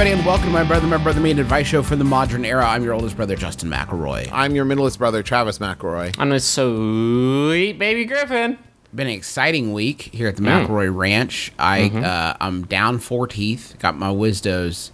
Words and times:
everybody, 0.00 0.18
and 0.18 0.26
welcome 0.26 0.46
to 0.46 0.50
my 0.52 0.64
brother, 0.64 0.86
my 0.86 0.96
brother, 0.96 1.20
me, 1.20 1.30
an 1.30 1.38
advice 1.38 1.66
show 1.66 1.82
for 1.82 1.94
the 1.94 2.04
modern 2.04 2.42
era. 2.42 2.64
I'm 2.66 2.82
your 2.82 2.94
oldest 2.94 3.16
brother, 3.16 3.36
Justin 3.36 3.68
McElroy. 3.68 4.30
I'm 4.32 4.54
your 4.54 4.64
middleest 4.64 4.98
brother, 4.98 5.22
Travis 5.22 5.58
McElroy. 5.58 6.14
I'm 6.18 6.32
a 6.32 6.40
sweet 6.40 7.78
baby 7.78 8.06
Griffin. 8.06 8.58
Been 8.94 9.08
an 9.08 9.12
exciting 9.12 9.74
week 9.74 10.00
here 10.00 10.26
at 10.28 10.36
the 10.36 10.42
McElroy 10.42 10.94
Ranch. 10.96 11.52
I 11.58 11.90
uh, 11.90 12.34
I'm 12.40 12.64
down 12.64 12.98
four 12.98 13.26
teeth. 13.26 13.76
Got 13.78 13.98
my 13.98 14.08
wisdos 14.08 14.90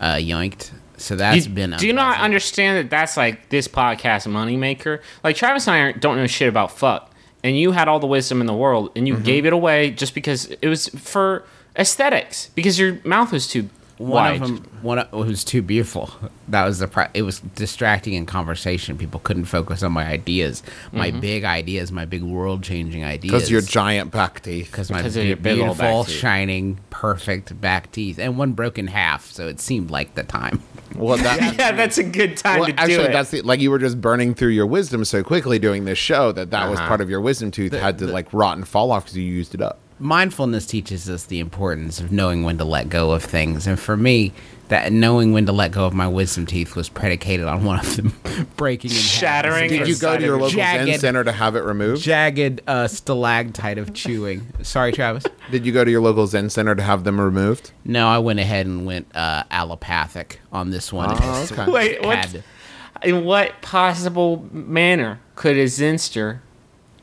uh, 0.00 0.14
yoinked. 0.14 0.72
So 0.96 1.14
that's 1.14 1.46
You- 1.46 1.52
been. 1.54 1.72
A 1.72 1.78
Do 1.78 1.86
you 1.86 1.92
not 1.92 2.06
unpleasant. 2.14 2.24
understand 2.24 2.78
that 2.78 2.90
that's 2.90 3.16
like 3.16 3.50
this 3.50 3.68
podcast 3.68 4.26
moneymaker? 4.26 5.00
Like 5.22 5.36
Travis 5.36 5.68
and 5.68 5.76
I 5.76 5.80
aren't- 5.80 6.00
don't 6.00 6.16
know 6.16 6.26
shit 6.26 6.48
about 6.48 6.76
fuck, 6.76 7.12
and 7.44 7.56
you 7.56 7.70
had 7.70 7.86
all 7.86 8.00
the 8.00 8.08
wisdom 8.08 8.40
in 8.40 8.48
the 8.48 8.54
world, 8.54 8.90
and 8.96 9.06
you 9.06 9.14
Mm-hmm. 9.14 9.22
gave 9.22 9.46
it 9.46 9.52
away 9.52 9.92
just 9.92 10.12
because 10.12 10.46
it 10.46 10.66
was 10.66 10.88
for 10.88 11.44
aesthetics, 11.76 12.50
because 12.56 12.80
your 12.80 12.98
mouth 13.04 13.30
was 13.30 13.46
too 13.46 13.68
One 14.00 14.10
wide. 14.10 14.40
of 14.40 14.48
them, 14.48 14.56
one 14.80 14.98
of, 14.98 15.12
it 15.12 15.26
was 15.26 15.44
too 15.44 15.60
beautiful. 15.62 16.10
That 16.50 16.64
was 16.64 16.80
the. 16.80 16.88
Pro- 16.88 17.06
it 17.14 17.22
was 17.22 17.38
distracting 17.54 18.14
in 18.14 18.26
conversation. 18.26 18.98
People 18.98 19.20
couldn't 19.20 19.44
focus 19.44 19.84
on 19.84 19.92
my 19.92 20.04
ideas, 20.04 20.64
my 20.90 21.10
Mm-hmm. 21.12 21.20
big 21.20 21.44
ideas, 21.44 21.92
my 21.92 22.04
big 22.06 22.24
world 22.24 22.64
changing 22.64 23.04
ideas. 23.04 23.30
Because 23.30 23.48
your 23.52 23.60
giant 23.60 24.10
back 24.10 24.40
teeth. 24.42 24.68
because 24.72 24.90
my 24.90 24.98
of 24.98 25.14
be- 25.14 25.22
your 25.28 25.36
big 25.36 25.60
ol' 25.60 25.66
beautiful, 25.66 25.84
back 26.02 26.06
teeth. 26.08 26.16
shining, 26.16 26.78
perfect 26.90 27.60
back 27.60 27.92
teeth, 27.92 28.18
and 28.18 28.36
one 28.36 28.50
broken 28.54 28.88
half, 28.88 29.26
so 29.30 29.46
it 29.46 29.60
seemed 29.60 29.90
like 29.92 30.14
the 30.16 30.24
time. 30.24 30.60
Well, 30.96 31.18
that, 31.18 31.54
yeah, 31.58 31.70
that's 31.70 31.98
a 31.98 32.02
good 32.02 32.36
time 32.36 32.58
well, 32.58 32.66
to 32.68 32.72
do 32.72 32.82
it. 32.82 32.82
actually, 32.90 33.12
that's 33.12 33.30
the, 33.30 33.42
like 33.42 33.60
you 33.60 33.70
were 33.70 33.78
just 33.78 34.00
burning 34.00 34.34
through 34.34 34.48
your 34.48 34.66
wisdom 34.66 35.04
so 35.04 35.22
quickly 35.22 35.60
doing 35.60 35.84
this 35.84 35.98
show 35.98 36.32
that 36.32 36.50
that 36.50 36.68
was 36.68 36.80
Uh-huh. 36.80 36.88
part 36.88 37.00
of 37.00 37.08
your 37.08 37.20
wisdom 37.20 37.52
tooth 37.52 37.72
had 37.72 37.98
to 38.00 38.08
like 38.08 38.26
rot 38.32 38.56
and 38.56 38.66
fall 38.66 38.90
off 38.90 39.04
because 39.04 39.16
you 39.16 39.22
used 39.22 39.54
it 39.54 39.62
up. 39.62 39.78
Mindfulness 40.00 40.66
teaches 40.66 41.08
us 41.08 41.24
the 41.26 41.40
importance 41.40 42.00
of 42.00 42.10
knowing 42.10 42.42
when 42.42 42.58
to 42.58 42.64
let 42.64 42.88
go 42.88 43.12
of 43.12 43.22
things, 43.22 43.66
and 43.66 43.78
for 43.78 43.96
me, 43.96 44.32
that 44.68 44.92
knowing 44.92 45.32
when 45.32 45.46
to 45.46 45.52
let 45.52 45.72
go 45.72 45.84
of 45.84 45.92
my 45.92 46.06
wisdom 46.06 46.46
teeth 46.46 46.76
was 46.76 46.88
predicated 46.88 47.46
on 47.46 47.64
one 47.64 47.80
of 47.80 47.96
them 47.96 48.14
breaking 48.56 48.92
and 48.92 48.98
Shattering 48.98 49.68
Did 49.68 49.88
you 49.88 49.96
go 49.96 50.16
to 50.16 50.24
your 50.24 50.38
local 50.38 50.50
Zen 50.50 50.98
center 50.98 51.24
to 51.24 51.32
have 51.32 51.56
it 51.56 51.64
removed? 51.64 52.02
jagged 52.02 52.60
uh, 52.68 52.86
stalactite 52.86 53.78
of 53.78 53.92
chewing. 53.92 54.46
Sorry, 54.62 54.92
Travis. 54.92 55.24
Did 55.50 55.66
you 55.66 55.72
go 55.72 55.84
to 55.84 55.90
your 55.90 56.00
local 56.00 56.26
Zen 56.28 56.50
center 56.50 56.74
to 56.76 56.82
have 56.82 57.02
them 57.02 57.20
removed? 57.20 57.72
No, 57.84 58.06
I 58.08 58.18
went 58.18 58.38
ahead 58.38 58.66
and 58.66 58.86
went 58.86 59.14
uh, 59.14 59.42
allopathic 59.50 60.40
on 60.52 60.70
this 60.70 60.92
one. 60.92 61.10
Oh, 61.20 61.48
okay. 61.50 61.70
Wait, 61.70 62.02
what? 62.02 62.42
In 63.02 63.24
what 63.24 63.60
possible 63.62 64.46
manner 64.52 65.20
could 65.34 65.56
a 65.56 65.64
Zenster 65.64 66.40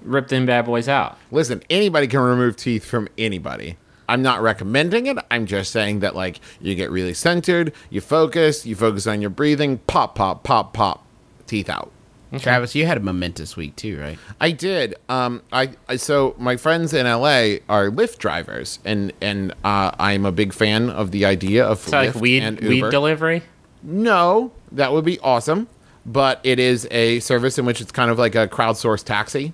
rip 0.07 0.27
them 0.29 0.45
bad 0.45 0.65
boys 0.65 0.87
out? 0.87 1.17
Listen, 1.31 1.61
anybody 1.69 2.07
can 2.07 2.19
remove 2.19 2.55
teeth 2.55 2.85
from 2.85 3.07
anybody. 3.17 3.77
I'm 4.09 4.21
not 4.21 4.41
recommending 4.41 5.07
it. 5.07 5.17
I'm 5.29 5.45
just 5.45 5.71
saying 5.71 5.99
that 5.99 6.15
like 6.15 6.39
you 6.61 6.75
get 6.75 6.89
really 6.89 7.13
centered, 7.13 7.73
you 7.89 7.99
focus, 8.01 8.65
you 8.65 8.75
focus 8.75 9.05
on 9.05 9.19
your 9.21 9.29
breathing, 9.29 9.79
pop, 9.79 10.15
pop, 10.15 10.43
pop, 10.43 10.73
pop, 10.73 11.05
teeth 11.45 11.69
out. 11.69 11.91
Travis, 12.39 12.75
you 12.75 12.85
had 12.85 12.97
a 12.97 12.99
momentous 12.99 13.55
week 13.55 13.77
too, 13.77 13.99
right? 13.99 14.19
I 14.41 14.51
did. 14.51 14.95
Um, 15.07 15.41
I, 15.53 15.71
I 15.87 15.95
so 15.95 16.35
my 16.37 16.57
friends 16.57 16.93
in 16.93 17.05
LA 17.05 17.59
are 17.69 17.89
Lyft 17.89 18.17
drivers, 18.17 18.79
and 18.83 19.13
and 19.21 19.53
uh, 19.63 19.91
I'm 19.97 20.25
a 20.25 20.33
big 20.33 20.51
fan 20.51 20.89
of 20.89 21.11
the 21.11 21.23
idea 21.23 21.65
of 21.65 21.79
So 21.79 21.97
like 21.97 22.15
weed 22.15 22.43
and 22.43 22.59
weed 22.59 22.89
delivery. 22.91 23.43
no, 23.81 24.51
that 24.73 24.91
would 24.91 25.05
be 25.05 25.19
awesome, 25.19 25.67
but 26.05 26.41
it 26.43 26.59
is 26.59 26.85
a 26.91 27.21
service 27.21 27.57
in 27.57 27.65
which 27.65 27.79
it's 27.79 27.93
kind 27.93 28.11
of 28.11 28.19
like 28.19 28.35
a 28.35 28.47
crowdsourced 28.49 29.05
taxi. 29.05 29.53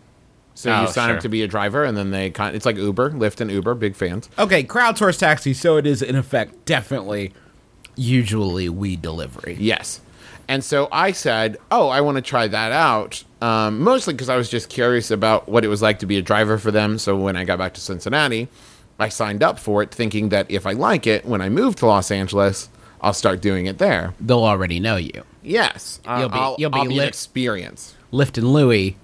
So 0.55 0.71
Oh, 0.71 0.81
you 0.81 0.87
sign 0.87 1.09
sure. 1.09 1.15
up 1.17 1.21
to 1.23 1.29
be 1.29 1.41
a 1.41 1.47
driver, 1.47 1.83
and 1.83 1.97
then 1.97 2.11
they 2.11 2.29
kind. 2.29 2.55
It's 2.55 2.65
like 2.65 2.77
Uber, 2.77 3.11
Lyft, 3.11 3.41
and 3.41 3.49
Uber. 3.51 3.73
Big 3.75 3.95
fans. 3.95 4.29
Okay, 4.37 4.63
crowdsourced 4.63 5.19
taxi, 5.19 5.53
so 5.53 5.77
it 5.77 5.85
is 5.87 6.01
in 6.01 6.15
effect 6.15 6.65
definitely 6.65 7.33
usually 7.95 8.69
weed 8.69 9.01
delivery. 9.01 9.57
Yes. 9.59 10.01
And 10.47 10.63
so 10.63 10.89
I 10.91 11.11
said, 11.11 11.57
"Oh, 11.71 11.87
I 11.89 12.01
want 12.01 12.17
to 12.17 12.21
try 12.21 12.47
that 12.47 12.71
out." 12.71 13.23
Um, 13.41 13.79
mostly 13.79 14.13
because 14.13 14.29
I 14.29 14.35
was 14.35 14.49
just 14.49 14.69
curious 14.69 15.09
about 15.11 15.47
what 15.49 15.63
it 15.63 15.67
was 15.69 15.81
like 15.81 15.99
to 15.99 16.05
be 16.05 16.17
a 16.17 16.21
driver 16.21 16.57
for 16.57 16.71
them. 16.71 16.97
So 16.97 17.15
when 17.15 17.35
I 17.37 17.43
got 17.45 17.57
back 17.57 17.73
to 17.75 17.81
Cincinnati, 17.81 18.47
I 18.99 19.09
signed 19.09 19.41
up 19.41 19.57
for 19.57 19.81
it, 19.83 19.91
thinking 19.91 20.29
that 20.29 20.45
if 20.49 20.65
I 20.67 20.73
like 20.73 21.07
it, 21.07 21.25
when 21.25 21.41
I 21.41 21.49
move 21.49 21.75
to 21.77 21.85
Los 21.85 22.11
Angeles, 22.11 22.69
I'll 23.01 23.13
start 23.13 23.41
doing 23.41 23.65
it 23.65 23.77
there. 23.79 24.13
They'll 24.19 24.43
already 24.43 24.79
know 24.79 24.97
you. 24.97 25.23
Yes, 25.41 25.99
You'll 26.05 26.29
be- 26.29 26.35
I'll, 26.35 26.55
you'll 26.57 26.69
be 26.69 26.77
I'll 26.77 26.85
be 26.85 26.91
an 26.91 26.97
lit- 26.97 27.07
experience. 27.09 27.95
Lifton 28.13 28.43
Louie, 28.53 28.95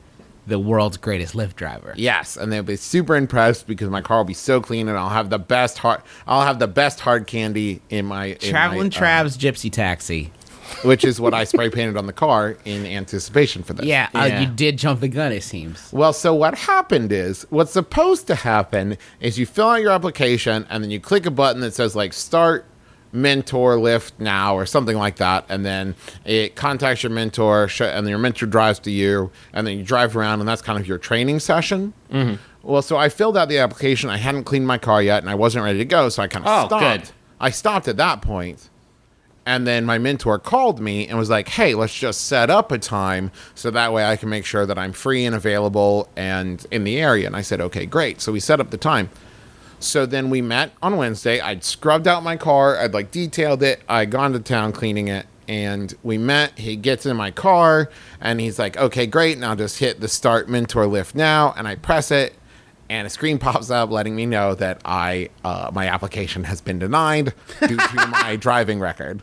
the 0.49 0.59
world's 0.59 0.97
greatest 0.97 1.33
Lyft 1.35 1.55
driver. 1.55 1.93
Yes, 1.95 2.35
and 2.35 2.51
they'll 2.51 2.63
be 2.63 2.75
super 2.75 3.15
impressed 3.15 3.67
because 3.67 3.89
my 3.89 4.01
car 4.01 4.17
will 4.17 4.25
be 4.25 4.33
so 4.33 4.59
clean, 4.59 4.87
and 4.89 4.97
I'll 4.97 5.09
have 5.09 5.29
the 5.29 5.39
best 5.39 5.77
hard. 5.77 6.01
I'll 6.27 6.45
have 6.45 6.59
the 6.59 6.67
best 6.67 6.99
hard 6.99 7.27
candy 7.27 7.81
in 7.89 8.05
my 8.05 8.25
in 8.27 8.37
Traveling 8.39 8.87
uh, 8.87 8.89
Trav's 8.89 9.37
Gypsy 9.37 9.71
Taxi. 9.71 10.31
which 10.83 11.03
is 11.03 11.19
what 11.19 11.33
I 11.33 11.45
spray 11.45 11.69
painted 11.71 11.97
on 11.97 12.05
the 12.05 12.13
car 12.13 12.55
in 12.63 12.85
anticipation 12.85 13.63
for 13.63 13.73
this. 13.73 13.85
Yeah, 13.87 14.07
Uh, 14.13 14.25
Yeah. 14.25 14.41
you 14.41 14.47
did 14.47 14.77
jump 14.77 14.99
the 14.99 15.07
gun, 15.07 15.31
it 15.31 15.41
seems. 15.41 15.91
Well, 15.91 16.13
so 16.13 16.35
what 16.35 16.53
happened 16.55 17.11
is 17.11 17.47
what's 17.49 17.71
supposed 17.71 18.27
to 18.27 18.35
happen 18.35 18.97
is 19.19 19.39
you 19.39 19.47
fill 19.47 19.69
out 19.69 19.81
your 19.81 19.91
application 19.91 20.67
and 20.69 20.83
then 20.83 20.91
you 20.91 20.99
click 20.99 21.25
a 21.25 21.31
button 21.31 21.61
that 21.61 21.73
says 21.73 21.95
like 21.95 22.13
start 22.13 22.65
mentor 23.11 23.79
lift 23.79 24.19
now 24.19 24.55
or 24.55 24.65
something 24.65 24.97
like 24.97 25.15
that 25.15 25.43
and 25.49 25.65
then 25.65 25.95
it 26.25 26.55
contacts 26.55 27.01
your 27.01 27.11
mentor 27.11 27.67
sh- 27.67 27.81
and 27.81 28.05
then 28.05 28.09
your 28.09 28.19
mentor 28.19 28.45
drives 28.45 28.77
to 28.79 28.91
you 28.91 29.31
and 29.53 29.65
then 29.65 29.77
you 29.77 29.83
drive 29.83 30.15
around 30.15 30.39
and 30.39 30.47
that's 30.47 30.61
kind 30.61 30.79
of 30.79 30.87
your 30.87 30.97
training 30.99 31.39
session 31.39 31.91
mm-hmm. 32.11 32.35
well 32.61 32.81
so 32.83 32.97
i 32.97 33.09
filled 33.09 33.35
out 33.35 33.49
the 33.49 33.57
application 33.57 34.09
i 34.11 34.17
hadn't 34.17 34.43
cleaned 34.43 34.67
my 34.67 34.77
car 34.77 35.01
yet 35.01 35.23
and 35.23 35.29
i 35.29 35.33
wasn't 35.35 35.63
ready 35.63 35.79
to 35.79 35.85
go 35.85 36.07
so 36.09 36.21
i 36.21 36.27
kind 36.27 36.45
of 36.45 36.51
Oh, 36.51 36.67
stopped 36.67 37.05
good. 37.05 37.11
i 37.39 37.49
stopped 37.49 37.87
at 37.87 37.97
that 37.97 38.21
point 38.21 38.69
and 39.45 39.65
then 39.65 39.85
my 39.85 39.97
mentor 39.97 40.37
called 40.37 40.79
me 40.79 41.07
and 41.07 41.17
was 41.17 41.31
like, 41.31 41.47
hey, 41.47 41.73
let's 41.73 41.95
just 41.97 42.27
set 42.27 42.51
up 42.51 42.71
a 42.71 42.77
time 42.77 43.31
so 43.55 43.71
that 43.71 43.91
way 43.91 44.05
I 44.05 44.15
can 44.15 44.29
make 44.29 44.45
sure 44.45 44.67
that 44.67 44.77
I'm 44.77 44.93
free 44.93 45.25
and 45.25 45.33
available 45.33 46.07
and 46.15 46.63
in 46.69 46.83
the 46.83 46.99
area. 47.01 47.25
And 47.25 47.35
I 47.35 47.41
said, 47.41 47.59
okay, 47.59 47.87
great. 47.87 48.21
So 48.21 48.31
we 48.31 48.39
set 48.39 48.59
up 48.59 48.69
the 48.69 48.77
time. 48.77 49.09
So 49.79 50.05
then 50.05 50.29
we 50.29 50.41
met 50.41 50.71
on 50.81 50.97
Wednesday. 50.97 51.39
I'd 51.39 51.63
scrubbed 51.63 52.07
out 52.07 52.23
my 52.23 52.37
car, 52.37 52.77
I'd 52.77 52.93
like 52.93 53.11
detailed 53.11 53.63
it, 53.63 53.81
I'd 53.87 54.11
gone 54.11 54.33
to 54.33 54.39
town 54.39 54.73
cleaning 54.73 55.07
it. 55.07 55.25
And 55.47 55.95
we 56.03 56.19
met. 56.19 56.59
He 56.59 56.75
gets 56.75 57.07
in 57.07 57.17
my 57.17 57.31
car 57.31 57.89
and 58.21 58.39
he's 58.39 58.59
like, 58.59 58.77
okay, 58.77 59.07
great. 59.07 59.39
Now 59.39 59.55
just 59.55 59.79
hit 59.79 59.99
the 59.99 60.07
start 60.07 60.47
mentor 60.47 60.85
lift 60.85 61.15
now. 61.15 61.55
And 61.57 61.67
I 61.67 61.73
press 61.73 62.11
it 62.11 62.35
and 62.89 63.05
a 63.07 63.09
screen 63.09 63.37
pops 63.39 63.69
up 63.69 63.89
letting 63.89 64.15
me 64.15 64.25
know 64.25 64.55
that 64.55 64.81
I 64.83 65.29
uh, 65.43 65.71
my 65.73 65.87
application 65.87 66.43
has 66.43 66.61
been 66.61 66.79
denied 66.79 67.33
due 67.61 67.77
to 67.77 68.07
my 68.11 68.35
driving 68.35 68.79
record. 68.79 69.21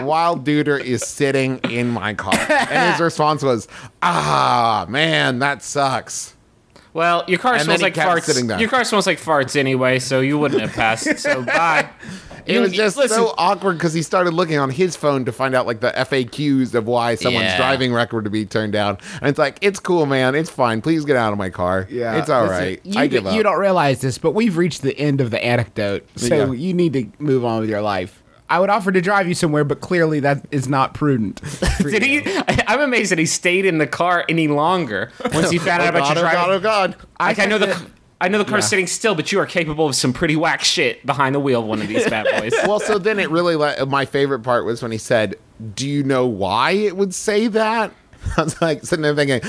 While 0.00 0.36
Duder 0.36 0.78
is 0.78 1.02
sitting 1.02 1.58
in 1.70 1.88
my 1.88 2.12
car, 2.14 2.34
and 2.34 2.92
his 2.92 3.00
response 3.00 3.42
was, 3.42 3.66
"Ah, 4.02 4.84
man, 4.88 5.38
that 5.38 5.62
sucks." 5.62 6.35
Well, 6.96 7.24
your 7.28 7.38
car 7.38 7.54
And 7.54 7.62
smells 7.62 7.82
like 7.82 7.94
farts. 7.94 8.58
Your 8.58 8.70
car 8.70 8.82
smells 8.84 9.06
like 9.06 9.20
farts 9.20 9.54
anyway, 9.54 9.98
so 9.98 10.20
you 10.20 10.38
wouldn't 10.38 10.62
have 10.62 10.72
passed. 10.72 11.06
So 11.18 11.42
bye. 11.42 11.88
It 12.46 12.54
You- 12.54 12.60
was 12.62 12.72
just 12.72 12.96
listen, 12.96 13.18
so 13.18 13.34
awkward 13.36 13.74
because 13.74 13.92
he 13.92 14.02
started 14.02 14.32
looking 14.32 14.56
on 14.58 14.70
his 14.70 14.96
phone 14.96 15.24
to 15.26 15.32
find 15.32 15.54
out 15.54 15.66
like 15.66 15.80
the 15.80 15.90
FAQs 15.90 16.74
of 16.74 16.86
why 16.86 17.16
someone's 17.16 17.44
Yeah. 17.46 17.56
driving 17.58 17.92
record 17.92 18.24
to 18.24 18.30
be 18.30 18.46
turned 18.46 18.72
down, 18.72 18.98
and 19.20 19.28
it's 19.28 19.38
like, 19.38 19.58
"It's 19.60 19.78
cool, 19.80 20.06
man. 20.06 20.34
It's 20.34 20.48
fine. 20.48 20.80
Please 20.80 21.04
get 21.04 21.16
out 21.16 21.32
of 21.32 21.38
my 21.38 21.50
car. 21.50 21.86
Yeah, 21.90 22.16
it's 22.16 22.30
all 22.30 22.44
Listen, 22.46 22.56
right. 22.58 22.80
You, 22.84 23.00
I 23.00 23.06
give 23.08 23.26
up." 23.26 23.34
you 23.34 23.42
don't 23.42 23.58
realize 23.58 24.00
this, 24.00 24.16
but 24.16 24.30
we've 24.30 24.56
reached 24.56 24.82
the 24.82 24.96
end 24.98 25.20
of 25.20 25.30
the 25.30 25.44
anecdote, 25.44 26.06
so 26.16 26.34
Yeah. 26.34 26.52
you 26.52 26.72
need 26.72 26.92
to 26.94 27.06
move 27.18 27.44
on 27.44 27.60
with 27.60 27.68
your 27.68 27.82
life. 27.82 28.22
I 28.48 28.60
would 28.60 28.70
offer 28.70 28.92
to 28.92 29.00
drive 29.00 29.26
you 29.28 29.34
somewhere, 29.34 29.64
but 29.64 29.80
clearly 29.80 30.20
that 30.20 30.46
is 30.50 30.68
not 30.68 30.94
prudent. 30.94 31.40
Did 31.78 32.06
you. 32.06 32.20
he? 32.22 32.36
I, 32.48 32.64
I'm 32.68 32.80
amazed 32.80 33.10
that 33.12 33.18
he 33.18 33.26
stayed 33.26 33.64
in 33.64 33.78
the 33.78 33.86
car 33.86 34.24
any 34.28 34.48
longer 34.48 35.10
once 35.32 35.50
he 35.50 35.58
found 35.58 35.82
oh 35.82 35.86
out 35.86 35.94
oh 35.94 35.98
about 35.98 36.08
God, 36.08 36.16
your 36.16 36.26
oh 36.26 36.30
driving. 36.30 36.40
God, 36.40 36.50
oh 36.50 36.60
God. 36.60 36.96
Like 37.20 37.38
oh 37.38 37.42
I 37.42 37.46
know 37.46 37.58
the. 37.58 37.86
I 38.18 38.28
know 38.28 38.38
the 38.38 38.46
car's 38.46 38.64
Yeah. 38.64 38.68
sitting 38.68 38.86
still, 38.86 39.14
but 39.14 39.30
you 39.30 39.38
are 39.40 39.46
capable 39.46 39.86
of 39.86 39.94
some 39.94 40.14
pretty 40.14 40.36
whack 40.36 40.62
shit 40.64 41.04
behind 41.04 41.34
the 41.34 41.40
wheel 41.40 41.60
of 41.60 41.66
one 41.66 41.82
of 41.82 41.88
these 41.88 42.08
bad 42.08 42.26
boys. 42.40 42.54
well, 42.66 42.80
so 42.80 42.96
then 42.98 43.18
it 43.20 43.28
really 43.28 43.56
my 43.84 44.06
favorite 44.06 44.40
part 44.40 44.64
was 44.64 44.80
when 44.80 44.90
he 44.90 44.96
said, 44.96 45.34
"Do 45.74 45.86
you 45.86 46.02
know 46.02 46.26
why 46.26 46.70
it 46.70 46.96
would 46.96 47.14
say 47.14 47.46
that?" 47.48 47.92
I 48.36 48.42
was 48.42 48.60
like 48.60 48.84
sitting 48.84 49.02
there 49.02 49.14
thinking, 49.14 49.40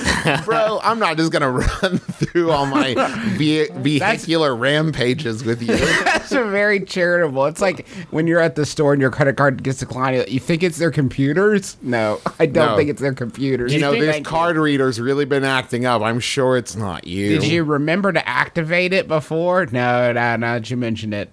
"Bro, 0.46 0.80
I'm 0.84 1.00
not 1.00 1.18
just 1.18 1.32
gonna 1.32 1.52
run 1.82 1.98
through 1.98 2.52
all 2.52 2.66
my 2.66 2.94
ve- 3.38 3.68
vehicular 3.74 4.56
rampages 4.56 5.44
with 5.44 5.62
you." 5.62 5.76
That's 5.78 6.32
a 6.32 6.44
very 6.46 6.80
charitable. 6.82 7.46
It's 7.46 7.62
like 7.62 7.88
when 8.12 8.28
you're 8.28 8.40
at 8.40 8.56
the 8.56 8.66
store 8.66 8.94
and 8.94 9.02
your 9.02 9.12
credit 9.12 9.38
card 9.38 9.64
gets 9.64 9.80
declined. 9.80 10.28
You 10.30 10.40
think 10.40 10.64
it's 10.64 10.78
their 10.78 10.92
computers? 10.92 11.78
No, 11.82 12.20
I 12.40 12.46
don't 12.46 12.72
No. 12.72 12.78
think 12.78 12.90
it's 12.90 13.02
their 13.02 13.14
computers. 13.14 13.74
You 13.74 13.80
know, 13.80 13.92
Thank 13.92 14.04
this 14.06 14.18
you. 14.18 14.24
card 14.24 14.58
reader's 14.58 15.00
really 15.00 15.26
been 15.26 15.44
acting 15.44 15.86
up. 15.86 16.02
I'm 16.02 16.20
sure 16.20 16.58
it's 16.58 16.76
not 16.76 17.08
you. 17.08 17.40
Did 17.40 17.48
you 17.48 17.64
remember 17.64 18.12
to 18.14 18.28
activate 18.28 18.94
it 18.94 19.08
before? 19.08 19.66
No, 19.68 20.12
no, 20.14 20.36
now 20.38 20.54
that 20.54 20.70
you 20.70 20.78
mentioned 20.78 21.14
it. 21.14 21.30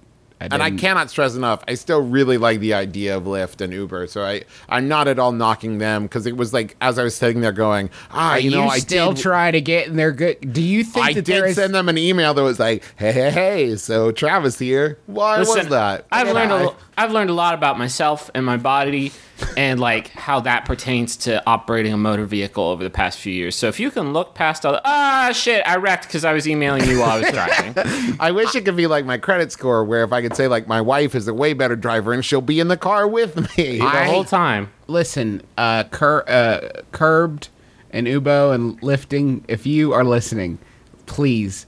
I 0.52 0.54
And 0.54 0.62
I 0.62 0.70
cannot 0.70 1.10
stress 1.10 1.34
enough. 1.34 1.62
I 1.66 1.74
still 1.74 2.02
really 2.02 2.38
like 2.38 2.60
the 2.60 2.74
idea 2.74 3.16
of 3.16 3.24
Lyft 3.24 3.60
and 3.60 3.72
Uber. 3.72 4.06
So 4.08 4.22
I, 4.24 4.42
I'm 4.68 4.88
not 4.88 5.08
at 5.08 5.18
all 5.18 5.32
knocking 5.32 5.78
them 5.78 6.02
because 6.04 6.26
it 6.26 6.36
was 6.36 6.52
like 6.52 6.76
as 6.80 6.98
I 6.98 7.04
was 7.04 7.14
sitting 7.14 7.40
there 7.40 7.52
going, 7.52 7.90
ah, 8.10 8.32
Are 8.32 8.38
you 8.38 8.50
you, 8.50 8.56
know, 8.56 8.68
I 8.68 8.78
still 8.78 9.12
did, 9.12 9.22
trying 9.22 9.52
to 9.52 9.60
get 9.60 9.86
in 9.88 9.96
their 9.96 10.12
good? 10.12 10.52
Do 10.52 10.62
you 10.62 10.84
think 10.84 11.06
I 11.06 11.12
that 11.14 11.24
there 11.24 11.42
did 11.42 11.50
is? 11.50 11.56
send 11.56 11.74
them 11.74 11.88
an 11.88 11.98
email 11.98 12.34
that 12.34 12.42
was 12.42 12.58
like, 12.58 12.82
hey, 12.96 13.12
hey, 13.12 13.30
hey. 13.30 13.76
So 13.76 14.12
Travis 14.12 14.58
here. 14.58 14.98
Why 15.06 15.38
was 15.38 15.68
that? 15.68 16.06
I've 16.12 16.26
Okay, 16.28 16.34
learned 16.34 16.52
a, 16.52 16.56
bye. 16.56 16.62
lo- 16.64 16.76
I've 16.96 17.12
learned 17.12 17.30
a 17.30 17.34
lot 17.34 17.54
about 17.54 17.78
myself 17.78 18.30
and 18.34 18.44
my 18.46 18.56
body, 18.56 19.12
and 19.56 19.80
like 19.80 20.08
how 20.10 20.40
that 20.40 20.64
pertains 20.64 21.16
to 21.18 21.42
operating 21.46 21.92
a 21.92 21.96
motor 21.96 22.24
vehicle 22.24 22.64
over 22.64 22.84
the 22.84 22.90
past 22.90 23.18
few 23.18 23.32
years. 23.32 23.56
So 23.56 23.68
if 23.68 23.80
you 23.80 23.90
can 23.90 24.12
look 24.12 24.34
past 24.34 24.64
all 24.64 24.72
the 24.72 24.82
ah 24.84 25.32
shit, 25.34 25.66
I 25.66 25.76
wrecked 25.76 26.06
because 26.06 26.24
I 26.24 26.32
was 26.32 26.46
emailing 26.46 26.84
you 26.88 27.00
while 27.00 27.10
I 27.10 27.20
was 27.20 27.30
driving. 27.32 28.16
I 28.20 28.30
wish 28.30 28.54
it 28.54 28.64
could 28.64 28.76
be 28.76 28.86
like 28.86 29.04
my 29.04 29.18
credit 29.18 29.50
score, 29.52 29.84
where 29.84 30.04
if 30.04 30.12
I 30.12 30.22
could 30.22 30.36
say 30.36 30.46
like 30.48 30.68
my 30.68 30.80
wife 30.80 31.14
is 31.14 31.26
a 31.26 31.34
way 31.34 31.52
better 31.52 31.76
driver 31.76 32.12
and 32.12 32.24
she'll 32.24 32.40
be 32.40 32.60
in 32.60 32.68
the 32.68 32.76
car 32.76 33.08
with 33.08 33.36
me. 33.56 33.78
the 33.78 33.84
I- 33.84 34.04
whole 34.06 34.24
time. 34.24 34.70
Listen, 34.86 35.42
uh, 35.58 35.84
cur- 35.84 36.24
uh, 36.28 36.82
curbed 36.92 37.48
and 37.90 38.06
Ubo 38.06 38.54
and 38.54 38.80
lifting. 38.82 39.44
If 39.48 39.66
you 39.66 39.92
are 39.94 40.04
listening, 40.04 40.58
please, 41.06 41.66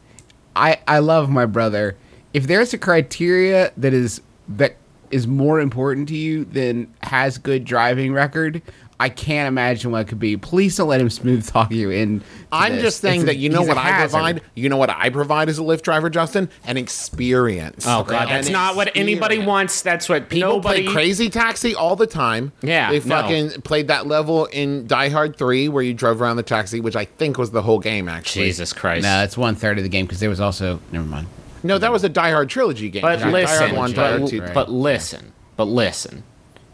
I 0.55 0.78
I 0.87 0.99
love 1.00 1.31
my 1.31 1.46
brother. 1.46 1.96
If 2.32 2.46
there's 2.46 2.73
a 2.75 2.78
criteria 2.78 3.73
that 3.76 3.93
is 3.94 4.20
that 4.49 4.76
is 5.11 5.26
more 5.26 5.61
important 5.61 6.08
to 6.08 6.17
you 6.17 6.44
than 6.44 6.93
has 7.03 7.38
good 7.38 7.64
driving 7.64 8.12
record, 8.12 8.62
I 8.99 9.11
can't 9.11 9.47
imagine 9.47 9.91
what 9.91 10.00
it 10.00 10.08
could 10.08 10.19
be. 10.19 10.38
Please 10.38 10.75
don't 10.75 10.88
let 10.88 11.03
him 11.03 11.11
smooth 11.11 11.47
talk 11.53 11.70
you 11.70 11.91
in. 11.91 12.23
I'm 12.50 12.73
this. 12.76 12.82
just 12.82 13.00
saying 13.03 13.17
It's 13.17 13.23
a- 13.25 13.26
that 13.26 13.37
you 13.37 13.50
know 13.50 13.61
what 13.62 13.76
I 13.76 14.00
provide. 14.00 14.41
You 14.55 14.70
know 14.70 14.79
what 14.79 14.88
I 14.88 15.11
provide 15.11 15.50
as 15.50 15.58
a 15.58 15.62
Lyft 15.62 15.82
driver, 15.82 16.08
Justin? 16.08 16.49
An 16.64 16.79
experience. 16.79 17.85
Oh 17.87 18.05
god, 18.05 18.29
that's 18.31 18.47
An 18.47 18.55
not 18.55 18.75
what 18.75 18.91
anybody 18.97 19.38
wants. 19.38 19.82
That's 19.82 20.08
what 20.08 20.31
People 20.31 20.49
nobody. 20.55 20.85
play 20.85 20.93
Crazy 20.94 21.29
Taxi 21.29 21.75
all 21.75 21.94
the 21.94 22.06
time. 22.06 22.52
Yeah, 22.62 22.91
they 22.91 23.00
no. 23.00 23.05
fucking 23.05 23.61
played 23.62 23.88
that 23.88 24.06
level 24.06 24.47
in 24.47 24.87
Die 24.87 25.09
Hard 25.11 25.37
Three 25.37 25.69
where 25.69 25.82
you 25.82 25.93
drove 25.93 26.23
around 26.23 26.37
the 26.37 26.43
taxi, 26.43 26.81
which 26.81 26.97
I 26.97 27.05
think 27.05 27.37
was 27.37 27.50
the 27.50 27.61
whole 27.62 27.79
game. 27.81 28.09
Actually, 28.09 28.47
Jesus 28.47 28.73
Christ. 28.73 29.02
No, 29.02 29.23
it's 29.23 29.37
one 29.37 29.55
third 29.56 29.76
of 29.76 29.85
the 29.85 29.91
game 29.91 30.06
because 30.06 30.20
there 30.20 30.31
was 30.31 30.41
also 30.41 30.81
never 30.91 31.05
mind. 31.06 31.26
No, 31.66 31.78
that 31.78 31.92
was 31.92 32.04
a 32.04 32.08
Die 32.08 32.30
Hard 32.30 32.48
trilogy 32.48 32.88
game. 32.90 33.02
But 33.02 33.20
listen, 33.26 33.74
One, 33.76 33.92
but, 33.92 34.28
Two. 34.28 34.40
Right. 34.42 34.54
but 34.54 34.70
listen, 34.70 35.32
but 35.56 35.64
listen. 35.64 36.22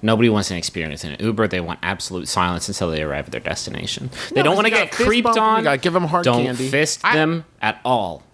Nobody 0.04 0.28
wants 0.28 0.50
an 0.50 0.56
experience 0.56 1.04
in 1.04 1.12
an 1.12 1.24
Uber. 1.24 1.46
They 1.46 1.60
want 1.60 1.78
absolute 1.82 2.26
silence 2.26 2.68
until 2.68 2.90
they 2.90 3.02
arrive 3.02 3.26
at 3.26 3.30
their 3.32 3.40
destination. 3.40 4.10
They 4.30 4.36
No, 4.42 4.42
don't 4.44 4.56
want 4.56 4.66
to 4.66 4.70
get 4.72 4.92
fist 4.92 5.08
creeped 5.08 5.24
bump 5.24 5.36
'em, 5.36 5.42
you 5.44 5.48
on. 5.58 5.62
gotta 5.64 5.78
give 5.78 5.94
'em 5.94 6.04
hard 6.04 6.24
don't 6.24 6.44
candy. 6.44 6.68
fist 6.68 7.00
I- 7.04 7.14
them 7.14 7.44
at 7.60 7.80
all. 7.84 8.24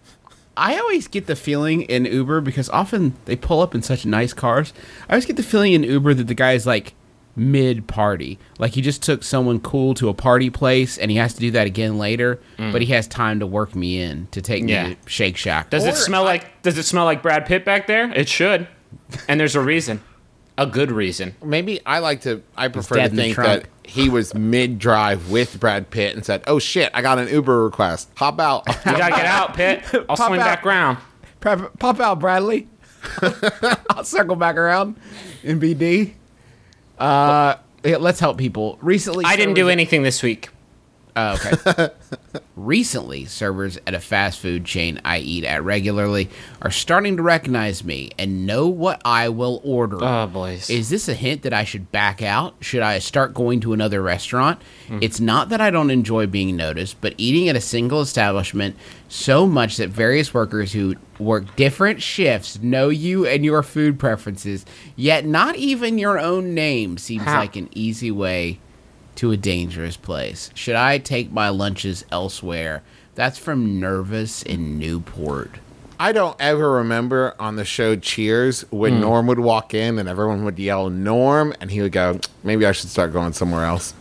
I 0.57 0.79
always 0.79 1.07
get 1.09 1.27
the 1.27 1.37
feeling 1.37 1.83
in 1.83 2.05
Uber 2.05 2.41
because 2.41 2.69
often 2.71 3.15
they 3.27 3.37
pull 3.37 3.61
up 3.61 3.75
in 3.75 3.83
such 3.83 4.05
nice 4.07 4.33
cars. 4.33 4.73
I 5.09 5.13
always 5.13 5.27
get 5.27 5.37
the 5.37 5.43
feeling 5.43 5.73
in 5.75 5.85
Uber 5.85 6.15
that 6.15 6.27
the 6.27 6.35
guy's 6.35 6.67
like 6.67 6.95
mid 7.39 7.87
party. 7.87 8.39
Like 8.59 8.73
he 8.73 8.81
just 8.83 9.03
took 9.03 9.23
someone 9.23 9.61
cool 9.61 9.95
to 9.95 10.09
a 10.09 10.15
party 10.15 10.51
place 10.51 10.99
and 10.99 11.11
he 11.11 11.17
has 11.17 11.35
to 11.35 11.41
do 11.41 11.51
that 11.53 11.67
again 11.67 11.99
later, 11.99 12.41
but 12.57 12.83
he 12.83 12.89
has 12.93 13.07
time 13.07 13.41
to 13.41 13.47
work 13.47 13.75
me 13.75 14.01
in 14.01 14.27
to 14.33 14.43
take 14.43 14.65
Mm. 14.65 14.69
Yeah. 14.69 14.89
me 14.89 14.95
to 14.95 15.11
Shake 15.11 15.37
Shack. 15.37 15.71
Does 15.71 15.85
Or- 15.87 15.91
it 15.91 15.97
smell 15.97 16.25
like? 16.25 16.63
Does 16.63 16.77
it 16.79 16.85
smell 16.85 17.05
like 17.05 17.23
Brad 17.23 17.47
Pitt 17.47 17.65
back 17.65 17.87
there? 17.87 18.13
It 18.13 18.29
should, 18.29 18.67
and 19.29 19.39
there's 19.41 19.55
a 19.55 19.61
reason, 19.61 20.01
a 20.57 20.67
good 20.67 20.91
reason. 20.91 21.35
Maybe 21.45 21.81
I 21.87 22.01
like 22.01 22.23
to. 22.23 22.43
I 22.57 22.69
prefer 22.69 22.97
to 22.97 23.09
the 23.09 23.17
think 23.17 23.37
that 23.37 23.67
he 23.85 24.09
was 24.09 24.35
mid 24.35 24.79
drive 24.79 25.31
with 25.31 25.59
Brad 25.61 25.91
Pitt 25.91 26.15
and 26.17 26.25
said, 26.27 26.43
"Oh 26.47 26.59
shit, 26.59 26.91
I 26.93 27.01
got 27.03 27.19
an 27.19 27.29
Uber 27.29 27.65
request. 27.65 28.11
Hop 28.17 28.41
out." 28.41 28.65
You 28.87 28.97
gotta 28.97 29.15
get 29.15 29.27
out, 29.27 29.55
Pitt. 29.55 29.83
I'll 30.09 30.17
Pop 30.17 30.29
swing 30.29 30.41
out. 30.41 30.45
back 30.45 30.67
around. 30.67 30.99
Pop, 31.41 31.79
pop 31.79 32.01
out, 32.01 32.19
Bradley. 32.19 32.67
I'll 33.91 34.03
circle 34.05 34.35
back 34.37 34.57
around 34.57 34.97
in 35.45 35.61
BD. 35.61 36.15
Uh, 36.99 37.57
let's 37.85 38.21
help 38.21 38.39
people. 38.39 38.79
Recently, 38.81 39.25
I 39.25 39.37
didn't 39.37 39.55
do 39.55 39.69
anything 39.69 40.03
this 40.03 40.23
week. 40.23 40.51
Oh, 41.19 41.35
okay. 41.35 41.91
Recently, 42.57 43.25
servers 43.25 43.79
at 43.87 43.95
a 43.95 44.01
fast 44.01 44.39
food 44.39 44.65
chain 44.65 45.01
I 45.05 45.19
eat 45.19 45.45
at 45.45 45.65
regularly 45.65 46.29
are 46.63 46.71
starting 46.71 47.17
to 47.17 47.23
recognize 47.23 47.83
me 47.83 48.11
and 48.19 48.47
know 48.47 48.69
what 48.69 49.03
I 49.05 49.29
will 49.29 49.61
order. 49.65 49.99
Oh, 50.01 50.27
boys. 50.27 50.71
Is 50.71 50.91
this 50.91 51.09
a 51.09 51.15
hint 51.15 51.43
that 51.43 51.53
I 51.53 51.65
should 51.65 51.91
back 51.91 52.23
out? 52.23 52.55
Should 52.61 52.83
I 52.83 52.99
start 53.01 53.35
going 53.35 53.61
to 53.61 53.73
another 53.73 54.01
restaurant? 54.01 54.61
Hmm. 54.87 54.99
It's 55.01 55.19
not 55.19 55.49
that 55.49 55.61
I 55.61 55.71
don't 55.71 55.91
enjoy 55.91 56.27
being 56.27 56.57
noticed, 56.57 57.01
but 57.01 57.15
eating 57.17 57.49
at 57.49 57.57
a 57.57 57.61
single 57.61 58.01
establishment 58.01 58.77
so 59.09 59.47
much 59.47 59.77
that 59.79 59.89
various 59.89 60.33
workers 60.33 60.73
who 60.73 60.95
work 61.19 61.57
different 61.57 62.01
shifts 62.01 62.61
know 62.63 62.91
you 62.91 63.27
and 63.27 63.45
your 63.45 63.63
food 63.63 63.99
preferences, 63.99 64.65
yet 64.95 65.25
not 65.25 65.57
even 65.57 65.99
your 65.99 66.19
own 66.19 66.55
name 66.55 66.97
seems 66.97 67.25
How? 67.25 67.39
like 67.39 67.57
an 67.57 67.69
easy 67.73 68.11
way 68.11 68.61
to 69.19 69.33
a 69.33 69.37
dangerous 69.37 69.97
place. 69.97 70.51
Should 70.55 70.77
I 70.77 70.99
take 70.99 71.33
my 71.33 71.49
lunches 71.49 72.05
elsewhere? 72.13 72.83
That's 73.15 73.37
from 73.39 73.81
Nervous 73.81 74.43
in 74.43 74.79
Newport. 74.79 75.51
I 75.99 76.13
don't 76.13 76.37
ever 76.39 76.71
remember 76.75 77.35
on 77.41 77.57
the 77.57 77.65
show 77.65 77.97
Cheers 77.97 78.65
when 78.71 78.95
Hmm. 78.95 79.01
Norm 79.01 79.27
would 79.27 79.41
walk 79.41 79.75
in 79.75 79.99
and 79.99 80.09
everyone 80.09 80.45
would 80.45 80.59
yell 80.59 80.89
Norm, 80.89 81.53
and 81.61 81.73
he 81.73 81.81
would 81.81 81.91
go, 81.91 82.21
"Maybe 82.45 82.65
I 82.65 82.71
should 82.71 82.91
start 82.91 83.13
going 83.13 83.33
somewhere 83.33 83.65
else." 83.65 83.93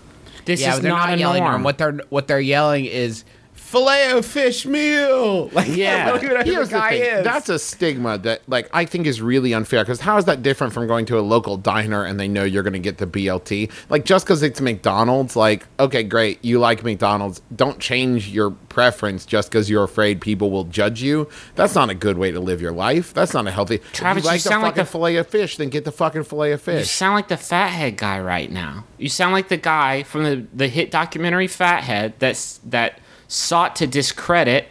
This 0.45 0.61
yeah, 0.61 0.75
is 0.75 0.81
they're 0.81 0.91
not, 0.91 1.09
not, 1.09 1.17
a 1.17 1.19
yelling 1.19 1.39
norm. 1.39 1.51
norm. 1.53 1.63
What 1.63 1.77
they're 1.79 1.97
what 2.09 2.27
they're 2.27 2.39
yelling 2.39 2.85
is 2.85 3.23
filet 3.67 4.11
o 4.13 4.21
fish 4.21 4.65
meal. 4.65 5.49
Like 5.57 5.67
Yeah. 5.75 6.05
I 6.07 6.09
don't 6.11 6.23
even 6.23 6.37
know 6.37 6.43
who 6.43 6.51
Here's 6.51 6.69
the 6.69 6.75
the 6.75 6.79
guy 6.79 6.89
thing. 6.91 7.01
is. 7.19 7.23
That's 7.23 7.49
a 7.49 7.59
stigma 7.59 8.17
that, 8.19 8.41
like, 8.47 8.69
I 8.73 8.85
think 8.85 9.07
is 9.07 9.21
really 9.21 9.53
unfair. 9.53 9.83
Because 9.83 9.99
how 9.99 10.17
is 10.17 10.25
that 10.25 10.41
different 10.43 10.73
from 10.73 10.87
going 10.87 11.05
to 11.07 11.17
a 11.19 11.21
local 11.21 11.57
diner 11.57 12.03
and 12.05 12.19
they 12.19 12.27
know 12.27 12.43
you're 12.43 12.63
going 12.63 12.73
to 12.73 12.79
get 12.79 12.97
the 12.97 13.07
BLT? 13.07 13.69
Like, 13.89 14.05
just 14.05 14.25
because 14.25 14.41
it's 14.43 14.61
McDonald's, 14.61 15.35
like, 15.35 15.65
okay, 15.79 16.03
great, 16.03 16.43
you 16.43 16.59
like 16.59 16.83
McDonald's. 16.83 17.41
Don't 17.55 17.79
change 17.79 18.29
your 18.29 18.51
preference 18.51 19.25
just 19.25 19.49
because 19.49 19.69
you're 19.69 19.83
afraid 19.83 20.21
people 20.21 20.49
will 20.51 20.63
judge 20.65 21.01
you. 21.01 21.27
That's 21.55 21.75
not 21.75 21.89
a 21.89 21.95
good 21.95 22.17
way 22.17 22.31
to 22.31 22.39
live 22.39 22.61
your 22.61 22.71
life. 22.73 23.13
That's 23.13 23.33
not 23.33 23.47
a 23.47 23.51
healthy. 23.51 23.79
Travis, 23.93 24.23
if 24.23 24.25
you 24.25 24.29
you 24.29 24.33
like 24.33 24.43
the 24.43 24.49
sound 24.49 24.63
like 24.63 24.71
fucking 24.73 24.83
the- 24.85 24.91
fillet 24.91 25.15
of 25.17 25.27
fish, 25.27 25.57
then 25.57 25.69
get 25.69 25.83
the 25.85 25.91
fucking 25.91 26.23
fillet 26.23 26.51
of 26.53 26.61
fish. 26.61 26.79
You 26.79 26.85
sound 26.85 27.15
like 27.15 27.27
the 27.27 27.37
fathead 27.37 27.97
guy 27.97 28.19
right 28.19 28.51
now. 28.51 28.85
You 28.97 29.09
sound 29.09 29.33
like 29.33 29.47
the 29.49 29.57
guy 29.57 30.03
from 30.03 30.23
the, 30.23 30.45
the 30.53 30.67
hit 30.67 30.91
documentary 30.91 31.47
Fathead 31.47 32.13
that's 32.19 32.59
that 32.65 32.99
sought 33.27 33.75
to 33.77 33.87
discredit 33.87 34.67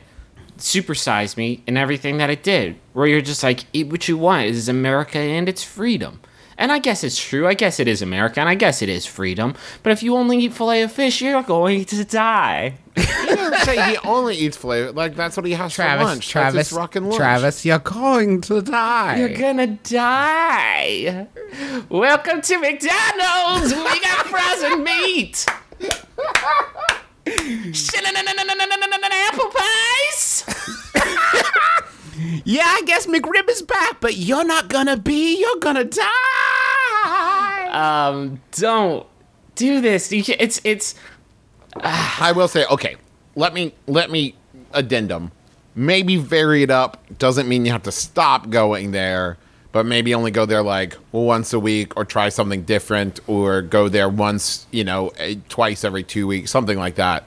Supersize 0.59 1.37
Me 1.37 1.63
and 1.67 1.77
everything 1.77 2.19
that 2.19 2.31
it 2.31 2.43
did. 2.43 2.77
Where 2.93 3.07
you're 3.07 3.21
just 3.21 3.43
like, 3.43 3.65
eat 3.73 3.89
what 3.89 4.09
you 4.09 4.17
want. 4.17 4.47
It 4.47 4.55
is 4.55 4.69
America 4.69 5.19
and 5.19 5.49
it's 5.49 5.63
freedom. 5.63 6.21
And 6.59 6.73
I 6.73 6.79
guess 6.79 7.05
it's 7.05 7.23
true. 7.23 7.47
I 7.47 7.53
guess 7.53 7.79
it 7.79 7.87
is 7.87 8.01
America 8.01 8.41
and 8.41 8.49
I 8.49 8.55
guess 8.55 8.81
it 8.81 8.89
is 8.89 9.05
freedom. 9.05 9.55
But 9.83 9.93
if 9.93 10.03
you 10.03 10.17
only 10.17 10.39
eat 10.39 10.55
filet 10.55 10.83
of 10.83 10.93
fish, 10.93 11.21
you're 11.21 11.43
going 11.43 11.85
to 11.85 12.05
die. 12.05 12.79
He 12.95 13.03
doesn't 13.05 13.59
say 13.67 13.91
he 13.91 13.99
only 13.99 14.37
eats 14.37 14.57
filet. 14.57 14.89
Like, 14.89 15.15
that's 15.15 15.37
what 15.37 15.45
he 15.45 15.53
has 15.53 15.75
Travis. 15.75 16.03
for 16.03 16.09
lunch. 16.09 16.29
Travis. 16.29 16.55
That's 16.55 16.69
his 16.71 16.79
rockin' 16.79 17.05
lunch. 17.05 17.17
Travis, 17.17 17.67
you're 17.67 17.79
going 17.79 18.41
to 18.43 18.63
die. 18.63 19.19
You're 19.19 19.37
gonna 19.37 19.67
die. 19.67 21.27
Welcome 21.91 22.41
to 22.41 22.59
McDonald's. 22.59 23.75
We 23.75 24.01
got 24.01 24.27
frozen 24.27 24.83
meat. 24.83 25.45
Apple 29.33 29.51
pies. 29.51 30.45
yeah, 32.45 32.65
I 32.65 32.83
guess 32.87 33.07
McRib 33.07 33.49
is 33.51 33.63
back, 33.63 34.01
but 34.01 34.17
you're 34.17 34.45
not 34.45 34.69
gonna 34.69 34.97
be. 34.97 35.39
You're 35.41 35.61
gonna 35.61 35.85
die. 35.85 37.69
Um, 37.73 38.41
don't 38.53 39.07
do 39.55 39.81
this. 39.81 40.13
It's 40.13 40.61
it's. 40.65 40.95
I 41.83 42.33
will 42.35 42.49
say, 42.49 42.65
okay, 42.71 42.97
let 43.35 43.53
me 43.53 43.75
let 43.87 44.11
me 44.11 44.35
addendum. 44.73 45.33
Maybe 45.75 46.17
vary 46.17 46.63
it 46.63 46.71
up. 46.71 47.03
Doesn't 47.19 47.49
mean 47.49 47.67
you 47.67 47.73
have 47.73 47.83
to 47.83 47.93
stop 47.93 48.49
going 48.49 48.93
there, 48.93 49.37
but 49.77 49.85
maybe 49.85 50.15
only 50.15 50.31
go 50.31 50.47
there 50.47 50.63
like 50.63 50.97
once 51.13 51.53
a 51.53 51.61
week, 51.61 51.95
or 51.99 52.05
try 52.07 52.31
something 52.31 52.63
different, 52.63 53.21
or 53.27 53.61
go 53.61 53.91
there 53.91 54.09
once, 54.09 54.67
you 54.71 54.83
know, 54.83 55.13
twice 55.51 55.85
every 55.85 56.03
two 56.03 56.27
weeks, 56.27 56.51
something 56.51 56.79
like 56.79 56.95
that. 56.95 57.25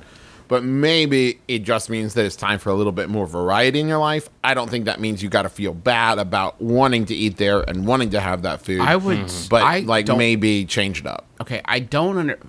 but 0.49 0.63
maybe 0.63 1.39
it 1.47 1.59
just 1.59 1.89
means 1.91 2.15
that 2.15 2.25
it's 2.25 2.35
time 2.35 2.57
for 2.57 2.71
a 2.71 2.73
little 2.73 2.91
bit 2.91 3.07
more 3.07 3.27
variety 3.27 3.79
in 3.79 3.87
your 3.87 3.99
life. 3.99 4.29
I 4.43 4.55
don't 4.55 4.67
think 4.69 4.85
that 4.85 4.99
means 4.99 5.21
you 5.21 5.29
got 5.29 5.43
to 5.43 5.49
feel 5.49 5.75
bad 5.75 6.17
about 6.17 6.59
wanting 6.59 7.05
to 7.05 7.15
eat 7.15 7.37
there 7.37 7.61
and 7.61 7.85
wanting 7.85 8.09
to 8.09 8.19
have 8.19 8.41
that 8.41 8.63
food. 8.63 8.81
I 8.81 8.95
would, 8.95 9.19
mm-hmm. 9.19 9.47
but 9.47 9.61
I 9.61 9.81
like 9.81 10.07
don't- 10.07 10.17
maybe 10.17 10.65
change 10.65 10.99
it 10.99 11.05
up. 11.05 11.25
Okay, 11.39 11.61
I 11.65 11.79
don't 11.79 12.17
under 12.17 12.39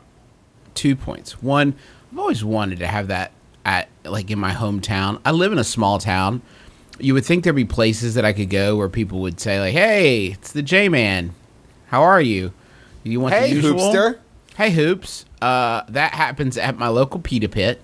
two 0.75 0.97
points. 0.97 1.43
One, 1.43 1.75
I've 2.11 2.19
always 2.19 2.43
wanted 2.43 2.79
to 2.79 2.87
have 2.87 3.09
that 3.09 3.33
at 3.67 3.91
like 4.05 4.31
in 4.31 4.39
my 4.39 4.53
hometown. 4.53 5.21
I 5.27 5.33
live 5.33 5.53
in 5.53 5.59
a 5.59 5.65
small 5.65 5.99
town. 5.99 6.41
You 7.01 7.15
would 7.15 7.25
think 7.25 7.45
there'd 7.45 7.57
be 7.57 7.65
places 7.65 8.15
that 8.15 8.25
I 8.25 8.33
could 8.33 8.51
go 8.51 8.77
where 8.77 8.89
people 8.89 9.21
would 9.21 9.41
say 9.41 9.59
like, 9.61 9.73
"Hey, 9.73 10.27
it's 10.27 10.53
the 10.53 10.63
J 10.63 10.89
Man. 10.89 11.33
How 11.89 12.03
are 12.03 12.21
you? 12.21 12.53
You 13.03 13.21
want 13.21 13.35
Hey, 13.35 13.49
the 13.51 13.57
usual? 13.57 13.81
Hoopster." 13.81 14.19
Hey, 14.57 14.71
hoops. 14.71 15.25
Uh, 15.41 15.83
that 15.89 16.13
happens 16.13 16.59
at 16.59 16.77
my 16.79 16.89
local 16.89 17.21
pita 17.21 17.49
pit. 17.49 17.81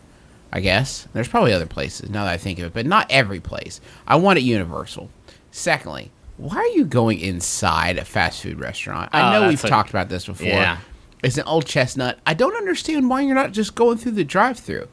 I 0.52 0.60
guess 0.60 1.08
there's 1.12 1.28
probably 1.28 1.52
other 1.52 1.66
places 1.66 2.10
now 2.10 2.24
that 2.24 2.32
I 2.32 2.36
think 2.36 2.58
of 2.58 2.66
it, 2.66 2.74
but 2.74 2.86
not 2.86 3.06
every 3.10 3.40
place. 3.40 3.80
I 4.06 4.16
want 4.16 4.38
it 4.38 4.42
universal. 4.42 5.10
Secondly, 5.50 6.10
why 6.36 6.56
are 6.56 6.66
you 6.68 6.84
going 6.84 7.18
inside 7.18 7.98
a 7.98 8.04
fast 8.04 8.42
food 8.42 8.60
restaurant? 8.60 9.10
I 9.12 9.20
Oh, 9.20 9.32
know 9.32 9.40
that's 9.40 9.50
we've 9.50 9.64
a- 9.64 9.68
talked 9.68 9.90
about 9.90 10.08
this 10.08 10.26
before. 10.26 10.46
Yeah. 10.48 10.78
It's 11.22 11.38
an 11.38 11.44
old 11.46 11.66
chestnut. 11.66 12.18
I 12.26 12.34
don't 12.34 12.54
understand 12.56 13.08
why 13.08 13.22
you're 13.22 13.34
not 13.34 13.52
just 13.52 13.74
going 13.74 13.96
through 13.98 14.12
the 14.12 14.24
drive-through. 14.24 14.86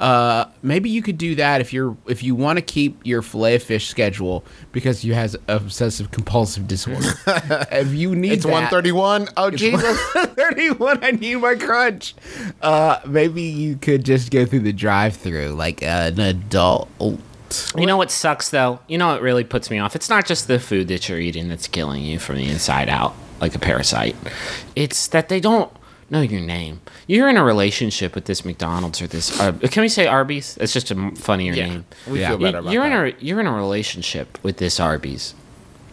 Uh, 0.00 0.46
maybe 0.62 0.88
you 0.88 1.02
could 1.02 1.18
do 1.18 1.34
that 1.34 1.60
if 1.60 1.72
you're 1.74 1.94
if 2.06 2.22
you 2.22 2.34
want 2.34 2.56
to 2.58 2.62
keep 2.62 2.98
your 3.04 3.20
fillet 3.20 3.58
fish 3.58 3.86
schedule 3.88 4.42
because 4.72 5.04
you 5.04 5.12
has 5.12 5.36
obsessive 5.46 6.10
compulsive 6.10 6.66
disorder. 6.66 7.12
if 7.70 7.92
you 7.92 8.16
need 8.16 8.32
It's 8.32 8.46
131. 8.46 9.28
Oh, 9.36 9.50
Jesus. 9.50 10.00
31 10.14 11.04
i 11.04 11.10
need 11.10 11.36
my 11.36 11.54
crunch 11.54 12.14
uh 12.62 12.98
maybe 13.06 13.42
you 13.42 13.76
could 13.76 14.04
just 14.04 14.30
go 14.30 14.46
through 14.46 14.60
the 14.60 14.72
drive-through 14.72 15.48
like 15.48 15.82
an 15.82 16.18
adult 16.18 16.88
You 17.76 17.86
know 17.86 17.96
what 17.96 18.10
sucks 18.10 18.48
though? 18.50 18.80
You 18.88 18.96
know 18.96 19.08
what 19.08 19.22
really 19.22 19.44
puts 19.44 19.70
me 19.70 19.78
off? 19.78 19.94
It's 19.96 20.08
not 20.08 20.24
just 20.26 20.48
the 20.48 20.58
food 20.58 20.88
that 20.88 21.08
you're 21.08 21.18
eating 21.18 21.48
that's 21.48 21.66
killing 21.68 22.02
you 22.02 22.18
from 22.18 22.36
the 22.36 22.48
inside 22.48 22.88
out, 22.88 23.14
like 23.40 23.54
a 23.54 23.58
parasite. 23.58 24.16
It's 24.76 25.08
that 25.08 25.28
they 25.28 25.40
don't 25.40 25.70
know 26.10 26.20
your 26.20 26.40
name. 26.40 26.80
You're 27.06 27.28
in 27.28 27.36
a 27.36 27.44
relationship 27.44 28.14
with 28.14 28.24
this 28.26 28.44
McDonald's 28.44 29.00
or 29.00 29.06
this. 29.06 29.38
Uh, 29.40 29.52
can 29.52 29.82
we 29.82 29.88
say 29.88 30.06
Arby's? 30.06 30.56
It's 30.60 30.72
just 30.72 30.90
a 30.90 31.10
funnier 31.12 31.52
Yeah, 31.54 31.66
name. 31.66 31.84
we 32.08 32.20
Yeah. 32.20 32.28
feel 32.30 32.38
better 32.38 32.58
about 32.58 32.72
you're 32.72 32.88
that. 32.88 33.06
in 33.06 33.14
a 33.14 33.24
you're 33.24 33.40
in 33.40 33.46
a 33.46 33.52
relationship 33.52 34.38
with 34.42 34.56
this 34.58 34.80
Arby's, 34.80 35.34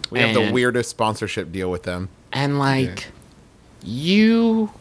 we 0.10 0.20
have 0.20 0.34
the 0.34 0.52
weirdest 0.52 0.90
sponsorship 0.90 1.52
deal 1.52 1.70
with 1.72 1.84
them. 1.84 2.10
and 2.34 2.60
like 2.60 3.08
you, 3.84 4.72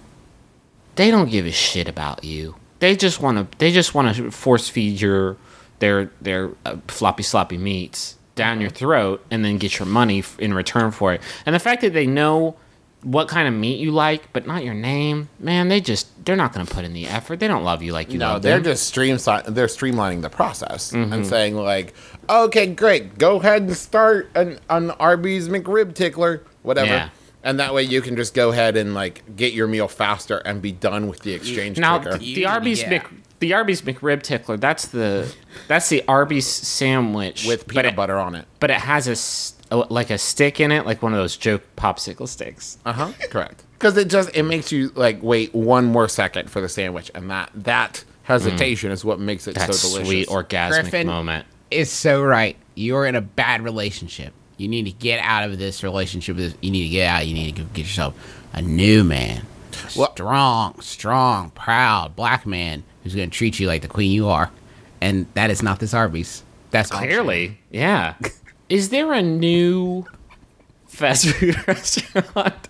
they 0.97 1.11
don't 1.11 1.31
give 1.31 1.47
a 1.47 1.52
shit 1.52 1.88
about 1.88 2.25
you. 2.25 2.57
They 2.81 2.97
just 2.97 3.21
want 3.21 3.50
to. 3.50 3.59
They 3.59 3.71
just 3.73 3.95
want 3.95 4.14
to 4.16 4.31
force 4.31 4.69
feed 4.69 5.00
your 5.00 5.37
their 5.78 6.11
their 6.21 6.50
uh, 6.64 6.76
floppy 6.88 7.23
sloppy 7.23 7.57
meats 7.59 8.16
down 8.35 8.61
your 8.61 8.69
throat 8.71 9.25
and 9.31 9.43
then 9.45 9.57
get 9.57 9.78
your 9.78 9.87
money 9.87 10.19
f- 10.19 10.38
in 10.38 10.52
return 10.52 10.90
for 10.90 11.14
it. 11.14 11.23
And 11.47 11.55
the 11.55 11.59
fact 11.59 11.81
that 11.81 11.95
they 11.95 12.07
know 12.07 12.57
what 13.02 13.28
kind 13.28 13.46
of 13.46 13.54
meat 13.54 13.78
you 13.78 13.92
like, 13.92 14.32
but 14.32 14.46
not 14.46 14.64
your 14.64 14.74
name, 14.74 15.28
man, 15.38 15.68
they 15.68 15.80
just 15.80 16.08
they're 16.24 16.34
not 16.36 16.52
going 16.52 16.66
to 16.66 16.74
put 16.74 16.84
in 16.84 16.92
the 16.92 17.06
effort. 17.06 17.38
They 17.38 17.46
don't 17.48 17.62
love 17.62 17.82
you 17.82 17.92
like 17.92 18.10
you 18.12 18.18
No, 18.18 18.32
love 18.34 18.42
they're 18.42 18.56
them. 18.56 18.64
just 18.64 18.86
stream 18.88 19.16
they're 19.16 19.66
streamlining 19.68 20.22
the 20.22 20.30
process 20.30 20.92
Mm-hmm. 20.92 21.12
and 21.12 21.26
saying 21.26 21.54
like, 21.56 21.94
okay, 22.28 22.66
great, 22.66 23.16
go 23.18 23.36
ahead 23.38 23.62
and 23.62 23.76
start 23.76 24.30
an, 24.34 24.58
an 24.70 24.90
Arby's 24.92 25.48
McRib 25.48 25.94
tickler, 25.94 26.42
whatever. 26.62 26.88
Yeah. 26.88 27.08
And 27.44 27.60
that 27.60 27.72
way 27.74 27.84
you 27.84 28.02
can 28.02 28.16
just 28.16 28.34
go 28.34 28.50
ahead 28.50 28.76
and 28.76 28.92
like 28.92 29.36
get 29.36 29.52
your 29.52 29.68
meal 29.68 29.86
faster 29.86 30.38
and 30.38 30.60
be 30.60 30.72
done 30.72 31.06
with 31.06 31.20
the 31.20 31.32
exchange 31.32 31.78
now 31.78 31.98
ticker. 31.98 32.18
the 32.18 32.46
Arby's 32.46 32.82
Yeah. 32.82 32.88
Mc, 32.90 33.04
the 33.38 33.54
Arby's 33.54 33.82
McRib 33.82 34.22
tickler. 34.24 34.56
That's 34.56 34.86
the 34.88 35.32
that's 35.68 35.88
the 35.88 36.02
Arby's 36.08 36.46
sandwich 36.46 37.46
with 37.46 37.66
but 37.66 37.74
peanut 37.74 37.86
it- 37.92 37.96
butter 37.96 38.16
on 38.18 38.34
it. 38.34 38.46
but 38.58 38.70
it 38.72 38.78
has 38.80 39.06
a 39.06 39.12
s- 39.12 39.52
a- 39.52 39.55
like 39.70 40.11
a 40.11 40.18
stick 40.18 40.61
in 40.61 40.70
it, 40.73 40.87
like 40.87 41.02
one 41.02 41.12
of 41.12 41.18
those 41.18 41.37
joke 41.37 41.62
popsicle 41.76 42.28
sticks. 42.28 42.78
Uh 42.87 42.92
huh. 42.92 43.12
Correct. 43.30 43.62
Because 43.75 43.96
it 43.96 44.08
just 44.08 44.35
it 44.35 44.44
makes 44.44 44.70
you 44.73 44.90
like 44.94 45.23
wait 45.23 45.54
one 45.54 45.87
more 45.87 46.08
second 46.08 46.50
for 46.50 46.61
the 46.61 46.68
sandwich, 46.68 47.11
and 47.14 47.30
that 47.30 47.50
that 47.54 48.04
hesitation 48.23 48.90
is 48.90 49.04
what 49.04 49.20
makes 49.20 49.46
it 49.46 49.54
That 49.54 49.73
so 49.75 49.88
delicious. 49.88 50.08
sweet 50.08 50.28
orgasmic 50.28 50.80
Griffin. 50.82 51.06
moment. 51.06 51.46
is 51.70 51.90
so 51.90 52.23
right 52.23 52.56
you're 52.75 53.06
in 53.06 53.14
a 53.14 53.20
bad 53.20 53.62
relationship 53.62 54.32
you 54.56 54.66
need 54.68 54.85
to 54.85 54.90
get 54.90 55.20
out 55.20 55.49
of 55.49 55.56
this 55.58 55.82
relationship 55.85 56.37
you 56.61 56.70
need 56.73 56.82
to 56.85 56.88
get 56.88 57.06
out 57.08 57.26
you 57.26 57.35
need 57.35 57.54
to 57.54 57.62
get 57.62 57.82
yourself 57.87 58.14
a 58.52 58.61
new 58.61 59.04
man 59.04 59.46
A 59.94 59.99
Well- 59.99 60.11
strong 60.12 60.80
strong 60.80 61.50
proud 61.50 62.16
black 62.16 62.46
man 62.46 62.82
who's 63.04 63.14
going 63.14 63.30
to 63.30 63.37
treat 63.37 63.61
you 63.61 63.68
like 63.68 63.82
the 63.82 63.88
queen 63.88 64.11
you 64.11 64.26
are 64.28 64.50
and 65.00 65.26
that 65.35 65.50
is 65.50 65.62
not 65.62 65.78
this 65.78 65.94
arby's 65.94 66.42
that's. 66.73 66.90
Clearly, 66.90 67.58
yeah. 67.70 68.14
Is 68.68 68.88
there 68.88 69.12
a 69.12 69.23
new 69.23 70.06
fast 70.88 71.28
food 71.28 71.56
restaurant? 71.68 72.68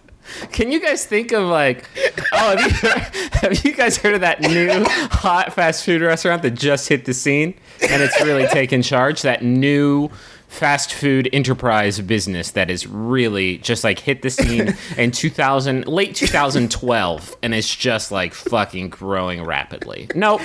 Can 0.50 0.72
you 0.72 0.80
guys 0.80 1.06
think 1.06 1.32
of 1.32 1.44
like, 1.44 1.88
oh, 2.32 2.56
have 2.56 2.82
you, 2.82 2.90
have 3.32 3.64
you 3.64 3.72
guys 3.72 3.96
heard 3.96 4.14
of 4.14 4.20
that 4.22 4.40
new 4.40 4.84
hot 5.10 5.52
fast 5.52 5.84
food 5.84 6.02
restaurant 6.02 6.42
that 6.42 6.50
just 6.52 6.88
hit 6.88 7.04
the 7.04 7.14
scene 7.14 7.54
and 7.88 8.02
it's 8.02 8.20
really 8.22 8.46
taken 8.48 8.82
charge? 8.82 9.22
That 9.22 9.42
new 9.42 10.10
fast 10.48 10.92
food 10.92 11.28
enterprise 11.32 12.00
business 12.00 12.52
that 12.52 12.70
is 12.70 12.86
really 12.86 13.58
just 13.58 13.84
like 13.84 13.98
hit 13.98 14.22
the 14.22 14.30
scene 14.30 14.76
in 14.96 15.10
2000, 15.12 15.86
late 15.86 16.14
2012, 16.14 17.36
and 17.42 17.54
it's 17.54 17.74
just 17.74 18.10
like 18.10 18.34
fucking 18.34 18.90
growing 18.90 19.44
rapidly. 19.44 20.08
Nope. 20.14 20.42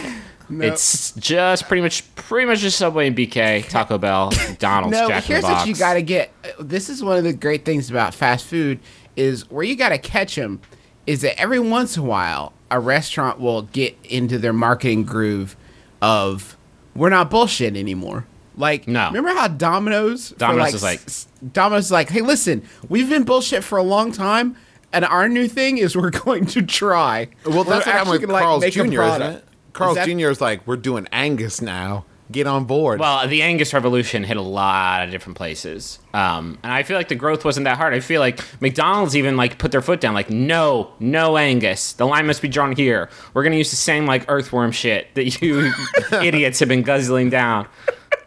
It's 0.59 1.11
just 1.13 1.67
pretty 1.67 1.81
much, 1.81 2.13
pretty 2.15 2.45
much 2.47 2.59
just 2.59 2.77
Subway 2.77 3.07
and 3.07 3.15
BK, 3.15 3.67
Taco 3.69 3.97
Bell, 3.97 4.31
McDonald's, 4.49 4.97
no 4.97 5.07
Jack 5.07 5.29
in 5.29 5.41
the 5.41 5.41
here's 5.41 5.43
what 5.43 5.67
you 5.67 5.75
got 5.75 5.93
to 5.93 6.01
get 6.01 6.31
this 6.59 6.89
is 6.89 7.03
one 7.03 7.17
of 7.17 7.23
the 7.23 7.33
great 7.33 7.63
things 7.65 7.89
about 7.89 8.13
fast 8.13 8.45
food 8.45 8.79
is 9.15 9.49
where 9.49 9.63
you 9.63 9.75
got 9.75 9.89
to 9.89 9.97
catch 9.97 10.35
them 10.35 10.59
is 11.07 11.21
that 11.21 11.39
every 11.39 11.59
once 11.59 11.97
in 11.97 12.03
a 12.03 12.05
while 12.05 12.53
a 12.69 12.79
restaurant 12.79 13.39
will 13.39 13.63
get 13.63 13.97
into 14.03 14.37
their 14.37 14.53
marketing 14.53 15.03
groove 15.03 15.55
of 16.01 16.57
we're 16.95 17.09
not 17.09 17.29
bullshit 17.29 17.75
anymore 17.75 18.25
like 18.57 18.87
No. 18.87 19.07
remember 19.07 19.29
how 19.33 19.47
domino's 19.47 20.29
for, 20.29 20.35
Domino's 20.39 20.73
is 20.75 20.83
like- 20.83 21.53
domino's 21.53 21.85
is 21.85 21.91
like 21.91 22.09
hey 22.09 22.21
listen 22.21 22.63
we've 22.89 23.09
been 23.09 23.23
bullshit 23.23 23.63
for 23.63 23.77
a 23.77 23.83
long 23.83 24.11
time 24.11 24.55
and 24.93 25.05
our 25.05 25.27
new 25.29 25.47
thing 25.47 25.77
is 25.77 25.95
we're 25.95 26.09
going 26.25 26.45
to 26.47 26.61
try 26.61 27.29
Well, 27.45 27.63
that's 27.63 27.85
what 27.85 27.95
happened 27.95 27.99
actually 27.99 28.11
with 28.19 28.21
gonna, 28.21 28.33
like, 28.33 28.43
Carl's 28.43 28.63
a 28.63 28.69
Jr., 28.71 28.81
isn't 29.03 29.21
it? 29.21 29.45
Carl's 29.73 29.95
that- 29.95 30.07
Jr. 30.07 30.29
is 30.29 30.41
like, 30.41 30.65
we're 30.67 30.77
doing 30.77 31.07
Angus 31.11 31.61
now. 31.61 32.05
Get 32.31 32.47
on 32.47 32.63
board. 32.63 33.01
Well, 33.01 33.27
the 33.27 33.41
Angus 33.41 33.73
Revolution 33.73 34.23
hit 34.23 34.37
a 34.37 34.41
lot 34.41 35.03
of 35.03 35.11
different 35.11 35.35
places, 35.35 35.99
um, 36.13 36.57
and 36.63 36.71
I 36.71 36.83
feel 36.83 36.95
like 36.95 37.09
the 37.09 37.15
growth 37.15 37.43
wasn't 37.43 37.65
that 37.65 37.75
hard. 37.77 37.93
I 37.93 37.99
feel 37.99 38.21
like 38.21 38.39
McDonald's 38.61 39.17
even 39.17 39.35
like 39.35 39.57
put 39.57 39.73
their 39.73 39.81
foot 39.81 39.99
down, 39.99 40.13
like 40.13 40.29
no, 40.29 40.93
no 40.97 41.35
Angus. 41.35 41.91
The 41.91 42.07
line 42.07 42.27
must 42.27 42.41
be 42.41 42.47
drawn 42.47 42.73
here. 42.73 43.09
We're 43.33 43.43
gonna 43.43 43.57
use 43.57 43.69
the 43.71 43.75
same 43.75 44.05
like 44.05 44.23
earthworm 44.29 44.71
shit 44.71 45.13
that 45.15 45.41
you 45.41 45.73
idiots 46.13 46.61
have 46.61 46.69
been 46.69 46.83
guzzling 46.83 47.31
down. 47.31 47.67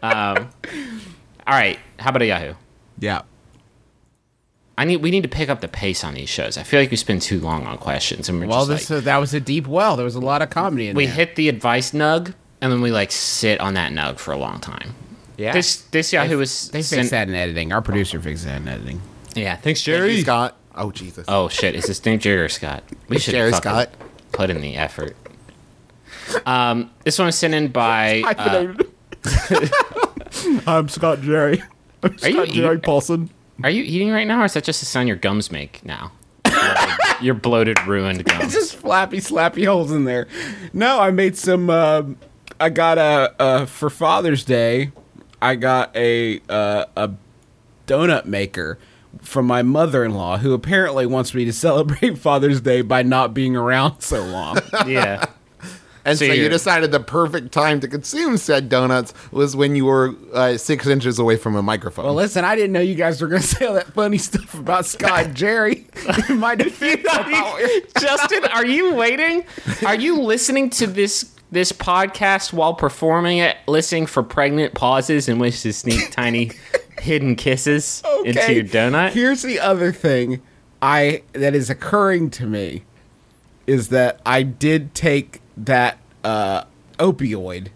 Um, 0.03 0.49
all 1.47 1.53
right, 1.55 1.79
how 1.97 2.11
about 2.11 2.21
a 2.21 2.27
Yahoo? 2.27 2.53
yeah 2.99 3.23
I 4.77 4.83
need 4.85 4.97
we 4.97 5.09
need 5.11 5.23
to 5.23 5.29
pick 5.29 5.49
up 5.49 5.61
the 5.61 5.67
pace 5.67 6.03
on 6.03 6.13
these 6.15 6.27
shows. 6.29 6.57
I 6.57 6.63
feel 6.63 6.79
like 6.81 6.91
we 6.91 6.97
spend 6.97 7.21
too 7.21 7.39
long 7.39 7.65
on 7.65 7.77
questions, 7.77 8.27
and 8.29 8.39
we're 8.39 8.47
well 8.47 8.65
just 8.65 8.87
this 8.87 8.89
like, 8.89 8.97
uh, 8.97 9.01
that 9.05 9.17
was 9.17 9.33
a 9.33 9.39
deep 9.39 9.67
well 9.67 9.95
there 9.95 10.03
was 10.05 10.15
a 10.15 10.19
lot 10.19 10.41
of 10.41 10.49
comedy 10.49 10.87
in 10.89 10.95
we 10.95 11.05
there 11.05 11.13
We 11.13 11.17
hit 11.17 11.35
the 11.35 11.47
advice 11.49 11.91
nug, 11.91 12.33
and 12.61 12.71
then 12.71 12.81
we 12.81 12.91
like 12.91 13.11
sit 13.11 13.59
on 13.61 13.75
that 13.75 13.91
nug 13.93 14.19
for 14.19 14.33
a 14.33 14.37
long 14.37 14.59
time. 14.59 14.93
yeah. 15.37 15.53
This 15.53 15.77
this 15.91 16.11
Yahoo 16.11 16.37
was 16.37 16.69
They 16.71 16.81
sent- 16.81 16.99
fixed 17.01 17.11
that 17.11 17.29
in 17.29 17.35
editing. 17.35 17.71
Our 17.71 17.81
producer 17.81 18.19
fixed 18.19 18.43
that 18.45 18.61
in 18.61 18.67
editing. 18.67 19.01
Yeah, 19.33 19.55
thanks, 19.55 19.81
Jerry 19.81 20.09
Jerry. 20.09 20.21
Scott. 20.21 20.55
Oh, 20.75 20.91
Jesus. 20.91 21.23
Oh 21.29 21.47
shit! 21.47 21.73
Is 21.75 21.85
this 21.85 22.03
named 22.05 22.21
Jerry 22.21 22.41
or 22.41 22.49
Scott? 22.49 22.83
We 23.07 23.17
should 23.17 23.31
Jerry 23.31 23.53
Scott. 23.53 23.89
put 24.33 24.49
in 24.49 24.59
the 24.59 24.75
effort. 24.75 25.15
Um, 26.45 26.91
this 27.05 27.17
one 27.17 27.27
was 27.27 27.37
sent 27.37 27.53
in 27.53 27.69
by. 27.69 28.23
Uh, 28.37 28.73
I'm 30.67 30.87
Scott 30.89 31.21
Jerry. 31.21 31.63
I'm 32.03 32.11
Are 32.11 32.29
you 32.29 32.33
Scott 32.35 32.47
Jerry 32.49 32.75
eating- 32.75 32.81
Paulson. 32.81 33.29
Are 33.63 33.69
you 33.69 33.83
eating 33.83 34.11
right 34.11 34.27
now, 34.27 34.41
or 34.41 34.45
is 34.45 34.53
that 34.53 34.63
just 34.63 34.79
the 34.79 34.85
sound 34.85 35.07
your 35.07 35.17
gums 35.17 35.51
make 35.51 35.83
now? 35.85 36.11
your 37.21 37.33
bloated, 37.35 37.79
ruined 37.87 38.21
It's 38.27 38.31
gums. 38.37 38.53
just 38.53 38.75
flappy, 38.75 39.17
slappy 39.17 39.65
holes 39.65 39.91
in 39.91 40.05
there. 40.05 40.27
No, 40.73 40.99
I 40.99 41.11
made 41.11 41.37
some. 41.37 41.69
um 41.69 42.17
I 42.59 42.69
got 42.69 42.97
a 42.97 43.33
uh, 43.39 43.65
for 43.65 43.89
Father's 43.89 44.43
Day. 44.45 44.91
I 45.41 45.55
got 45.55 45.95
a 45.95 46.39
uh, 46.49 46.85
a 46.95 47.11
donut 47.87 48.25
maker 48.25 48.77
from 49.21 49.45
my 49.47 49.61
mother-in-law, 49.61 50.37
who 50.37 50.53
apparently 50.53 51.05
wants 51.05 51.33
me 51.33 51.45
to 51.45 51.53
celebrate 51.67 52.17
Father's 52.17 52.61
Day 52.61 52.81
by 52.81 53.03
not 53.03 53.33
being 53.33 53.55
around 53.55 54.01
so 54.01 54.23
long. 54.23 54.57
Yeah. 54.87 55.25
And 56.05 56.17
so 56.17 56.25
so, 56.25 56.31
you 56.31 56.41
you're- 56.41 56.49
decided 56.49 56.91
the 56.91 56.99
perfect 56.99 57.51
time 57.51 57.79
to 57.81 57.87
consume 57.87 58.37
said 58.37 58.69
donuts 58.69 59.13
was 59.31 59.55
when 59.55 59.75
you 59.75 59.85
were 59.85 60.13
uh, 60.33 60.57
six 60.57 60.87
inches 60.87 61.19
away 61.19 61.35
from 61.35 61.55
a 61.55 61.61
microphone. 61.61 62.05
well, 62.05 62.13
listen, 62.13 62.45
I 62.45 62.55
didn't 62.55 62.71
know 62.71 62.79
you 62.79 62.95
guys 62.95 63.21
were 63.21 63.27
going 63.27 63.41
to 63.41 63.47
say 63.47 63.65
all 63.65 63.73
that 63.73 63.87
funny 63.93 64.17
stuff 64.17 64.53
about 64.53 64.85
Scott 64.85 65.25
and 65.25 65.35
Jerry. 65.35 65.87
In 66.29 66.37
my 66.39 66.55
defense, 66.55 67.05
I 67.11 67.23
thought 67.31 67.55
we 67.57 68.01
Justin, 68.01 68.45
are 68.45 68.65
you 68.65 68.93
waiting? 68.93 69.43
Are 69.85 69.95
you 69.95 70.21
listening 70.21 70.69
to 70.71 70.87
this 70.87 71.31
this 71.51 71.71
podcast 71.71 72.51
while 72.53 72.73
performing 72.73 73.37
it, 73.37 73.55
listening 73.67 74.05
for 74.07 74.23
pregnant 74.23 74.73
pauses 74.73 75.29
in 75.29 75.39
which 75.39 75.61
to 75.61 75.71
sneak 75.71 76.11
tiny 76.11 76.51
hidden 76.99 77.35
kisses 77.35 78.03
into 78.25 78.53
your 78.53 78.63
donut? 78.63 79.11
Here's 79.11 79.41
the 79.41 79.59
other 79.59 79.91
thing 79.91 80.41
I 80.81 81.23
that 81.33 81.55
is 81.55 81.69
occurring 81.69 82.29
to 82.31 82.45
me 82.45 82.83
is 83.67 83.89
that 83.89 84.19
I 84.25 84.43
did 84.43 84.93
take 84.93 85.41
that 85.57 85.97
uh, 86.23 86.63
opioid 86.99 87.67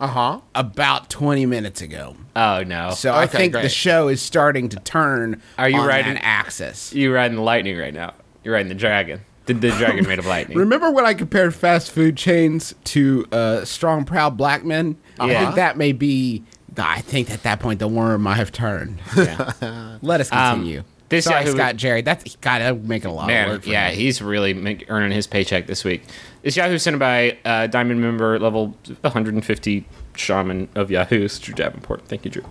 Uh 0.00 0.06
huh. 0.06 0.40
about 0.54 1.10
20 1.10 1.46
minutes 1.46 1.80
ago. 1.80 2.16
oh 2.36 2.62
no! 2.62 2.90
So 2.92 3.12
I 3.12 3.24
Okay, 3.24 3.36
think 3.38 3.52
the 3.54 3.68
show 3.68 4.08
is 4.08 4.22
starting 4.22 4.68
to 4.70 4.76
turn 4.80 5.42
Are 5.58 5.68
you 5.68 5.78
on 5.78 5.86
riding- 5.86 6.14
that 6.14 6.24
axis. 6.24 6.92
you're 6.94 7.12
riding 7.14 7.36
the 7.36 7.42
lightning 7.42 7.76
right 7.76 7.94
now. 7.94 8.14
You're 8.44 8.54
riding 8.54 8.68
the 8.68 8.74
dragon. 8.74 9.20
The, 9.46 9.54
the 9.54 9.70
dragon 9.70 10.06
made 10.06 10.18
of 10.18 10.26
lightning. 10.36 10.58
Remember 10.58 10.90
when 10.90 11.04
I 11.06 11.14
compared 11.14 11.54
fast 11.54 11.90
food 11.90 12.16
chains 12.16 12.74
to 12.84 13.24
uh, 13.32 13.64
strong, 13.64 14.04
proud 14.04 14.36
black 14.36 14.62
men? 14.64 14.96
I 15.18 15.28
think 15.34 15.54
that 15.56 15.76
may 15.78 15.92
be. 15.92 16.44
I 16.76 17.00
think 17.00 17.30
at 17.30 17.42
that 17.42 17.58
point 17.58 17.80
the 17.80 17.88
worm 17.88 18.22
might 18.22 18.34
have 18.36 18.52
turned. 18.52 19.00
Yeah. 19.16 19.98
Let 20.02 20.20
us 20.20 20.30
Um, 20.30 20.58
continue. 20.60 20.84
this 21.08 21.24
Sorry, 21.24 21.40
Yahoo- 21.44 21.56
Scott 21.56 21.76
Jerry. 21.76 22.02
That's 22.02 22.36
God. 22.36 22.60
I'm 22.62 22.86
making 22.86 23.10
a 23.10 23.14
lot 23.14 23.22
of 23.22 23.28
Man, 23.28 23.48
work. 23.48 23.62
For 23.64 23.70
yeah, 23.70 23.88
me. 23.88 23.96
he's 23.96 24.22
really 24.22 24.54
make, 24.54 24.84
earning 24.88 25.10
his 25.10 25.26
paycheck 25.26 25.66
this 25.66 25.82
week. 25.82 26.02
It's 26.48 26.56
Yahoo 26.56 26.78
sent 26.78 26.98
by 26.98 27.36
uh, 27.44 27.66
Diamond 27.66 28.00
member 28.00 28.38
level 28.38 28.68
150 29.02 29.84
shaman 30.16 30.70
of 30.74 30.90
Yahoo, 30.90 31.24
it's 31.26 31.38
Drew 31.38 31.54
Davenport. 31.54 32.06
Thank 32.06 32.24
you, 32.24 32.30
Drew. 32.30 32.44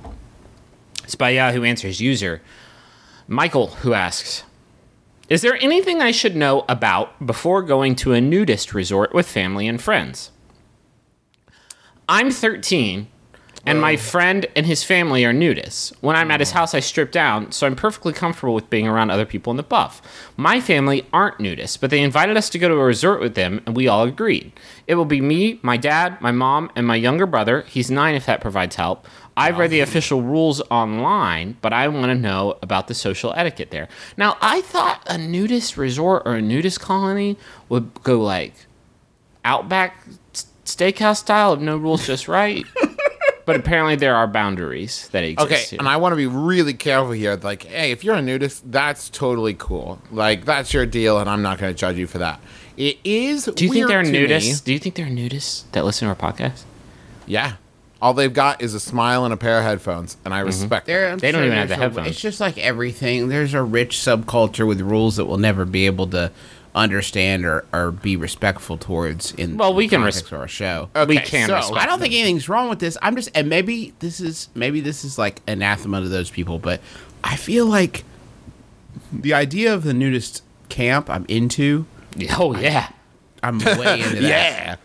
It's 1.03 1.15
by 1.15 1.31
Yahoo 1.31 1.63
Answers 1.63 1.99
user 1.99 2.43
Michael, 3.27 3.69
who 3.81 3.93
asks 3.93 4.43
Is 5.29 5.41
there 5.41 5.57
anything 5.63 5.99
I 5.99 6.11
should 6.11 6.35
know 6.35 6.63
about 6.69 7.25
before 7.25 7.63
going 7.63 7.95
to 7.95 8.13
a 8.13 8.21
nudist 8.21 8.71
resort 8.71 9.15
with 9.15 9.27
family 9.27 9.67
and 9.67 9.81
friends? 9.81 10.29
I'm 12.07 12.29
13 12.29 13.07
and 13.67 13.81
my 13.81 13.95
friend 13.95 14.45
and 14.55 14.65
his 14.65 14.83
family 14.83 15.25
are 15.25 15.33
nudists. 15.33 15.93
When 16.01 16.15
I'm 16.15 16.31
at 16.31 16.39
his 16.39 16.49
mm-hmm. 16.49 16.59
house, 16.59 16.73
I 16.73 16.79
strip 16.79 17.11
down, 17.11 17.51
so 17.51 17.67
I'm 17.67 17.75
perfectly 17.75 18.13
comfortable 18.13 18.53
with 18.53 18.69
being 18.69 18.87
around 18.87 19.11
other 19.11 19.25
people 19.25 19.51
in 19.51 19.57
the 19.57 19.63
buff. 19.63 20.01
My 20.37 20.61
family 20.61 21.05
aren't 21.11 21.37
nudists, 21.37 21.79
but 21.79 21.89
they 21.89 22.01
invited 22.01 22.37
us 22.37 22.49
to 22.49 22.59
go 22.59 22.67
to 22.67 22.75
a 22.75 22.83
resort 22.85 23.19
with 23.19 23.35
them, 23.35 23.61
and 23.65 23.75
we 23.75 23.87
all 23.87 24.03
agreed. 24.03 24.53
It 24.87 24.95
will 24.95 25.05
be 25.05 25.21
me, 25.21 25.59
my 25.61 25.77
dad, 25.77 26.19
my 26.21 26.31
mom, 26.31 26.71
and 26.75 26.87
my 26.87 26.95
younger 26.95 27.25
brother. 27.25 27.61
He's 27.61 27.91
nine 27.91 28.15
if 28.15 28.25
that 28.25 28.41
provides 28.41 28.77
help. 28.77 29.07
I've 29.37 29.59
read 29.59 29.69
the 29.69 29.81
official 29.81 30.23
rules 30.23 30.61
online, 30.71 31.57
but 31.61 31.71
I 31.71 31.87
want 31.89 32.07
to 32.07 32.15
know 32.15 32.57
about 32.63 32.87
the 32.87 32.95
social 32.95 33.33
etiquette 33.35 33.69
there. 33.69 33.87
Now, 34.17 34.35
I 34.41 34.61
thought 34.61 35.03
a 35.05 35.17
nudist 35.17 35.77
resort 35.77 36.23
or 36.25 36.33
a 36.33 36.41
nudist 36.41 36.79
colony 36.79 37.37
would 37.69 37.93
go 38.01 38.19
like 38.19 38.55
Outback 39.45 40.07
Steakhouse 40.65 41.17
style 41.17 41.53
of 41.53 41.61
no 41.61 41.77
rules, 41.77 42.05
just 42.07 42.27
right. 42.27 42.65
but 43.47 43.55
apparently, 43.55 43.95
there 43.95 44.13
are 44.13 44.27
boundaries 44.27 45.07
that 45.13 45.23
exist. 45.23 45.45
Okay, 45.45 45.61
here. 45.61 45.79
and 45.79 45.87
I 45.87 45.95
want 45.95 46.11
to 46.11 46.17
be 46.17 46.27
really 46.27 46.73
careful 46.73 47.11
here. 47.11 47.39
Like, 47.41 47.63
hey, 47.63 47.91
if 47.91 48.03
you're 48.03 48.15
a 48.15 48.21
nudist, 48.21 48.69
that's 48.69 49.09
totally 49.09 49.53
cool. 49.53 50.01
Like, 50.11 50.43
that's 50.43 50.73
your 50.73 50.85
deal, 50.85 51.17
and 51.17 51.29
I'm 51.29 51.41
not 51.41 51.57
going 51.57 51.73
to 51.73 51.79
judge 51.79 51.97
you 51.97 52.07
for 52.07 52.17
that. 52.17 52.41
It 52.75 52.97
is. 53.05 53.45
Do 53.45 53.63
you 53.63 53.71
think 53.71 53.87
weird 53.87 54.05
they're 54.05 54.27
nudists? 54.27 54.59
me- 54.59 54.65
Do 54.65 54.73
you 54.73 54.79
think 54.79 54.95
they're 54.95 55.05
nudists 55.05 55.63
that 55.71 55.85
listen 55.85 56.13
to 56.13 56.21
our 56.21 56.33
podcast? 56.33 56.63
Yeah. 57.25 57.53
All 58.01 58.13
they've 58.13 58.33
got 58.33 58.61
is 58.61 58.73
a 58.73 58.81
smile 58.81 59.23
and 59.23 59.33
a 59.33 59.37
pair 59.37 59.59
of 59.59 59.63
headphones, 59.63 60.17
and 60.25 60.33
I 60.33 60.39
mm-hmm. 60.39 60.47
respect 60.47 60.85
that. 60.87 60.91
There, 60.91 61.09
I'm 61.09 61.17
They 61.17 61.31
don't 61.31 61.45
even 61.45 61.57
have 61.57 61.69
there's 61.69 61.79
the 61.79 61.85
a- 61.85 61.87
headphones. 61.87 62.07
It's 62.09 62.19
just 62.19 62.41
like 62.41 62.57
everything. 62.57 63.29
There's 63.29 63.53
a 63.53 63.63
rich 63.63 63.95
subculture 63.95 64.67
with 64.67 64.81
rules 64.81 65.15
that 65.15 65.23
we'll 65.23 65.37
never 65.37 65.63
be 65.63 65.85
able 65.85 66.07
to 66.07 66.33
understand 66.75 67.45
or, 67.45 67.65
or 67.73 67.91
be 67.91 68.15
respectful 68.15 68.77
towards 68.77 69.33
in 69.33 69.57
Well, 69.57 69.73
we 69.73 69.85
the 69.85 69.89
can 69.91 69.99
context 70.01 70.25
res- 70.25 70.31
of 70.33 70.39
our 70.39 70.47
show. 70.47 70.89
we 70.95 71.01
Okay, 71.01 71.19
can 71.21 71.47
so- 71.47 71.55
respect 71.55 71.77
I 71.81 71.85
don't 71.85 71.99
think 71.99 72.13
anything's 72.13 72.47
wrong 72.49 72.69
with 72.69 72.79
this. 72.79 72.97
I'm 73.01 73.15
just, 73.15 73.29
and 73.35 73.49
maybe 73.49 73.93
this 73.99 74.19
is 74.19 74.49
maybe 74.55 74.79
this 74.81 75.03
is 75.03 75.17
like 75.17 75.41
anathema 75.47 76.01
to 76.01 76.09
those 76.09 76.29
people, 76.29 76.59
but 76.59 76.81
I 77.23 77.35
feel 77.35 77.65
like 77.65 78.03
the 79.11 79.33
idea 79.33 79.73
of 79.73 79.83
the 79.83 79.93
nudist 79.93 80.41
camp 80.69 81.09
I'm 81.09 81.25
into. 81.27 81.85
Oh 82.39 82.55
yeah. 82.55 82.89
I'm 83.43 83.59
way 83.59 84.01
into 84.01 84.15
that. 84.15 84.21
Yeah. 84.21 84.75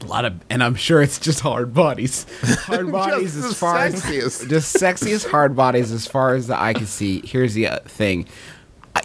a 0.00 0.06
lot 0.06 0.24
of, 0.24 0.34
and 0.48 0.62
I'm 0.62 0.76
sure 0.76 1.02
it's 1.02 1.18
just 1.18 1.40
hard 1.40 1.74
bodies. 1.74 2.24
Hard 2.62 2.92
bodies 2.92 3.34
Just 3.34 3.46
as 3.48 3.58
far 3.58 3.76
sexiest. 3.88 4.42
as 4.44 4.48
just 4.48 4.76
sexiest 4.76 5.28
hard 5.28 5.56
bodies 5.56 5.90
as 5.90 6.06
far 6.06 6.34
as 6.36 6.46
the 6.46 6.56
eye 6.60 6.72
can 6.74 6.86
see. 6.86 7.20
Here's 7.26 7.54
the 7.54 7.66
uh, 7.66 7.78
thing. 7.80 8.26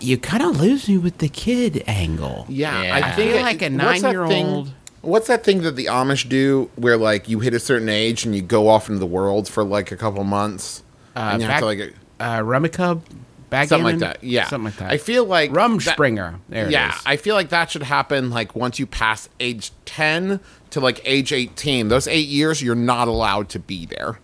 You 0.01 0.17
kind 0.17 0.43
of 0.43 0.60
lose 0.60 0.88
me 0.89 0.97
with 0.97 1.17
the 1.19 1.29
kid 1.29 1.84
angle. 1.88 2.45
Yeah, 2.49 2.82
Yeah. 2.84 2.95
I 2.95 3.10
I 3.10 3.12
feel 3.13 3.41
like 3.41 3.62
a 3.62 3.69
what's 3.69 4.01
that 4.01 4.01
nine-year-old- 4.01 4.29
thing- 4.67 4.73
What's 5.01 5.27
that 5.27 5.43
thing 5.43 5.63
that 5.63 5.75
the 5.75 5.88
Amish 5.88 6.29
do, 6.29 6.69
where 6.77 6.95
like 6.95 7.27
you 7.27 7.41
hit 7.41 7.53
a 7.53 7.60
certain 7.60 7.89
age 7.89 8.23
and 8.25 8.34
you 8.34 8.41
go 8.41 8.69
off 8.69 8.88
into 8.88 8.99
the 8.99 9.06
world 9.06 9.49
for 9.49 9.62
like 9.63 9.91
a 9.91 9.97
couple 9.97 10.23
months, 10.23 10.82
Uh, 11.13 11.32
and 11.34 11.41
you 11.41 11.47
back, 11.49 11.56
have 11.56 11.62
to 11.62 11.65
like 11.65 11.93
uh, 12.21 12.38
Rummikub, 12.39 13.01
backgammon? 13.49 13.67
something 13.67 13.84
like 13.84 13.99
that. 13.99 14.23
Yeah, 14.23 14.47
something 14.47 14.65
like 14.65 14.77
that. 14.77 14.91
I 14.93 14.97
feel 14.97 15.25
like 15.25 15.51
that- 15.51 15.60
Rumspringa. 15.60 16.36
There 16.47 16.69
yeah, 16.71 16.88
it 16.88 16.95
is. 16.95 17.01
I 17.06 17.17
feel 17.17 17.36
like 17.36 17.49
that 17.49 17.69
should 17.69 17.84
happen 17.84 18.29
like 18.29 18.56
once 18.56 18.79
you 18.79 18.86
pass 18.86 19.27
age 19.41 19.71
ten 19.84 20.39
to 20.69 20.79
like 20.79 21.01
age 21.03 21.34
eighteen. 21.34 21.89
Those 21.89 22.08
eight 22.08 22.29
years, 22.29 22.62
you're 22.63 22.73
not 22.73 23.10
allowed 23.10 23.49
to 23.49 23.60
be 23.60 23.86
there. 23.86 24.19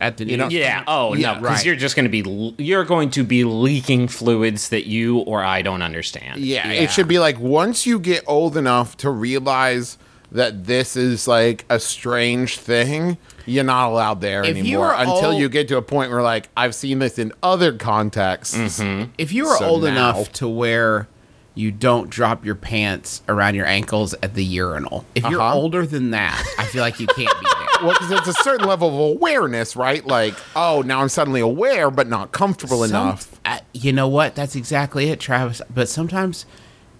At 0.00 0.16
the 0.16 0.24
you 0.26 0.36
know- 0.36 0.48
Yeah. 0.48 0.84
Oh 0.86 1.14
Yeah, 1.14 1.34
no, 1.34 1.40
because 1.40 1.56
right. 1.58 1.64
you're 1.66 1.74
just 1.76 1.96
going 1.96 2.10
to 2.10 2.22
be 2.22 2.54
you're 2.62 2.84
going 2.84 3.10
to 3.10 3.24
be 3.24 3.42
leaking 3.44 4.06
fluids 4.08 4.68
that 4.68 4.86
you 4.86 5.18
or 5.18 5.42
I 5.42 5.62
don't 5.62 5.82
understand. 5.82 6.40
Yeah, 6.40 6.70
Yeah. 6.70 6.82
it 6.82 6.90
should 6.92 7.08
be 7.08 7.18
like 7.18 7.38
once 7.40 7.84
you 7.86 7.98
get 7.98 8.22
old 8.26 8.56
enough 8.56 8.96
to 8.98 9.10
realize 9.10 9.98
that 10.30 10.64
this 10.66 10.94
is 10.94 11.26
like 11.26 11.64
a 11.70 11.80
strange 11.80 12.58
thing, 12.58 13.16
you're 13.46 13.64
not 13.64 13.88
allowed 13.90 14.20
there 14.20 14.42
If 14.44 14.56
you 14.58 14.62
anymore 14.62 14.86
were 14.88 14.92
until 14.94 15.30
old- 15.30 15.40
you 15.40 15.48
get 15.48 15.66
to 15.68 15.78
a 15.78 15.82
point 15.82 16.10
where 16.12 16.22
like 16.22 16.48
I've 16.56 16.74
seen 16.74 16.98
this 17.00 17.18
in 17.18 17.32
other 17.42 17.72
contexts. 17.72 18.80
If 19.18 19.32
you 19.32 19.46
were 19.46 19.56
So 19.56 19.64
old 19.64 19.82
now- 19.84 19.88
enough 19.90 20.30
to 20.34 20.46
where 20.46 21.08
you 21.54 21.72
don't 21.72 22.08
drop 22.08 22.44
your 22.44 22.54
pants 22.54 23.20
around 23.28 23.56
your 23.56 23.66
ankles 23.66 24.14
at 24.22 24.34
the 24.34 24.44
urinal, 24.44 25.04
if 25.16 25.24
you're 25.28 25.40
Uh-huh. 25.40 25.54
older 25.56 25.84
than 25.84 26.12
that, 26.12 26.40
I 26.56 26.64
feel 26.66 26.82
like 26.82 27.00
you 27.00 27.08
can't 27.08 27.16
be 27.40 27.46
there. 27.46 27.47
Well, 27.82 27.92
because 27.92 28.10
it's 28.10 28.28
a 28.28 28.42
certain 28.42 28.66
level 28.66 28.88
of 28.88 29.16
awareness, 29.16 29.76
right? 29.76 30.04
Like, 30.06 30.34
oh, 30.56 30.82
now 30.84 31.00
I'm 31.00 31.08
suddenly 31.08 31.40
aware, 31.40 31.90
but 31.90 32.08
not 32.08 32.32
comfortable 32.32 32.86
Some- 32.86 32.90
enough. 33.08 33.40
uh, 33.44 33.58
you 33.72 33.92
know 33.92 34.08
what? 34.08 34.34
That's 34.34 34.56
exactly 34.56 35.10
it, 35.10 35.20
Travis. 35.20 35.62
But 35.72 35.88
sometimes, 35.88 36.46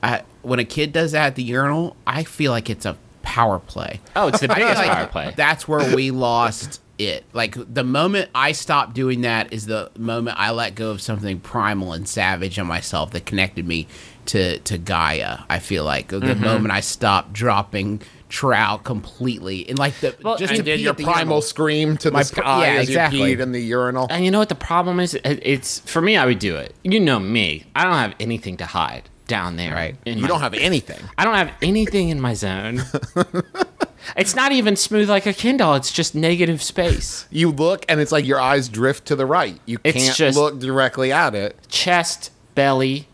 uh, 0.02 0.20
when 0.42 0.58
a 0.58 0.64
kid 0.64 0.92
does 0.92 1.12
that 1.12 1.26
at 1.26 1.34
the 1.36 1.42
urinal, 1.42 1.96
I 2.06 2.24
feel 2.24 2.52
like 2.52 2.70
it's 2.70 2.86
a 2.86 2.96
power 3.22 3.58
play. 3.58 4.00
Oh, 4.16 4.28
it's 4.28 4.40
the 4.40 4.48
biggest 4.48 4.76
like 4.78 4.90
power 4.90 5.06
play. 5.06 5.34
That's 5.36 5.66
where 5.68 5.94
we 5.94 6.10
lost 6.10 6.80
it. 6.98 7.24
Like 7.32 7.56
the 7.72 7.84
moment 7.84 8.30
I 8.34 8.52
stopped 8.52 8.94
doing 8.94 9.20
that 9.22 9.52
is 9.52 9.66
the 9.66 9.90
moment 9.98 10.38
I 10.40 10.50
let 10.50 10.74
go 10.74 10.90
of 10.90 11.00
something 11.00 11.38
primal 11.40 11.92
and 11.92 12.08
savage 12.08 12.58
in 12.58 12.66
myself 12.66 13.10
that 13.12 13.26
connected 13.26 13.66
me 13.66 13.86
to 14.26 14.58
to 14.60 14.78
Gaia. 14.78 15.40
I 15.50 15.58
feel 15.58 15.84
like 15.84 16.08
the 16.08 16.20
Mm-hmm. 16.20 16.42
moment 16.44 16.72
I 16.72 16.80
stopped 16.80 17.32
dropping 17.32 18.00
trout 18.28 18.84
completely 18.84 19.68
and 19.68 19.78
like 19.78 19.98
the 20.00 20.14
Well, 20.22 20.36
just 20.36 20.50
and 20.52 20.58
to 20.58 20.62
did 20.62 20.76
pee 20.76 20.82
your 20.82 20.90
at 20.90 20.96
the 20.98 21.04
primal 21.04 21.20
urinal. 21.20 21.42
scream 21.42 21.96
to 21.98 22.10
the 22.10 22.14
My 22.14 22.20
pr- 22.22 22.26
sky 22.26 22.66
yeah, 22.74 22.80
as 22.80 22.88
exactly. 22.88 23.30
you 23.30 23.36
peed 23.36 23.40
in 23.40 23.52
the 23.52 23.60
urinal. 23.62 24.06
And 24.10 24.24
you 24.24 24.30
know 24.30 24.38
what 24.38 24.48
the 24.50 24.54
problem 24.54 25.00
is? 25.00 25.18
It's 25.24 25.80
for 25.80 26.00
me. 26.02 26.16
I 26.16 26.26
would 26.26 26.38
do 26.38 26.56
it. 26.56 26.74
You 26.84 27.00
know 27.00 27.18
me. 27.18 27.64
I 27.74 27.84
don't 27.84 27.94
have 27.94 28.14
anything 28.20 28.56
to 28.58 28.66
hide 28.66 29.08
down 29.26 29.56
there. 29.56 29.74
Right. 29.74 29.96
in 30.06 30.16
You 30.18 30.22
my- 30.22 30.28
don't 30.28 30.40
have 30.40 30.54
anything. 30.54 31.00
I 31.18 31.24
don't 31.24 31.34
have 31.34 31.52
anything 31.62 32.08
in 32.10 32.20
my 32.20 32.34
zone. 32.34 32.82
it's 34.16 34.34
not 34.34 34.52
even 34.52 34.76
smooth 34.76 35.08
like 35.08 35.26
a 35.26 35.32
Kindle. 35.32 35.74
It's 35.74 35.92
just 35.92 36.14
negative 36.14 36.62
space. 36.62 37.26
You 37.30 37.50
look, 37.50 37.84
and 37.88 38.00
it's 38.00 38.12
like 38.12 38.24
your 38.26 38.40
eyes 38.40 38.68
drift 38.68 39.06
to 39.06 39.16
the 39.16 39.26
right. 39.26 39.58
You 39.66 39.78
It's 39.84 39.98
can't 40.04 40.16
just- 40.16 40.38
look 40.38 40.58
directly 40.60 41.12
at 41.12 41.34
it. 41.34 41.56
Chest, 41.68 42.30
belly. 42.54 43.07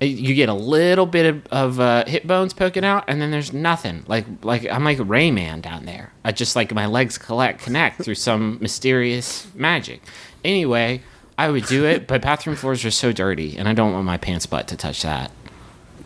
You 0.00 0.34
get 0.34 0.48
a 0.48 0.54
little 0.54 1.04
bit 1.04 1.26
of, 1.26 1.46
of 1.48 1.80
uh, 1.80 2.04
hip 2.06 2.24
bones 2.24 2.54
poking 2.54 2.84
out, 2.86 3.04
and 3.06 3.20
then 3.20 3.30
there's 3.30 3.52
nothing. 3.52 4.04
Like 4.06 4.24
like 4.42 4.66
I'm 4.66 4.82
like 4.82 4.96
Rayman 4.98 5.60
down 5.60 5.84
there. 5.84 6.12
I 6.24 6.32
just 6.32 6.56
like 6.56 6.72
my 6.74 6.86
legs 6.86 7.18
collect 7.18 7.60
connect 7.62 8.02
through 8.02 8.14
some 8.14 8.56
mysterious 8.60 9.46
magic. 9.54 10.00
Anyway, 10.42 11.02
I 11.36 11.50
would 11.50 11.66
do 11.66 11.84
it, 11.84 12.06
but 12.06 12.22
bathroom 12.22 12.56
floors 12.56 12.82
are 12.86 12.90
so 12.90 13.12
dirty, 13.12 13.58
and 13.58 13.68
I 13.68 13.74
don't 13.74 13.92
want 13.92 14.06
my 14.06 14.16
pants 14.16 14.46
butt 14.46 14.68
to 14.68 14.76
touch 14.76 15.02
that. 15.02 15.30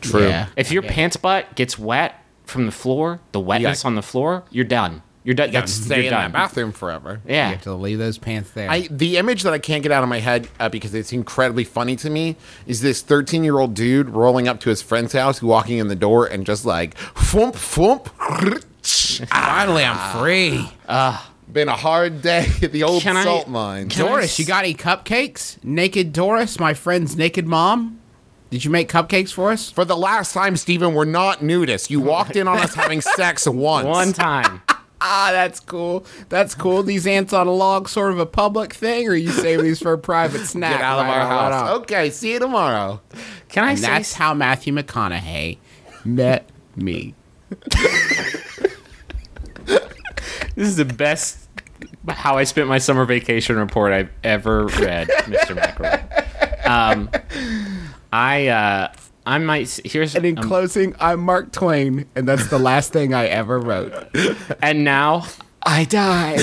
True. 0.00 0.26
Yeah. 0.26 0.48
If 0.56 0.72
your 0.72 0.82
pants 0.82 1.16
butt 1.16 1.54
gets 1.54 1.78
wet 1.78 2.20
from 2.44 2.66
the 2.66 2.72
floor, 2.72 3.20
the 3.32 3.40
wetness 3.40 3.84
Yeah. 3.84 3.86
on 3.88 3.94
the 3.94 4.02
floor, 4.02 4.42
you're 4.50 4.64
done. 4.64 5.02
You're 5.24 5.34
done. 5.34 5.48
You 5.50 5.56
have 5.56 5.64
to 5.64 5.72
stay 5.72 6.06
in 6.06 6.10
that 6.12 6.32
bathroom 6.32 6.70
forever. 6.72 7.20
Yeah. 7.26 7.48
You 7.48 7.54
have 7.54 7.62
to 7.62 7.72
leave 7.74 7.98
those 7.98 8.18
pants 8.18 8.50
there. 8.50 8.70
I 8.70 8.88
the 8.90 9.16
image 9.16 9.42
that 9.44 9.54
I 9.54 9.58
can't 9.58 9.82
get 9.82 9.90
out 9.90 10.02
of 10.02 10.08
my 10.10 10.20
head 10.20 10.48
uh, 10.60 10.68
because 10.68 10.94
it's 10.94 11.12
incredibly 11.14 11.64
funny 11.64 11.96
to 11.96 12.10
me 12.10 12.36
is 12.66 12.82
this 12.82 13.00
13 13.00 13.42
year 13.42 13.58
old 13.58 13.72
dude 13.74 14.10
rolling 14.10 14.48
up 14.48 14.60
to 14.60 14.68
his 14.68 14.82
friend's 14.82 15.14
house, 15.14 15.42
walking 15.42 15.78
in 15.78 15.88
the 15.88 15.96
door, 15.96 16.26
and 16.26 16.44
just 16.44 16.66
like 16.66 16.94
flump 16.98 17.54
flump. 17.56 18.10
Finally, 18.82 19.84
I'm 19.84 20.22
free. 20.22 20.68
Been 21.52 21.68
a 21.68 21.76
hard 21.76 22.20
day 22.20 22.46
at 22.62 22.72
the 22.72 22.82
old 22.82 23.02
Can 23.02 23.16
I- 23.16 23.24
salt 23.24 23.48
mine. 23.48 23.86
I 23.92 23.94
Doris, 23.96 24.24
s- 24.24 24.38
you 24.38 24.44
got 24.44 24.64
any 24.64 24.74
cupcakes? 24.74 25.62
Naked 25.62 26.12
Doris, 26.12 26.58
my 26.58 26.74
friend's 26.74 27.16
naked 27.16 27.46
mom. 27.46 28.00
Did 28.50 28.64
you 28.64 28.70
make 28.70 28.90
cupcakes 28.90 29.32
for 29.32 29.50
us? 29.52 29.70
For 29.70 29.84
the 29.84 29.96
last 29.96 30.32
time, 30.32 30.56
Steven, 30.56 30.94
we're 30.94 31.04
not 31.04 31.40
nudists. 31.40 31.90
You 31.90 32.00
walked 32.00 32.36
in 32.36 32.46
on 32.48 32.58
us 32.58 32.74
having 32.74 33.00
sex 33.16 33.46
once. 33.46 33.86
One 33.86 34.12
time. 34.12 34.62
Ah, 35.06 35.28
that's 35.32 35.60
cool. 35.60 36.06
That's 36.30 36.54
cool. 36.54 36.82
These 36.82 37.06
ants 37.06 37.34
on 37.34 37.46
a 37.46 37.52
log, 37.52 37.90
sort 37.90 38.10
of 38.10 38.18
a 38.18 38.24
public 38.24 38.72
thing, 38.72 39.06
or 39.06 39.14
you 39.14 39.28
save 39.28 39.60
these 39.62 39.78
for 39.78 39.92
a 39.92 39.98
private 39.98 40.40
snack? 40.46 40.78
Get 40.78 40.80
out 40.80 40.98
of 41.00 41.06
right 41.06 41.18
our 41.18 41.28
right 41.28 41.52
house. 41.52 41.70
Okay, 41.80 42.08
see 42.08 42.32
you 42.32 42.38
tomorrow. 42.38 43.02
Can 43.50 43.64
I 43.64 43.72
And 43.72 43.78
say 43.78 43.86
that's 43.86 44.14
how 44.14 44.32
Matthew 44.32 44.72
McConaughey 44.72 45.58
met 46.04 46.48
me. 46.74 47.14
This 50.56 50.68
is 50.68 50.76
the 50.76 50.84
best 50.84 51.48
how 52.08 52.36
I 52.38 52.44
spent 52.44 52.68
my 52.68 52.78
summer 52.78 53.04
vacation 53.04 53.56
report 53.56 53.92
I've 53.92 54.10
ever 54.22 54.66
read, 54.66 55.08
Mr. 55.08 55.56
McElroy. 55.58 56.66
Um, 56.66 57.10
I 58.12 58.46
uh, 58.48 58.92
I 59.26 59.38
might 59.38 59.80
here's 59.84 60.14
And 60.14 60.26
in 60.26 60.38
um, 60.38 60.46
closing, 60.48 60.94
I'm 61.00 61.20
Mark 61.20 61.50
Twain, 61.52 62.06
and 62.14 62.28
that's 62.28 62.48
the 62.48 62.58
last 62.58 62.92
thing 62.92 63.14
I 63.14 63.26
ever 63.26 63.58
wrote. 63.58 63.92
and 64.62 64.84
now 64.84 65.26
I 65.64 65.84
die. 65.84 66.38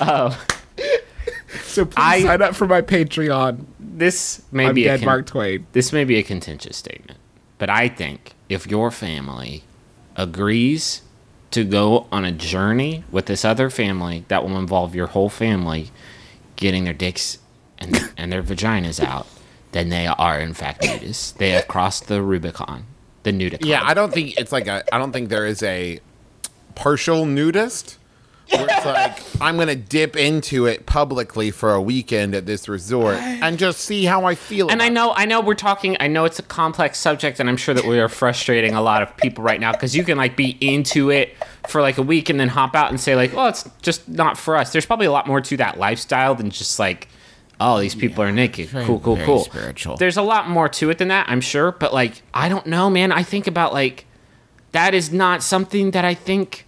Oh. 0.00 0.44
So 1.62 1.84
please 1.84 1.94
I- 1.98 2.22
sign 2.22 2.42
up 2.42 2.54
for 2.56 2.66
my 2.66 2.82
Patreon. 2.82 3.64
This 3.78 4.42
may 4.50 4.66
I'm 4.66 4.74
be 4.74 4.86
a 4.88 4.96
con- 4.98 5.06
Mark 5.06 5.26
Twain. 5.26 5.66
this 5.72 5.92
may 5.92 6.04
be 6.04 6.16
a 6.16 6.22
contentious 6.22 6.76
statement, 6.76 7.18
but 7.58 7.70
I 7.70 7.88
think 7.88 8.34
if 8.48 8.66
your 8.66 8.90
family 8.90 9.64
agrees 10.16 11.02
to 11.52 11.64
go 11.64 12.06
on 12.10 12.24
a 12.24 12.32
journey 12.32 13.04
with 13.12 13.26
this 13.26 13.44
other 13.44 13.70
family 13.70 14.24
that 14.28 14.42
will 14.44 14.58
involve 14.58 14.94
your 14.94 15.06
whole 15.08 15.28
family 15.28 15.90
getting 16.56 16.84
their 16.84 16.92
dicks 16.94 17.38
and, 17.78 17.96
and 18.16 18.32
their 18.32 18.42
vaginas 18.42 19.02
out, 19.02 19.26
then 19.78 19.88
they 19.90 20.06
are 20.06 20.40
in 20.40 20.54
fact 20.54 20.82
nudists. 20.82 21.36
They 21.36 21.50
have 21.50 21.68
crossed 21.68 22.08
the 22.08 22.20
Rubicon, 22.20 22.84
the 23.22 23.32
nudicon. 23.32 23.64
Yeah, 23.64 23.82
I 23.84 23.94
don't 23.94 24.12
think 24.12 24.36
it's 24.36 24.50
like 24.50 24.66
a. 24.66 24.82
I 24.92 24.98
don't 24.98 25.12
think 25.12 25.28
there 25.28 25.46
is 25.46 25.62
a 25.62 26.00
partial 26.74 27.24
nudist. 27.26 27.96
Where 28.50 28.66
it's 28.68 28.86
like 28.86 29.42
I'm 29.42 29.58
gonna 29.58 29.76
dip 29.76 30.16
into 30.16 30.64
it 30.64 30.86
publicly 30.86 31.50
for 31.50 31.74
a 31.74 31.82
weekend 31.82 32.34
at 32.34 32.46
this 32.46 32.66
resort 32.66 33.16
and 33.18 33.58
just 33.58 33.80
see 33.80 34.06
how 34.06 34.24
I 34.24 34.36
feel. 34.36 34.70
And 34.70 34.82
I 34.82 34.88
know, 34.88 35.12
I 35.14 35.26
know, 35.26 35.42
we're 35.42 35.54
talking. 35.54 35.98
I 36.00 36.08
know 36.08 36.24
it's 36.24 36.38
a 36.38 36.42
complex 36.42 36.98
subject, 36.98 37.40
and 37.40 37.48
I'm 37.50 37.58
sure 37.58 37.74
that 37.74 37.84
we 37.84 38.00
are 38.00 38.08
frustrating 38.08 38.72
a 38.74 38.80
lot 38.80 39.02
of 39.02 39.14
people 39.18 39.44
right 39.44 39.60
now 39.60 39.72
because 39.72 39.94
you 39.94 40.02
can 40.02 40.16
like 40.16 40.34
be 40.34 40.56
into 40.60 41.10
it 41.10 41.36
for 41.68 41.82
like 41.82 41.98
a 41.98 42.02
week 42.02 42.30
and 42.30 42.40
then 42.40 42.48
hop 42.48 42.74
out 42.74 42.88
and 42.88 42.98
say 42.98 43.14
like, 43.14 43.34
"Well, 43.34 43.48
it's 43.48 43.68
just 43.82 44.08
not 44.08 44.38
for 44.38 44.56
us." 44.56 44.72
There's 44.72 44.86
probably 44.86 45.06
a 45.06 45.12
lot 45.12 45.26
more 45.26 45.42
to 45.42 45.56
that 45.58 45.78
lifestyle 45.78 46.34
than 46.34 46.48
just 46.48 46.78
like, 46.78 47.08
"Oh, 47.60 47.78
these 47.80 47.94
people 47.94 48.22
are 48.24 48.32
naked." 48.32 48.70
cool, 48.70 49.00
cool, 49.00 49.14
very 49.16 49.26
cool. 49.26 49.44
spiritual. 49.44 49.96
There's 49.96 50.16
a 50.16 50.22
lot 50.22 50.48
more 50.48 50.68
to 50.68 50.90
it 50.90 50.98
than 50.98 51.08
that, 51.08 51.28
I'm 51.28 51.40
sure. 51.40 51.72
But 51.72 51.92
like, 51.92 52.22
I 52.32 52.48
don't 52.48 52.66
know, 52.66 52.88
man. 52.90 53.12
I 53.12 53.22
think 53.22 53.46
about 53.46 53.72
like 53.72 54.06
that 54.72 54.94
is 54.94 55.12
not 55.12 55.42
something 55.42 55.92
that 55.92 56.04
I 56.04 56.14
think 56.14 56.66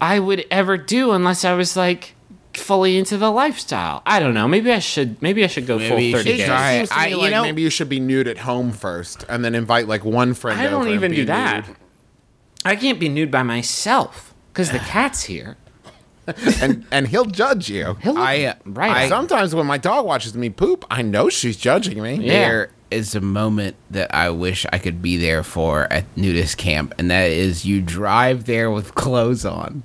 I 0.00 0.18
would 0.20 0.44
ever 0.50 0.76
do 0.76 1.12
unless 1.12 1.44
I 1.44 1.54
was 1.54 1.76
like 1.76 2.14
fully 2.54 2.96
into 2.98 3.16
the 3.16 3.30
lifestyle. 3.30 4.02
I 4.06 4.18
don't 4.20 4.34
know. 4.34 4.48
Maybe 4.48 4.72
I 4.72 4.78
should. 4.80 5.20
Maybe 5.22 5.44
I 5.44 5.46
should 5.46 5.66
go 5.66 5.78
Maybe 5.78 5.88
full 5.90 6.00
you 6.00 6.12
thirty 6.16 6.30
should 6.30 6.36
days. 6.38 6.46
try 6.46 6.72
it. 6.72 6.78
Seems 6.78 6.88
to 6.90 6.98
I- 6.98 7.04
me 7.06 7.10
you 7.12 7.16
like 7.18 7.30
know- 7.30 7.42
maybe 7.42 7.62
you 7.62 7.70
should 7.70 7.88
be 7.88 8.00
nude 8.00 8.28
at 8.28 8.38
home 8.38 8.72
first, 8.72 9.24
and 9.28 9.44
then 9.44 9.54
invite 9.54 9.86
like 9.88 10.04
one 10.04 10.34
friend. 10.34 10.58
I 10.60 10.64
don't 10.64 10.74
over 10.82 10.86
and 10.86 10.94
even 10.94 11.10
be 11.10 11.16
do 11.18 11.24
that. 11.26 11.66
nude. 11.68 11.76
I 12.64 12.74
can't 12.76 12.98
be 12.98 13.08
nude 13.08 13.30
by 13.30 13.42
myself 13.44 14.34
because 14.52 14.70
the 14.72 14.78
cat's 14.90 15.24
here. 15.24 15.56
and 16.62 16.86
and 16.90 17.08
he'll 17.08 17.24
judge 17.24 17.68
you. 17.68 17.94
He'll 18.02 18.14
look 18.14 18.22
I, 18.22 18.54
right. 18.64 18.90
I- 18.90 19.08
Sometimes 19.08 19.54
when 19.54 19.66
my 19.66 19.78
dog 19.78 20.06
watches 20.06 20.34
me 20.34 20.50
poop, 20.50 20.84
I 20.90 21.02
know 21.02 21.28
she's 21.28 21.56
judging 21.56 22.02
me. 22.02 22.14
Yeah. 22.16 22.32
There 22.32 22.70
is 22.90 23.14
a 23.14 23.20
moment 23.20 23.76
that 23.90 24.14
I 24.14 24.30
wish 24.30 24.64
I 24.72 24.78
could 24.78 25.02
be 25.02 25.16
there 25.16 25.42
for 25.42 25.92
at 25.92 26.04
nudist 26.16 26.56
camp, 26.56 26.94
and 26.98 27.10
that 27.10 27.30
is 27.30 27.64
you 27.64 27.80
drive 27.82 28.44
there 28.44 28.70
with 28.70 28.94
clothes 28.94 29.44
on, 29.44 29.82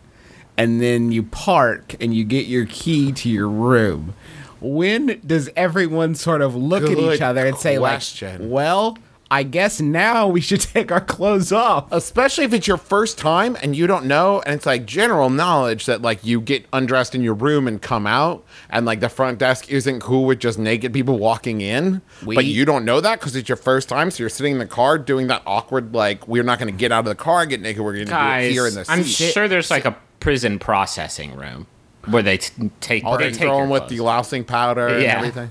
and 0.57 0.81
then 0.81 1.11
you 1.11 1.23
park 1.23 1.95
and 2.01 2.13
you 2.13 2.23
get 2.23 2.45
your 2.45 2.65
key 2.65 3.11
to 3.11 3.29
your 3.29 3.49
room. 3.49 4.13
When 4.61 5.19
does 5.25 5.49
everyone 5.57 6.15
sort 6.15 6.41
of 6.41 6.55
look 6.55 6.83
at 6.83 6.97
each 6.97 7.19
other 7.19 7.45
and 7.45 7.57
say, 7.57 7.77
question. 7.77 8.43
like, 8.43 8.51
well, 8.51 8.97
I 9.31 9.41
guess 9.43 9.81
now 9.81 10.27
we 10.27 10.41
should 10.41 10.61
take 10.75 10.91
our 10.91 11.01
clothes 11.01 11.51
off? 11.51 11.91
Especially 11.91 12.43
if 12.43 12.53
it's 12.53 12.67
your 12.67 12.77
first 12.77 13.17
time 13.17 13.57
and 13.63 13.75
you 13.75 13.87
don't 13.87 14.05
know, 14.05 14.41
and 14.45 14.53
it's 14.53 14.65
like 14.67 14.85
general 14.85 15.29
knowledge 15.31 15.87
that 15.87 16.01
like 16.03 16.23
you 16.23 16.39
get 16.39 16.65
undressed 16.71 17.15
in 17.15 17.21
your 17.23 17.33
room 17.33 17.67
and 17.67 17.81
come 17.81 18.05
out, 18.05 18.43
and 18.69 18.85
like 18.85 18.99
the 18.99 19.09
front 19.09 19.39
desk 19.39 19.69
isn't 19.69 20.01
cool 20.01 20.25
with 20.25 20.39
just 20.39 20.59
naked 20.59 20.93
people 20.93 21.17
walking 21.17 21.61
in, 21.61 22.01
We- 22.25 22.35
but 22.35 22.45
you 22.45 22.63
don't 22.65 22.85
know 22.85 23.01
that 23.01 23.19
because 23.19 23.35
it's 23.35 23.49
your 23.49 23.55
first 23.55 23.89
time, 23.89 24.11
so 24.11 24.21
you're 24.21 24.29
sitting 24.29 24.53
in 24.53 24.59
the 24.59 24.65
car 24.67 24.97
doing 24.99 25.27
that 25.27 25.41
awkward 25.47 25.93
like 25.95 26.27
we're 26.27 26.43
not 26.43 26.59
going 26.59 26.71
to 26.71 26.77
get 26.77 26.91
out 26.91 26.99
of 26.99 27.05
the 27.05 27.15
car 27.15 27.41
and 27.41 27.49
get 27.49 27.61
naked, 27.61 27.81
we're 27.83 27.93
going 27.93 28.05
to 28.05 28.11
do 28.11 28.17
it 28.17 28.51
here 28.51 28.67
in 28.67 28.75
the 28.75 28.85
I'm 28.87 29.03
seat. 29.03 29.31
sure 29.33 29.47
there's 29.47 29.71
like 29.71 29.85
a 29.85 29.95
prison 30.19 30.59
processing 30.59 31.35
room 31.35 31.65
where 32.07 32.21
they 32.21 32.37
t- 32.37 32.69
take 32.81 33.03
All 33.05 33.17
they 33.17 33.25
they 33.25 33.31
take 33.31 33.41
throw 33.47 33.59
them 33.61 33.69
with 33.69 33.87
clothes. 33.87 33.99
lousing 34.01 34.43
powder 34.43 34.87
and 34.87 35.03
everything. 35.05 35.49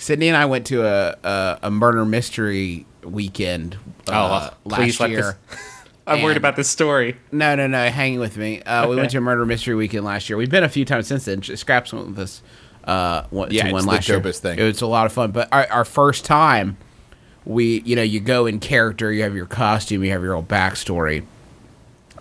Sydney 0.00 0.28
and 0.28 0.36
I 0.36 0.46
went 0.46 0.66
to 0.68 0.84
a 0.84 1.16
a, 1.22 1.58
a 1.64 1.70
murder 1.70 2.04
mystery 2.04 2.86
weekend 3.04 3.76
uh, 4.08 4.50
Oh, 4.50 4.56
last 4.64 4.98
year. 5.00 5.38
I'm 6.06 6.22
worried 6.22 6.38
about 6.38 6.56
this 6.56 6.68
story. 6.68 7.16
No, 7.30 7.54
no, 7.54 7.66
no. 7.68 7.88
Hang 7.88 8.18
with 8.18 8.36
me. 8.36 8.62
Uh, 8.62 8.88
We 8.88 8.96
went 8.96 9.10
to 9.12 9.18
a 9.18 9.20
murder 9.20 9.46
mystery 9.46 9.74
weekend 9.76 10.04
last 10.04 10.28
year. 10.28 10.36
We've 10.36 10.50
been 10.50 10.64
a 10.64 10.68
few 10.68 10.84
times 10.84 11.06
since 11.06 11.26
then. 11.26 11.42
Scraps 11.42 11.92
went 11.92 12.08
with 12.08 12.18
us. 12.18 12.42
Uh, 12.82 13.24
one, 13.30 13.50
Yeah, 13.52 13.66
to 13.66 13.72
one 13.72 13.84
last 13.84 14.08
year. 14.08 14.20
thing. 14.20 14.58
It 14.58 14.62
was 14.64 14.80
a 14.80 14.86
lot 14.86 15.06
of 15.06 15.12
fun. 15.12 15.30
But 15.30 15.48
our, 15.52 15.66
our 15.70 15.84
first 15.84 16.24
time, 16.24 16.78
we, 17.44 17.82
you 17.82 17.94
know, 17.94 18.02
you 18.02 18.18
go 18.18 18.46
in 18.46 18.58
character. 18.58 19.12
You 19.12 19.22
have 19.22 19.36
your 19.36 19.46
costume. 19.46 20.02
You 20.02 20.10
have 20.12 20.22
your 20.22 20.34
old 20.34 20.48
backstory. 20.48 21.24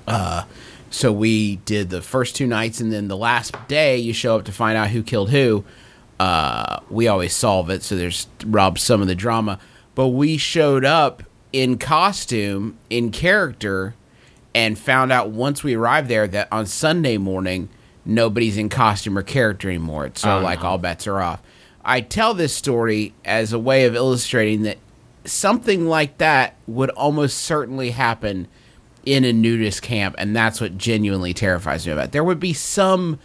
Uh, 0.08 0.44
so 0.92 1.12
we 1.12 1.56
did 1.58 1.90
the 1.90 2.02
first 2.02 2.36
two 2.36 2.46
nights, 2.46 2.82
and 2.82 2.92
then 2.92 3.08
the 3.08 3.18
last 3.18 3.56
day, 3.68 3.98
you 3.98 4.12
show 4.14 4.36
up 4.38 4.46
to 4.46 4.52
find 4.52 4.78
out 4.78 4.90
who 4.90 5.02
killed 5.02 5.30
who. 5.32 5.64
Uh, 6.20 6.80
we 6.90 7.08
always 7.08 7.34
solve 7.34 7.70
it, 7.70 7.82
so 7.84 7.96
there's 7.96 8.28
robs 8.46 8.82
some 8.82 9.02
of 9.02 9.08
the 9.08 9.16
drama. 9.16 9.60
But 9.96 10.10
we 10.10 10.38
showed 10.38 10.84
up 10.86 11.24
in 11.54 11.78
costume, 11.78 12.78
in 12.90 13.12
character, 13.12 13.96
and 14.54 14.78
found 14.78 15.12
out 15.12 15.30
once 15.30 15.64
we 15.64 15.76
arrived 15.76 16.10
there 16.10 16.28
that 16.28 16.48
on 16.52 16.66
Sunday 16.66 17.18
morning 17.18 17.70
nobody's 18.06 18.58
in 18.58 18.70
costume 18.70 19.18
or 19.18 19.24
character 19.24 19.70
anymore. 19.70 20.08
It's 20.08 20.22
So 20.22 20.38
Oh, 20.40 20.42
like 20.42 20.62
no. 20.62 20.70
all 20.70 20.78
bets 20.78 21.08
are 21.08 21.22
off. 21.22 21.42
I 21.86 22.02
tell 22.02 22.34
this 22.34 22.54
story 22.54 23.14
as 23.24 23.54
a 23.54 23.60
way 23.60 23.86
of 23.86 23.96
illustrating 23.96 24.64
that 24.64 24.78
something 25.26 25.88
like 25.88 26.18
that 26.18 26.56
would 26.68 26.90
almost 26.92 27.38
certainly 27.40 27.92
happen 27.92 28.48
in 29.06 29.24
a 29.24 29.32
nudist 29.34 29.82
camp, 29.82 30.16
and 30.18 30.36
that's 30.36 30.60
what 30.60 30.78
genuinely 30.78 31.34
terrifies 31.34 31.86
me 31.86 31.94
about. 31.94 32.06
it. 32.06 32.12
There 32.12 32.24
would 32.24 32.40
be 32.40 32.54
some 32.54 33.20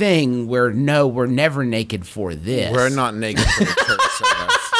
thing 0.00 0.48
where 0.48 0.72
no, 0.72 1.06
we're 1.06 1.26
never 1.26 1.64
naked 1.64 2.06
for 2.06 2.34
this. 2.34 2.72
We're 2.72 2.88
not 2.88 3.14
naked 3.14 3.44
for 3.44 3.64
the 3.64 3.74
church 3.86 4.00
service. 4.10 4.56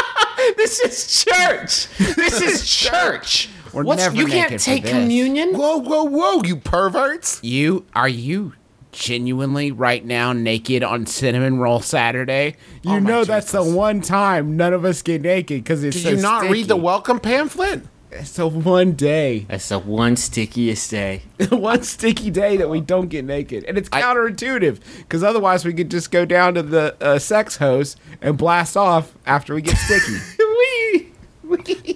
This 0.56 0.80
is 0.80 1.24
church. 1.24 1.88
This 2.16 2.40
is 2.40 2.68
church. 2.68 3.48
We're 3.72 3.84
What's, 3.84 4.02
never 4.02 4.16
you 4.16 4.26
can't 4.26 4.50
naked 4.50 4.60
for 4.60 4.64
take 4.64 4.82
this. 4.82 4.92
communion. 4.92 5.54
Whoa, 5.54 5.76
whoa, 5.78 6.04
whoa, 6.04 6.42
you 6.42 6.56
perverts! 6.56 7.38
You 7.42 7.84
are 7.94 8.08
you 8.08 8.54
genuinely 8.92 9.70
right 9.70 10.04
now 10.04 10.32
naked 10.32 10.82
on 10.82 11.06
cinnamon 11.06 11.58
roll 11.58 11.80
Saturday? 11.80 12.56
You 12.82 12.92
Oh 12.92 13.00
my 13.00 13.10
know 13.10 13.24
that's 13.24 13.52
the 13.52 13.60
Jesus. 13.62 13.74
one 13.74 14.00
time 14.00 14.56
none 14.56 14.72
of 14.72 14.84
us 14.84 15.02
get 15.02 15.22
naked 15.22 15.62
because 15.62 15.84
it's 15.84 15.96
Did 15.96 16.02
so 16.02 16.10
you 16.10 16.16
not 16.16 16.50
read 16.50 16.66
the 16.68 16.76
welcome 16.76 17.20
pamphlet? 17.20 17.82
It's 18.12 18.32
the 18.32 18.48
one 18.48 18.92
day, 18.92 19.46
That's 19.48 19.68
the 19.68 19.78
one 19.78 20.16
stickiest 20.16 20.90
day. 20.90 21.22
one 21.50 21.82
sticky 21.84 22.30
day 22.30 22.56
that 22.56 22.68
we 22.68 22.80
don't 22.80 23.08
get 23.08 23.24
naked, 23.24 23.64
and 23.64 23.78
it's 23.78 23.88
counterintuitive 23.88 24.80
because 24.98 25.22
otherwise 25.22 25.64
we 25.64 25.72
could 25.72 25.90
just 25.90 26.10
go 26.10 26.24
down 26.24 26.54
to 26.54 26.62
the 26.62 26.96
uh, 27.00 27.18
sex 27.18 27.56
hose 27.58 27.96
and 28.20 28.36
blast 28.36 28.76
off 28.76 29.12
after 29.26 29.54
we 29.54 29.62
get 29.62 29.76
sticky. 29.76 30.18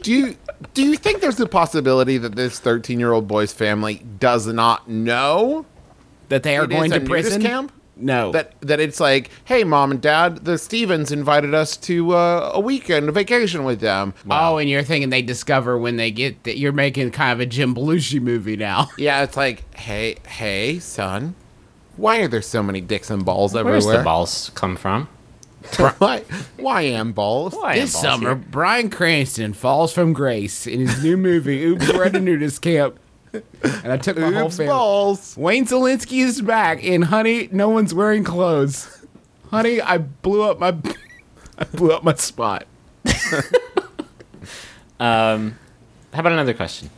Do 0.03 0.13
you 0.13 0.37
do 0.73 0.83
you 0.83 0.97
think 0.97 1.21
there's 1.21 1.39
a 1.39 1.47
possibility 1.47 2.19
that 2.19 2.35
this 2.35 2.59
13 2.59 2.99
year 2.99 3.13
old 3.13 3.29
boy's 3.29 3.53
family 3.53 4.03
does 4.19 4.47
not 4.47 4.89
know 4.89 5.67
that 6.29 6.43
they 6.43 6.57
are 6.57 6.65
it 6.65 6.71
going 6.71 6.91
to 6.91 7.01
prison 7.01 7.41
camp? 7.41 7.73
No, 7.97 8.33
That 8.33 8.55
that 8.63 8.81
it's 8.81 8.99
like, 8.99 9.31
hey, 9.45 9.63
mom 9.63 9.93
and 9.93 10.01
dad, 10.01 10.45
the 10.45 10.59
Stevens 10.59 11.13
invited 11.13 11.55
us 11.55 11.77
to 11.79 12.13
uh, 12.15 12.51
a 12.53 12.59
weekend, 12.61 13.09
a 13.09 13.13
vacation 13.13 13.63
with 13.65 13.79
them. 13.81 14.15
Oh, 14.29 14.59
and 14.59 14.69
you're 14.69 14.83
thinking 14.83 15.11
they 15.11 15.23
discover 15.23 15.79
when 15.79 15.97
they 15.97 16.11
get 16.11 16.43
that 16.43 16.59
you're 16.59 16.73
making 16.73 17.13
kind 17.13 17.33
of 17.33 17.39
a 17.41 17.47
Jim 17.47 17.75
Belushi 17.75 18.21
movie 18.21 18.57
now. 18.57 18.91
Yeah, 18.99 19.23
it's 19.23 19.37
like, 19.37 19.63
hey, 19.77 20.17
hey, 20.27 20.81
son, 20.81 21.37
why 21.97 22.19
are 22.21 22.29
there 22.29 22.43
so 22.43 22.63
many 22.65 22.81
dicks 22.81 23.11
and 23.11 23.25
balls 23.25 23.55
Where's 23.55 23.85
everywhere? 23.85 23.99
the 23.99 24.05
balls 24.05 24.51
come 24.55 24.77
from? 24.77 25.09
why, 25.99 26.23
why 26.59 26.83
am 26.83 27.13
balls? 27.13 27.55
Why 27.55 27.77
this 27.79 27.95
am 27.95 28.03
balls 28.03 28.15
summer, 28.21 28.29
here? 28.35 28.45
Bryan 28.51 28.91
Cranston 28.91 29.53
falls 29.55 29.93
from 29.93 30.13
grace 30.13 30.67
in 30.67 30.81
his 30.81 31.03
new 31.03 31.17
movie, 31.17 31.63
Oops, 31.65 31.93
We're 31.93 32.05
at 32.05 32.17
a 32.17 32.21
Nudist 32.21 32.61
Camp. 32.61 32.99
And 33.63 33.93
I 33.93 33.97
took 33.97 34.17
my 34.17 34.31
whole 34.31 34.51
family. 34.51 34.67
balls. 34.67 35.37
Wayne 35.37 35.67
Szalinski 35.67 36.19
is 36.25 36.41
back 36.41 36.83
in 36.83 37.03
Honey, 37.03 37.49
No 37.53 37.69
One's 37.69 37.93
Wearing 37.95 38.25
Clothes. 38.25 39.05
Honey, 39.51 39.81
I 39.81 39.99
blew 39.99 40.43
up 40.43 40.59
my 40.59 40.75
I 41.59 41.65
blew 41.65 41.93
up 41.93 42.03
my 42.05 42.15
spot. 42.15 42.67
um, 45.01 45.59
How 46.13 46.21
about 46.21 46.33
another 46.33 46.55
question? 46.55 46.91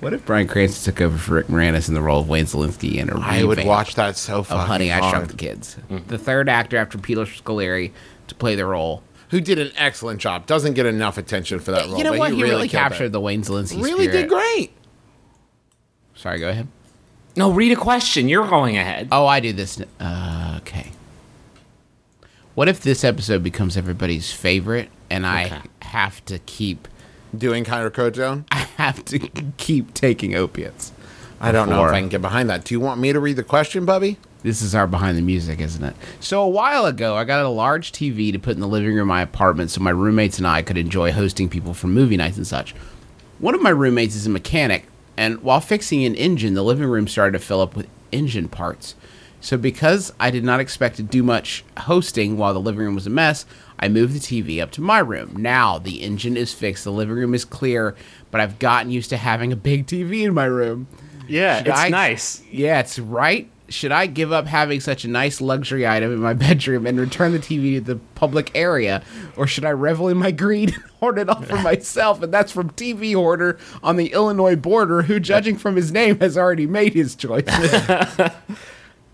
What 0.00 0.12
if 0.12 0.24
Bryan 0.26 0.46
Cranston 0.48 0.92
took 0.92 1.00
over 1.00 1.16
for 1.16 1.34
Rick 1.34 1.46
Moranis 1.46 1.88
in 1.88 1.94
the 1.94 2.02
role 2.02 2.20
of 2.20 2.28
Wayne 2.28 2.44
Szalinski 2.44 2.96
in 2.96 3.08
a 3.08 3.18
I 3.18 3.42
would 3.44 3.64
watch 3.64 3.94
that 3.94 4.16
so 4.16 4.40
of 4.40 4.48
fucking 4.48 4.66
Honey, 4.66 4.92
I 4.92 4.98
hard. 4.98 5.14
Shrunk 5.14 5.30
the 5.30 5.36
Kids? 5.36 5.76
The 6.08 6.18
third 6.18 6.48
actor 6.48 6.76
after 6.76 6.98
Peter 6.98 7.22
Scolari 7.22 7.92
to 8.26 8.34
play 8.34 8.54
the 8.54 8.66
role. 8.66 9.02
Who 9.30 9.40
did 9.40 9.58
an 9.58 9.72
excellent 9.76 10.20
job. 10.20 10.46
Doesn't 10.46 10.74
get 10.74 10.86
enough 10.86 11.16
attention 11.18 11.58
for 11.58 11.70
that 11.72 11.86
role. 11.86 11.96
you 11.98 12.04
know 12.04 12.10
but 12.10 12.18
what? 12.18 12.32
He, 12.32 12.42
really, 12.42 12.68
killed 12.68 12.82
captured 12.82 13.04
it. 13.06 13.12
the 13.12 13.20
Wayne 13.20 13.42
Szalinski 13.42 13.82
Really 13.82 14.04
spirit. 14.08 14.12
did 14.12 14.28
great. 14.28 14.72
Sorry, 16.24 16.38
go 16.38 16.48
ahead. 16.48 16.68
No, 17.36 17.52
read 17.52 17.70
a 17.70 17.76
question. 17.76 18.30
You're 18.30 18.48
going 18.48 18.78
ahead. 18.78 19.08
Oh, 19.12 19.26
I 19.26 19.40
do 19.40 19.52
this. 19.52 19.78
Uh, 20.00 20.58
okay. 20.62 20.92
What 22.54 22.66
if 22.66 22.80
this 22.80 23.04
episode 23.04 23.42
becomes 23.42 23.76
everybody's 23.76 24.32
favorite, 24.32 24.88
and 25.10 25.26
I 25.26 25.60
have 25.82 26.24
to 26.24 26.38
keep, 26.38 26.88
Doing 27.36 27.62
Kyler 27.62 27.92
Code 27.92 28.16
I 28.50 28.56
have 28.56 29.04
to 29.04 29.18
keep 29.58 29.92
taking 29.92 30.34
opiates? 30.34 30.92
I 31.42 31.52
don't 31.52 31.68
know 31.68 31.84
if 31.84 31.92
I 31.92 32.00
can 32.00 32.08
get 32.08 32.22
behind 32.22 32.48
that. 32.48 32.64
Do 32.64 32.72
you 32.72 32.80
want 32.80 33.02
me 33.02 33.12
to 33.12 33.20
read 33.20 33.36
the 33.36 33.44
question, 33.44 33.84
Bubby? 33.84 34.16
This 34.42 34.62
is 34.62 34.74
our 34.74 34.86
behind 34.86 35.18
the 35.18 35.22
music, 35.22 35.60
isn't 35.60 35.84
it? 35.84 35.94
So 36.20 36.40
a 36.40 36.48
while 36.48 36.86
ago, 36.86 37.16
I 37.16 37.24
got 37.24 37.44
a 37.44 37.50
large 37.50 37.92
TV 37.92 38.32
to 38.32 38.38
put 38.38 38.54
in 38.54 38.60
the 38.60 38.66
living 38.66 38.94
room 38.94 39.00
of 39.02 39.08
my 39.08 39.20
apartment 39.20 39.72
so 39.72 39.82
my 39.82 39.90
roommates 39.90 40.38
and 40.38 40.46
I 40.46 40.62
could 40.62 40.78
enjoy 40.78 41.12
hosting 41.12 41.50
people 41.50 41.74
for 41.74 41.88
movie 41.88 42.16
nights 42.16 42.38
and 42.38 42.46
such. 42.46 42.74
One 43.40 43.54
of 43.54 43.60
my 43.60 43.70
roommates 43.70 44.14
is 44.14 44.26
a 44.26 44.30
mechanic, 44.30 44.86
and 45.16 45.40
while 45.42 45.60
fixing 45.60 46.04
an 46.04 46.14
engine, 46.14 46.54
the 46.54 46.62
living 46.64 46.88
room 46.88 47.06
started 47.08 47.38
to 47.38 47.44
fill 47.44 47.60
up 47.60 47.76
with 47.76 47.88
engine 48.12 48.48
parts. 48.48 48.94
So 49.40 49.56
because 49.58 50.12
I 50.18 50.30
did 50.30 50.42
not 50.44 50.60
expect 50.60 50.96
to 50.96 51.02
do 51.02 51.22
much 51.22 51.64
hosting 51.78 52.38
while 52.38 52.54
the 52.54 52.60
living 52.60 52.80
room 52.80 52.94
was 52.94 53.06
a 53.06 53.10
mess, 53.10 53.44
I 53.78 53.88
moved 53.88 54.14
the 54.14 54.18
TV 54.18 54.62
up 54.62 54.70
to 54.72 54.80
my 54.80 55.00
room. 55.00 55.34
Now 55.36 55.78
the 55.78 56.02
engine 56.02 56.36
is 56.36 56.54
fixed, 56.54 56.84
the 56.84 56.92
living 56.92 57.14
room 57.16 57.34
is 57.34 57.44
clear, 57.44 57.94
but 58.30 58.40
I've 58.40 58.58
gotten 58.58 58.90
used 58.90 59.10
to 59.10 59.16
having 59.18 59.52
a 59.52 59.56
big 59.56 59.86
TV 59.86 60.24
in 60.24 60.32
my 60.32 60.46
room. 60.46 60.86
Yeah, 61.28 61.58
Should 61.58 61.68
it's 61.68 61.78
I- 61.78 61.88
nice. 61.90 62.42
Yeah, 62.50 62.80
it's 62.80 62.98
right. 62.98 63.50
Should 63.70 63.92
I 63.92 64.06
give 64.06 64.30
up 64.30 64.46
having 64.46 64.80
such 64.80 65.04
a 65.06 65.08
nice 65.08 65.40
luxury 65.40 65.86
item 65.86 66.12
in 66.12 66.18
my 66.20 66.34
bedroom 66.46 66.86
and 66.86 67.00
return 67.00 67.32
the 67.32 67.38
TV 67.38 67.74
to 67.76 67.80
the 67.80 67.96
public 68.14 68.50
area? 68.54 69.02
Or 69.36 69.46
should 69.46 69.64
I 69.64 69.70
revel 69.70 70.08
in 70.08 70.18
my 70.18 70.30
greed 70.32 70.74
and 70.74 70.82
hoard 71.00 71.18
it 71.18 71.28
all 71.30 71.40
for 71.40 71.56
myself? 71.62 72.22
And 72.22 72.32
that's 72.32 72.52
from 72.52 72.70
TV 72.70 73.14
Hoarder 73.14 73.58
on 73.82 73.96
the 73.96 74.12
Illinois 74.12 74.56
border, 74.56 75.02
who, 75.02 75.18
judging 75.18 75.56
from 75.56 75.76
his 75.76 75.90
name, 75.92 76.20
has 76.20 76.36
already 76.36 76.66
made 76.66 76.92
his 76.92 77.14
choice. 77.14 77.44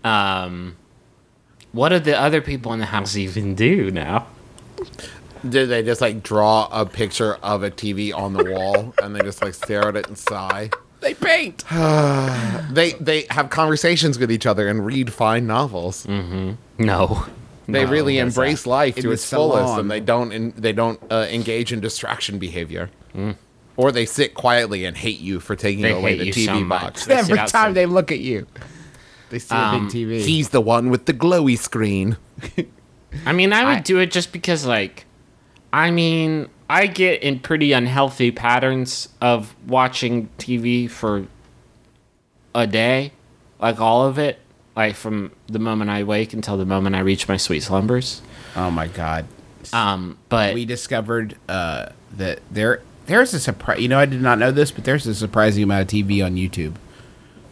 um, 0.03 0.75
What 1.71 1.89
do 1.89 1.99
the 1.99 2.19
other 2.19 2.41
people 2.41 2.73
in 2.73 2.79
the 2.79 2.85
house 2.87 3.15
even 3.15 3.55
do 3.55 3.89
now? 3.91 4.27
Do 5.47 5.65
they 5.65 5.81
just 5.81 6.01
like 6.01 6.21
draw 6.23 6.67
a 6.71 6.85
picture 6.85 7.35
of 7.35 7.63
a 7.63 7.71
TV 7.71 8.13
on 8.13 8.33
the 8.33 8.43
wall 8.51 8.93
and 9.01 9.15
they 9.15 9.21
just 9.21 9.41
like 9.41 9.53
stare 9.53 9.87
at 9.87 9.95
it 9.95 10.07
and 10.07 10.17
sigh? 10.17 10.69
They 11.01 11.13
paint. 11.13 11.63
They 12.71 12.91
they 12.93 13.25
have 13.29 13.49
conversations 13.49 14.17
with 14.17 14.31
each 14.31 14.45
other 14.45 14.67
and 14.69 14.85
read 14.85 15.11
fine 15.11 15.45
novels. 15.45 16.07
No. 16.07 17.25
They 17.67 17.83
No, 17.85 17.91
really 17.91 18.17
that's 18.17 18.35
embrace 18.35 18.65
life 18.65 18.95
In 18.97 19.03
to 19.03 19.07
the 19.09 19.13
its 19.15 19.29
fullest, 19.29 19.63
salon. 19.65 19.79
and 19.81 19.91
they 19.91 19.99
don't 19.99 20.31
in, 20.31 20.53
they 20.57 20.71
don't 20.73 20.99
uh, 21.11 21.27
engage 21.29 21.73
in 21.73 21.79
distraction 21.81 22.39
behavior. 22.39 22.89
Or 23.77 23.91
they 23.91 24.05
sit 24.05 24.33
quietly 24.33 24.85
and 24.85 24.95
hate 24.95 25.19
you 25.19 25.39
for 25.39 25.55
taking 25.55 25.81
They 25.81 25.91
away 25.91 26.17
the 26.17 26.29
TV 26.31 26.45
so 26.45 26.65
box. 26.67 27.07
Every 27.07 27.35
time 27.35 27.43
outside. 27.43 27.73
they 27.73 27.85
look 27.85 28.11
at 28.11 28.19
you, 28.19 28.47
they 29.29 29.39
see 29.39 29.55
a 29.55 29.57
Um, 29.57 29.87
big 29.87 29.95
TV. 30.07 30.21
He's 30.21 30.49
the 30.49 30.61
one 30.61 30.89
with 30.89 31.05
the 31.05 31.13
glowy 31.13 31.57
screen. 31.57 32.17
I 33.25 33.31
mean, 33.33 33.51
I 33.53 33.63
would 33.65 33.77
I- 33.77 33.81
do 33.81 33.99
it 33.99 34.11
just 34.11 34.31
because, 34.31 34.65
like, 34.65 35.05
I 35.73 35.91
mean, 35.91 36.47
I 36.71 36.87
get 36.87 37.21
in 37.21 37.39
pretty 37.39 37.73
unhealthy 37.73 38.31
patterns 38.31 39.09
of 39.19 39.53
watching 39.67 40.29
TV 40.37 40.89
for 40.89 41.27
a 42.55 42.65
day, 42.65 43.11
like 43.59 43.81
all 43.81 44.07
of 44.07 44.17
it, 44.17 44.39
like 44.73 44.95
from 44.95 45.33
the 45.47 45.59
moment 45.59 45.89
I 45.89 46.03
wake 46.03 46.31
until 46.31 46.55
the 46.55 46.65
moment 46.65 46.95
I 46.95 46.99
reach 46.99 47.27
my 47.27 47.35
sweet 47.35 47.63
slumbers. 47.63 48.21
oh 48.55 48.71
my 48.71 48.87
God. 48.87 49.25
Um, 49.73 50.17
but 50.29 50.53
we 50.53 50.63
discovered 50.63 51.35
uh, 51.49 51.87
that 52.15 52.39
there 52.49 52.81
there's 53.05 53.33
a 53.33 53.41
surprise. 53.41 53.81
You 53.81 53.89
know, 53.89 53.99
I 53.99 54.05
did 54.05 54.21
not 54.21 54.39
know 54.39 54.51
this, 54.51 54.71
but 54.71 54.85
there's 54.85 55.05
a 55.05 55.13
surprising 55.13 55.63
amount 55.63 55.81
of 55.81 55.87
TV 55.89 56.25
on 56.25 56.35
YouTube. 56.35 56.75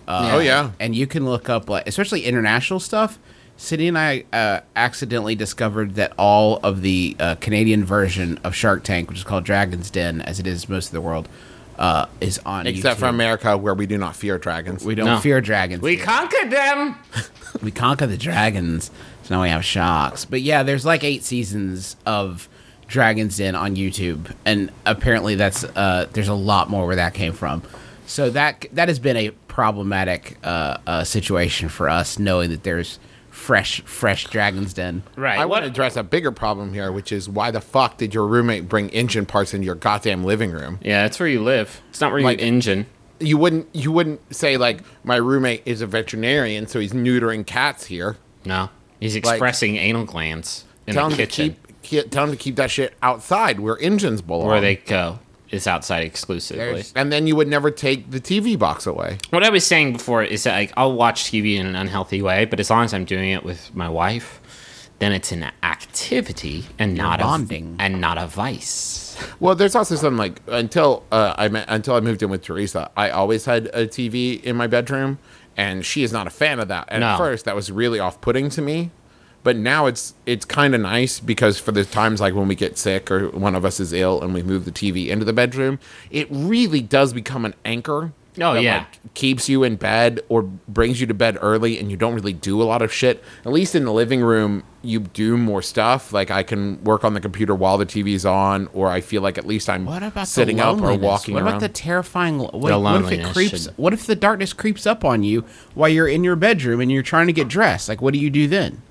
oh 0.08 0.40
yeah, 0.40 0.72
and 0.80 0.96
you 0.96 1.08
can 1.08 1.26
look 1.26 1.50
up 1.50 1.70
like 1.70 1.86
especially 1.86 2.22
international 2.22 2.80
stuff. 2.80 3.20
Sydney 3.60 3.90
and 3.90 3.98
I 3.98 4.24
uh, 4.32 4.62
accidentally 4.78 5.36
discovered 5.36 5.96
that 5.96 6.14
all 6.18 6.62
of 6.64 6.82
the 6.82 7.18
uh, 7.20 7.36
Canadian 7.36 7.84
version 7.84 8.40
of 8.46 8.56
Shark 8.56 8.86
Tank, 8.86 9.10
which 9.10 9.18
is 9.18 9.26
called 9.26 9.44
Dragon's 9.44 9.92
Den, 9.92 10.22
as 10.22 10.40
it 10.40 10.48
is 10.48 10.70
most 10.70 10.88
of 10.88 10.92
the 10.94 11.02
world, 11.02 11.28
uh, 11.78 12.06
is 12.22 12.40
on. 12.46 12.68
except 12.68 13.02
for 13.02 13.08
America, 13.08 13.58
where 13.58 13.74
we 13.74 13.86
do 13.86 13.98
not 13.98 14.16
fear 14.16 14.38
dragons. 14.38 14.86
We 14.86 14.96
don't 14.96 15.08
No. 15.08 15.20
fear 15.20 15.42
dragons. 15.42 15.82
we 15.82 15.98
here. 15.98 16.06
conquered 16.06 16.52
them. 16.52 16.96
we 17.62 17.70
conquer 17.70 18.08
the 18.08 18.16
dragons. 18.18 18.92
So 19.24 19.36
now 19.36 19.42
we 19.42 19.50
have 19.50 19.66
sharks. 19.66 20.24
But 20.24 20.42
yeah, 20.42 20.64
there's 20.64 20.86
like 20.86 21.04
eight 21.04 21.24
seasons 21.26 21.98
of 22.06 22.48
Dragon's 22.88 23.36
Den 23.36 23.56
on 23.56 23.76
YouTube, 23.76 24.34
and 24.46 24.72
apparently 24.86 25.36
that's 25.36 25.66
uh, 25.66 26.08
there's 26.14 26.30
a 26.30 26.34
lot 26.34 26.70
more 26.70 26.88
where 26.88 26.96
that 26.96 27.14
came 27.14 27.34
from. 27.34 27.62
So 28.08 28.30
that 28.30 28.66
that 28.72 28.88
has 28.88 29.00
been 29.00 29.18
a 29.18 29.32
problematic 29.50 30.38
uh, 30.46 30.78
uh, 30.88 31.04
situation 31.04 31.68
for 31.68 31.90
us, 31.90 32.18
knowing 32.18 32.52
that 32.52 32.64
there's 32.64 33.00
fresh 33.50 33.82
fresh 33.82 34.26
Dragon's 34.28 34.76
Den. 34.76 35.02
Right. 35.16 35.40
I 35.40 35.46
want 35.46 35.64
to 35.64 35.72
address 35.72 35.96
a 35.96 36.04
bigger 36.04 36.32
problem 36.32 36.72
here, 36.72 36.92
which 36.92 37.12
is 37.12 37.28
why 37.28 37.50
the 37.50 37.60
fuck 37.60 37.98
did 37.98 38.14
your 38.14 38.28
roommate 38.28 38.70
bring 38.70 38.90
engine 38.92 39.26
parts 39.26 39.56
into 39.56 39.66
your 39.66 39.74
goddamn 39.74 40.24
living 40.24 40.52
room? 40.52 40.78
yeah, 40.84 41.02
that's 41.02 41.20
where 41.20 41.28
you 41.28 41.42
live. 41.42 41.82
It's 41.90 42.00
not 42.00 42.12
where 42.12 42.22
Like- 42.22 42.40
you 42.40 42.46
engine. 42.46 42.86
You 43.20 43.40
wouldn't 43.40 43.68
you 43.74 43.92
wouldn't 43.92 44.22
say 44.36 44.56
like 44.58 44.82
my 45.04 45.16
roommate 45.16 45.64
is 45.66 45.82
a 45.82 45.88
veterinarian, 45.88 46.68
so 46.68 46.80
he's 46.80 46.94
neutering 46.94 47.44
cats 47.44 47.88
here. 47.88 48.18
No, 48.46 48.70
he's 49.00 49.16
expressing 49.16 49.78
anal 49.78 50.06
glands 50.06 50.64
in 50.86 50.94
tell 50.94 51.10
the 51.10 51.16
him 51.16 51.18
kitchen. 51.18 51.56
to 51.56 51.74
keep, 51.82 52.06
ke- 52.08 52.12
tell 52.12 52.26
him 52.26 52.32
to 52.32 52.38
keep 52.38 52.56
that 52.58 52.70
shit 52.70 52.94
outside 53.02 53.60
where 53.60 53.78
engines 53.82 54.22
belong. 54.22 54.46
where 54.48 54.62
they 54.62 54.76
go 54.76 55.18
is 55.52 55.66
outside 55.68 56.04
exclusively. 56.04 56.64
There's- 56.66 56.94
and 56.96 57.12
then 57.12 57.26
you 57.28 57.36
would 57.36 57.48
never 57.48 57.72
take 57.72 58.12
the 58.12 58.20
TV 58.20 58.58
box 58.58 58.86
away. 58.88 59.18
What 59.32 59.44
I 59.44 59.50
was 59.50 59.66
saying 59.66 59.94
before 59.94 60.24
is 60.24 60.44
that 60.44 60.54
like 60.54 60.74
I'll 60.78 60.94
watch 60.94 61.26
TV 61.32 61.58
in 61.58 61.66
an 61.66 61.76
unhealthy 61.76 62.22
way, 62.22 62.46
but 62.46 62.60
as 62.60 62.70
long 62.70 62.84
as 62.86 62.94
I'm 62.94 63.06
doing 63.06 63.30
it 63.32 63.44
with 63.44 63.74
my 63.74 63.90
wife, 63.90 64.40
then 65.00 65.12
it's 65.14 65.32
an 65.32 65.50
activity 65.64 66.66
and 66.78 66.96
not 66.96 67.20
a 67.20 67.24
bonding. 67.24 67.76
a 67.80 67.84
and 67.84 68.02
not 68.02 68.18
a 68.18 68.28
vice. 68.28 69.18
Well, 69.40 69.56
there's 69.56 69.76
also 69.76 69.96
something 69.96 70.18
like 70.18 70.42
until 70.48 71.04
uh, 71.12 71.34
I 71.38 71.48
met, 71.48 71.66
until 71.68 71.96
I 71.96 72.00
moved 72.00 72.22
in 72.24 72.30
with 72.30 72.42
Teresa, 72.44 72.90
I 72.96 73.10
always 73.10 73.46
had 73.46 73.68
a 73.74 73.88
TV 73.88 74.42
in 74.44 74.56
my 74.56 74.68
bedroom, 74.68 75.18
and 75.58 75.86
she 75.86 76.04
is 76.04 76.12
not 76.14 76.28
a 76.28 76.30
fan 76.30 76.60
of 76.60 76.68
that. 76.68 76.88
And 76.90 77.04
at 77.04 77.18
first, 77.18 77.46
that 77.46 77.56
was 77.56 77.72
really 77.72 78.00
off-putting 78.00 78.50
to 78.52 78.62
me. 78.62 78.92
But 79.44 79.56
now 79.56 79.86
it's 79.86 80.14
it's 80.26 80.44
kind 80.46 80.76
of 80.76 80.82
nice 80.82 81.20
because 81.20 81.60
for 81.60 81.72
the 81.72 81.86
times 81.86 82.20
like 82.20 82.34
when 82.36 82.48
we 82.48 82.56
get 82.56 82.78
sick 82.78 83.10
or 83.10 83.30
one 83.30 83.56
of 83.56 83.64
us 83.66 83.80
is 83.80 83.94
ill 83.94 84.22
and 84.22 84.34
we 84.34 84.44
move 84.44 84.66
the 84.66 84.72
TV 84.72 85.08
into 85.08 85.24
the 85.26 85.34
bedroom, 85.34 85.80
it 86.12 86.28
really 86.30 86.82
does 86.82 87.14
become 87.14 87.46
an 87.46 87.56
anchor. 87.64 88.12
Oh, 88.42 88.54
that, 88.54 88.64
yeah. 88.64 88.78
like, 88.80 89.14
keeps 89.16 89.50
you 89.50 89.64
in 89.64 89.76
bed 89.76 90.22
or 90.30 90.44
brings 90.44 91.02
you 91.02 91.08
to 91.08 91.14
bed 91.14 91.38
early, 91.42 91.78
and 91.78 91.92
you 91.92 91.98
don't 91.98 92.14
really 92.14 92.32
do 92.32 92.62
a 92.62 92.64
lot 92.64 92.82
of 92.82 92.94
shit. 92.94 93.22
At 93.46 93.52
least 93.52 93.76
in 93.76 93.84
the 93.84 93.92
living 93.92 94.22
room, 94.22 94.64
you 94.82 95.00
do 95.02 95.36
more 95.36 95.62
stuff. 95.62 96.14
Like 96.14 96.32
I 96.32 96.44
can 96.44 96.82
work 96.84 97.04
on 97.04 97.14
the 97.16 97.20
computer 97.20 97.54
while 97.56 97.78
the 97.78 97.86
TV's 97.86 98.26
on, 98.26 98.70
or 98.74 98.88
I 98.90 99.02
feel 99.02 99.22
like 99.22 99.38
at 99.38 99.46
least 99.48 99.70
I'm 99.70 99.86
What 99.86 100.04
about 100.04 100.28
sitting 100.28 100.60
up 100.62 100.80
or 100.82 100.96
walking 100.96 101.34
What 101.34 101.44
around. 101.44 101.48
about 101.54 101.62
the 101.62 101.70
terrifying? 101.70 102.40
What, 102.40 102.54
what 102.54 103.02
if 103.06 103.12
it 103.12 103.26
creeps? 103.26 103.64
should- 103.64 103.74
What 103.78 103.94
if 103.94 104.06
the 104.06 104.16
darkness 104.16 104.54
creeps 104.54 104.86
up 104.86 105.04
on 105.04 105.24
you 105.24 105.44
while 105.74 105.90
you're 105.90 106.08
in 106.08 106.24
your 106.24 106.36
bedroom 106.38 106.80
and 106.82 106.90
you're 106.92 107.04
trying 107.04 107.28
to 107.28 107.34
get 107.34 107.48
dressed? 107.50 107.90
Like, 107.90 108.02
what 108.02 108.14
do 108.14 108.20
you 108.20 108.30
do 108.30 108.48
then? 108.48 108.82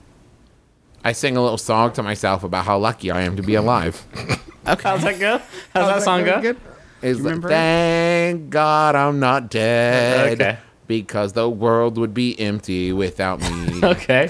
I 1.04 1.12
sing 1.12 1.36
a 1.36 1.42
little 1.42 1.58
song 1.58 1.92
to 1.92 2.02
myself 2.02 2.44
about 2.44 2.64
how 2.64 2.78
lucky 2.78 3.10
I 3.10 3.22
am 3.22 3.36
to 3.36 3.42
be 3.42 3.54
alive. 3.54 4.04
Okay. 4.66 4.86
How's 4.86 5.02
that 5.02 5.18
go? 5.18 5.40
How's 5.72 5.88
that 5.88 6.02
song 6.02 6.24
go? 6.26 6.42
Good? 6.42 6.58
Is 7.00 7.20
remember 7.20 7.48
it? 7.48 7.52
thank 7.52 8.50
God 8.50 8.96
I'm 8.96 9.18
not 9.18 9.48
dead. 9.48 10.38
Okay. 10.38 10.58
Because 10.86 11.32
the 11.32 11.48
world 11.48 11.96
would 11.96 12.12
be 12.12 12.38
empty 12.38 12.92
without 12.92 13.40
me. 13.40 13.80
Okay. 13.82 14.28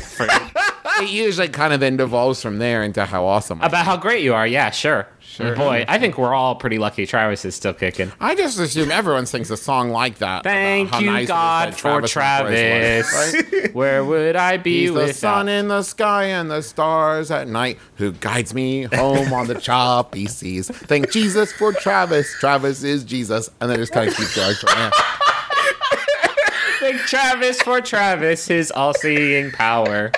It 1.02 1.10
usually 1.10 1.48
kind 1.48 1.72
of 1.72 1.80
then 1.80 1.96
devolves 1.96 2.42
from 2.42 2.58
there 2.58 2.82
into 2.82 3.04
how 3.04 3.24
awesome. 3.24 3.62
I 3.62 3.66
About 3.66 3.84
how 3.84 3.96
great 3.96 4.22
you 4.22 4.34
are, 4.34 4.46
yeah, 4.46 4.70
sure. 4.70 5.06
Sure. 5.20 5.54
Boy, 5.54 5.84
I 5.86 5.98
think 5.98 6.18
we're 6.18 6.34
all 6.34 6.56
pretty 6.56 6.78
lucky. 6.78 7.06
Travis 7.06 7.44
is 7.44 7.54
still 7.54 7.72
kicking. 7.74 8.10
I 8.18 8.34
just 8.34 8.58
assume 8.58 8.90
everyone 8.90 9.24
sings 9.26 9.52
a 9.52 9.56
song 9.56 9.90
like 9.90 10.18
that. 10.18 10.42
Thank 10.42 10.98
you, 11.00 11.06
nice 11.06 11.28
God, 11.28 11.76
for 11.76 11.92
went 11.92 12.04
his 12.04 12.16
life, 12.16 12.46
Travis. 12.48 13.34
right? 13.54 13.70
Where 13.74 14.04
would 14.04 14.34
I 14.34 14.56
be 14.56 14.86
He's 14.86 14.94
the 14.94 15.12
sun 15.12 15.48
in 15.48 15.68
the 15.68 15.82
sky 15.82 16.24
and 16.24 16.50
the 16.50 16.62
stars 16.62 17.30
at 17.30 17.46
night 17.46 17.78
who 17.96 18.12
guides 18.12 18.52
me 18.52 18.84
home 18.84 19.32
on 19.32 19.46
the 19.46 19.54
choppy 19.60 20.26
seas. 20.26 20.68
Thank 20.68 21.12
Jesus 21.12 21.52
for 21.52 21.72
Travis. 21.72 22.32
Travis 22.40 22.82
is 22.82 23.04
Jesus. 23.04 23.48
And 23.60 23.70
then 23.70 23.76
just 23.78 23.92
kind 23.92 24.08
of 24.08 24.16
keep 24.16 24.34
going 24.34 24.56
there. 24.74 24.90
Thank 26.80 27.00
Travis 27.02 27.60
for 27.62 27.80
Travis, 27.80 28.46
his 28.48 28.70
all-seeing 28.70 29.52
power. 29.52 30.10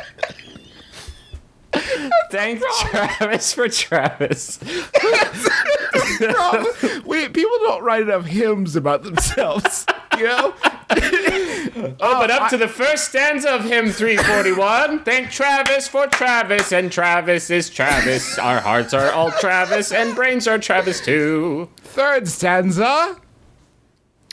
Thank 2.30 2.62
Travis 2.80 3.52
for 3.52 3.68
Travis. 3.68 4.59
We, 7.04 7.28
people 7.28 7.56
don't 7.61 7.83
write 7.83 8.02
enough 8.02 8.26
hymns 8.26 8.76
about 8.76 9.02
themselves. 9.02 9.87
You 10.16 10.24
know? 10.24 10.54
Open 12.00 12.30
up 12.30 12.50
to 12.50 12.56
the 12.56 12.68
first 12.68 13.09
stanza 13.09 13.50
of 13.50 13.64
hymn 13.64 13.90
341. 13.90 15.04
Thank 15.04 15.30
Travis 15.30 15.88
for 15.88 16.06
Travis, 16.06 16.72
and 16.72 16.92
Travis 16.92 17.50
is 17.50 17.70
Travis. 17.70 18.38
Our 18.38 18.61
hearts 18.61 18.92
are 18.94 19.11
all 19.12 19.30
Travis, 19.33 19.92
and 19.92 20.14
brains 20.14 20.46
are 20.46 20.59
Travis 20.59 21.00
too. 21.00 21.68
Third 21.78 22.28
stanza. 22.28 23.16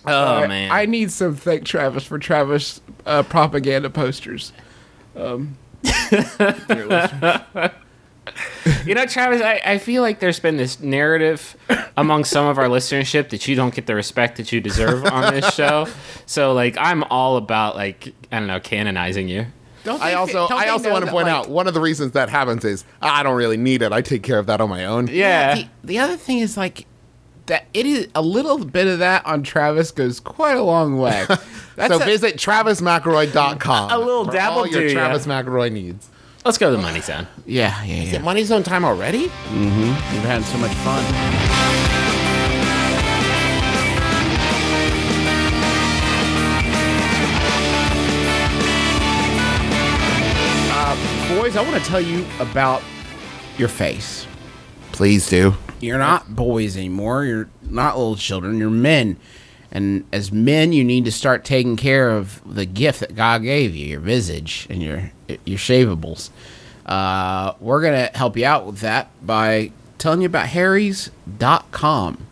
Oh 0.05 0.35
I- 0.43 0.47
man, 0.47 0.71
I 0.71 0.85
need 0.85 1.11
some 1.11 1.35
thank 1.35 1.65
Travis 1.65 2.03
for 2.03 2.19
Travis 2.19 2.81
uh, 3.05 3.23
propaganda 3.23 3.89
posters. 3.89 4.51
You 8.85 8.93
know, 8.93 9.05
Travis, 9.05 9.41
I, 9.41 9.61
I 9.65 9.77
feel 9.77 10.01
like 10.01 10.19
there's 10.19 10.39
been 10.39 10.57
this 10.57 10.79
narrative 10.79 11.55
among 11.95 12.25
some 12.25 12.45
of 12.45 12.57
our 12.57 12.67
listenership 12.67 13.29
that 13.29 13.47
you 13.47 13.55
don't 13.55 13.73
get 13.73 13.85
the 13.87 13.95
respect 13.95 14.37
that 14.37 14.51
you 14.51 14.59
deserve 14.61 15.05
on 15.05 15.33
this 15.33 15.53
show. 15.55 15.87
So, 16.25 16.53
like, 16.53 16.77
I'm 16.77 17.03
all 17.05 17.37
about, 17.37 17.75
like, 17.75 18.13
I 18.31 18.39
don't 18.39 18.47
know, 18.47 18.59
canonizing 18.59 19.27
you. 19.29 19.47
Don't 19.83 20.01
I 20.01 20.15
also 20.15 20.49
don't 20.49 20.59
I 20.59 20.67
also 20.67 20.91
want 20.91 21.05
to 21.05 21.11
point 21.11 21.27
like- 21.27 21.33
out 21.33 21.49
one 21.49 21.65
of 21.67 21.73
the 21.73 21.79
reasons 21.79 22.11
that 22.11 22.27
happens 22.29 22.65
is 22.65 22.83
I 23.01 23.23
don't 23.23 23.37
really 23.37 23.55
need 23.55 23.81
it. 23.81 23.93
I 23.93 24.01
take 24.01 24.21
care 24.21 24.37
of 24.37 24.47
that 24.47 24.59
on 24.59 24.67
my 24.69 24.83
own. 24.85 25.07
Yeah. 25.07 25.55
The, 25.55 25.67
the 25.85 25.99
other 25.99 26.17
thing 26.17 26.39
is 26.39 26.57
like 26.57 26.85
that 27.47 27.65
it 27.73 27.85
is 27.85 28.07
a 28.15 28.21
little 28.21 28.63
bit 28.63 28.87
of 28.87 28.99
that 28.99 29.25
on 29.25 29.43
Travis 29.43 29.91
goes 29.91 30.19
quite 30.19 30.57
a 30.57 30.63
long 30.63 30.97
way. 30.99 31.25
That's 31.75 31.93
so 31.93 32.01
a- 32.01 32.05
visit 32.05 32.35
travismcelroy.com. 32.37 33.91
A 33.91 33.97
little 33.97 34.25
for 34.25 34.31
dabble 34.31 34.57
all 34.59 34.67
your 34.67 34.81
do 34.81 34.87
ya. 34.87 34.93
Travis 34.93 35.25
McElroy 35.25 35.71
needs. 35.71 36.09
Let's 36.45 36.57
go 36.57 36.69
to 36.71 36.77
the 36.77 36.81
money 36.81 37.01
zone. 37.01 37.27
Yeah, 37.45 37.83
yeah, 37.83 38.03
Is 38.03 38.11
yeah. 38.13 38.19
it 38.19 38.23
Money 38.23 38.43
Zone 38.45 38.63
time 38.63 38.85
already? 38.85 39.27
Mm-hmm. 39.27 40.13
We've 40.13 40.23
had 40.23 40.43
so 40.45 40.57
much 40.59 40.71
fun. 40.75 41.03
Uh, 50.69 51.39
boys, 51.39 51.55
I 51.55 51.61
want 51.61 51.81
to 51.83 51.89
tell 51.89 52.01
you 52.01 52.25
about 52.39 52.81
your 53.57 53.67
face. 53.67 54.27
Please 54.91 55.27
do. 55.29 55.53
You're 55.79 55.97
not 55.97 56.35
boys 56.35 56.75
anymore. 56.77 57.25
You're 57.25 57.49
not 57.61 57.97
little 57.97 58.15
children. 58.15 58.57
You're 58.57 58.69
men. 58.69 59.17
And 59.71 60.05
as 60.13 60.31
men, 60.31 60.71
you 60.73 60.83
need 60.83 61.05
to 61.05 61.11
start 61.11 61.43
taking 61.43 61.75
care 61.75 62.09
of 62.11 62.41
the 62.51 62.65
gift 62.65 63.01
that 63.01 63.15
God 63.15 63.43
gave 63.43 63.75
you, 63.75 63.85
your 63.87 63.99
visage 63.99 64.65
and 64.69 64.81
your 64.81 65.11
your 65.45 65.57
shavables. 65.57 66.29
Uh, 66.85 67.53
we're 67.59 67.81
going 67.81 68.07
to 68.07 68.17
help 68.17 68.37
you 68.37 68.45
out 68.45 68.65
with 68.65 68.79
that 68.79 69.09
by 69.25 69.71
telling 69.97 70.21
you 70.21 70.27
about 70.27 70.47
harrys.com. 70.47 72.27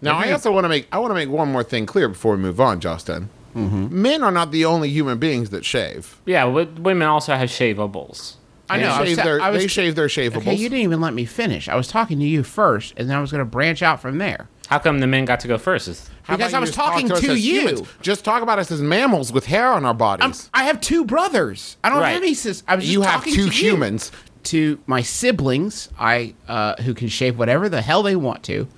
Now 0.00 0.18
I 0.18 0.30
also 0.30 0.52
want 0.52 0.64
to 0.64 0.68
make 0.68 0.86
I 0.92 0.98
want 0.98 1.10
to 1.10 1.14
make 1.14 1.28
one 1.28 1.50
more 1.50 1.64
thing 1.64 1.86
clear 1.86 2.08
before 2.08 2.36
we 2.36 2.42
move 2.42 2.60
on, 2.60 2.80
Justin. 2.80 3.30
Mm-hmm. 3.54 4.02
Men 4.02 4.22
are 4.22 4.30
not 4.30 4.52
the 4.52 4.64
only 4.66 4.90
human 4.90 5.18
beings 5.18 5.50
that 5.50 5.64
shave. 5.64 6.20
Yeah, 6.26 6.44
women 6.44 7.08
also 7.08 7.34
have 7.34 7.48
shavables. 7.48 8.34
I 8.68 8.78
They 8.78 8.84
know. 8.84 8.90
I 8.90 9.00
was 9.02 9.16
their 9.16 9.40
I 9.40 9.50
was- 9.50 9.62
they 9.62 9.68
shave 9.68 9.94
their 9.94 10.08
shavables. 10.08 10.38
Okay, 10.38 10.54
you 10.54 10.68
didn't 10.68 10.82
even 10.84 11.00
let 11.00 11.14
me 11.14 11.24
finish. 11.24 11.68
I 11.68 11.74
was 11.76 11.86
talking 11.88 12.18
to 12.18 12.24
you 12.24 12.42
first, 12.42 12.94
and 12.96 13.08
then 13.08 13.16
I 13.16 13.20
was 13.20 13.30
going 13.30 13.40
to 13.40 13.44
branch 13.44 13.82
out 13.82 14.00
from 14.02 14.18
there. 14.18 14.48
How 14.68 14.80
come 14.80 14.98
the 14.98 15.06
men 15.06 15.24
got 15.24 15.38
to 15.40 15.48
go 15.48 15.58
first? 15.58 15.86
Is- 15.88 16.10
because 16.28 16.52
I 16.52 16.58
was 16.58 16.70
just 16.70 16.76
talk 16.76 16.92
talking 16.94 17.08
to 17.08 17.38
you. 17.38 17.60
humans? 17.68 17.88
Just 18.02 18.24
talk 18.24 18.42
about 18.42 18.58
us 18.58 18.72
as 18.72 18.82
mammals 18.82 19.32
with 19.32 19.46
hair 19.46 19.68
on 19.72 19.84
our 19.84 19.94
bodies. 19.94 20.50
I'm, 20.52 20.62
I 20.62 20.64
have 20.64 20.80
two 20.80 21.04
brothers. 21.04 21.76
I 21.84 21.88
don't 21.88 22.00
Right. 22.00 22.14
have 22.14 22.22
any 22.22 22.34
sis. 22.34 22.64
I 22.66 22.74
was 22.74 22.82
just 22.84 22.92
you 22.92 23.02
have 23.02 23.20
talking 23.20 23.34
two 23.34 23.48
to 23.48 23.54
you. 23.56 23.70
humans. 23.72 24.10
to 24.44 24.78
my 24.86 25.02
siblings, 25.02 25.88
I 25.98 26.34
uh, 26.48 26.74
who 26.82 26.94
can 26.94 27.08
shave 27.08 27.36
whatever 27.38 27.68
the 27.68 27.82
hell 27.82 28.02
they 28.04 28.14
want 28.16 28.42
to. 28.44 28.68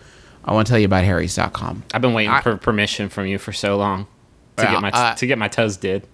I 0.44 0.52
want 0.54 0.66
to 0.66 0.70
tell 0.70 0.78
you 0.78 0.86
about 0.86 1.04
Harry's.com. 1.04 1.82
I've 1.92 2.00
been 2.00 2.14
waiting 2.14 2.32
I- 2.32 2.40
for 2.40 2.56
permission 2.56 3.08
from 3.10 3.26
you 3.26 3.36
for 3.38 3.52
so 3.52 3.76
long 3.76 4.06
to 4.56 4.64
Well, 4.64 4.72
get 4.72 4.80
my 4.82 4.90
uh, 4.90 5.14
to 5.14 5.26
get 5.26 5.36
my 5.38 5.48
toes 5.48 5.76
did. 5.76 6.06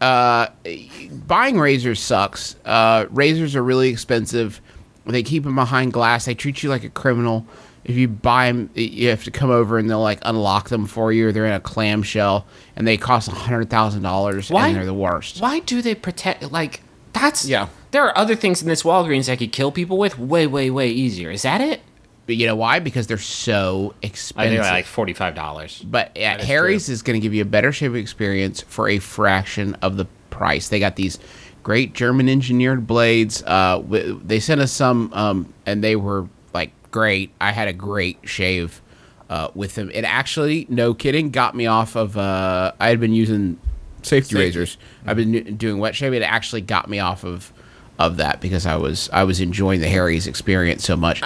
Buying 0.00 1.58
razors 1.58 2.00
sucks. 2.00 2.56
Uh, 2.64 3.06
razors 3.10 3.54
are 3.56 3.62
really 3.62 3.88
expensive. 3.88 4.60
They 5.06 5.22
keep 5.22 5.44
them 5.44 5.54
behind 5.54 5.92
glass. 5.92 6.24
They 6.24 6.34
treat 6.34 6.62
you 6.62 6.68
like 6.68 6.84
a 6.84 6.88
criminal. 6.90 7.46
If 7.84 7.94
you 7.96 8.08
buy 8.08 8.48
them, 8.48 8.68
you 8.74 9.08
have 9.10 9.22
to 9.24 9.30
come 9.30 9.50
over 9.50 9.78
and 9.78 9.88
they'll 9.88 10.00
like 10.02 10.18
unlock 10.22 10.68
them 10.70 10.86
for 10.86 11.12
you. 11.12 11.28
Or 11.28 11.32
they're 11.32 11.46
in 11.46 11.52
a 11.52 11.60
clamshell 11.60 12.44
and 12.74 12.86
they 12.86 12.96
cost 12.96 13.28
a 13.28 13.32
hundred 13.32 13.70
thousand 13.70 14.02
dollars. 14.02 14.50
Why- 14.50 14.68
And 14.68 14.76
they're 14.76 14.84
the 14.84 14.92
worst. 14.94 15.40
Why 15.40 15.60
do 15.60 15.80
they 15.80 15.94
protect? 15.94 16.50
Like 16.50 16.82
that's 17.12 17.44
Yeah. 17.46 17.68
There 17.92 18.04
are 18.04 18.18
other 18.18 18.34
things 18.34 18.60
in 18.60 18.68
this 18.68 18.82
Walgreens 18.82 19.28
I 19.30 19.36
could 19.36 19.52
kill 19.52 19.70
people 19.70 19.96
with 19.96 20.18
way, 20.18 20.46
way, 20.46 20.68
way 20.68 20.90
easier. 20.90 21.30
Is 21.30 21.42
that 21.42 21.60
it? 21.60 21.80
But 22.26 22.36
you 22.36 22.46
know 22.46 22.56
why? 22.56 22.80
Because 22.80 23.06
they're 23.06 23.18
so 23.18 23.94
expensive. 24.02 24.52
I 24.60 24.62
think 24.62 24.70
like 24.72 24.86
forty 24.86 25.12
five 25.12 25.34
dollars. 25.34 25.80
But 25.84 26.16
at 26.16 26.42
Harry's 26.42 26.88
is 26.88 27.02
going 27.02 27.18
to 27.20 27.22
give 27.22 27.32
you 27.32 27.42
a 27.42 27.46
better 27.46 27.70
shaving 27.72 28.00
experience 28.02 28.62
for 28.62 28.88
a 28.88 28.98
fraction 28.98 29.74
of 29.76 29.96
the 29.96 30.06
price. 30.30 30.68
They 30.68 30.80
got 30.80 30.96
these 30.96 31.18
great 31.62 31.92
German 31.94 32.28
engineered 32.28 32.86
blades. 32.86 33.42
Uh, 33.46 33.78
w- 33.78 34.20
they 34.24 34.40
sent 34.40 34.60
us 34.60 34.72
some, 34.72 35.12
um, 35.12 35.52
and 35.66 35.84
they 35.84 35.94
were 35.96 36.28
like 36.52 36.72
great. 36.90 37.30
I 37.40 37.52
had 37.52 37.68
a 37.68 37.72
great 37.72 38.18
shave 38.24 38.82
uh, 39.30 39.48
with 39.54 39.76
them. 39.76 39.90
It 39.94 40.02
actually, 40.04 40.66
no 40.68 40.94
kidding, 40.94 41.30
got 41.30 41.54
me 41.54 41.66
off 41.66 41.94
of. 41.96 42.16
Uh, 42.16 42.72
I 42.80 42.88
had 42.88 42.98
been 42.98 43.12
using 43.14 43.58
safety, 44.02 44.30
Safety. 44.30 44.36
razors. 44.36 44.78
I've 45.06 45.16
been 45.16 45.56
doing 45.56 45.78
wet 45.78 45.94
shaving. 45.94 46.22
It 46.22 46.24
actually 46.24 46.62
got 46.62 46.90
me 46.90 46.98
off 46.98 47.24
of 47.24 47.52
of 48.00 48.16
that 48.18 48.40
because 48.40 48.66
I 48.66 48.74
was 48.76 49.08
I 49.12 49.22
was 49.24 49.40
enjoying 49.40 49.80
the 49.80 49.88
Harry's 49.88 50.26
experience 50.26 50.84
so 50.84 50.96
much. 50.96 51.22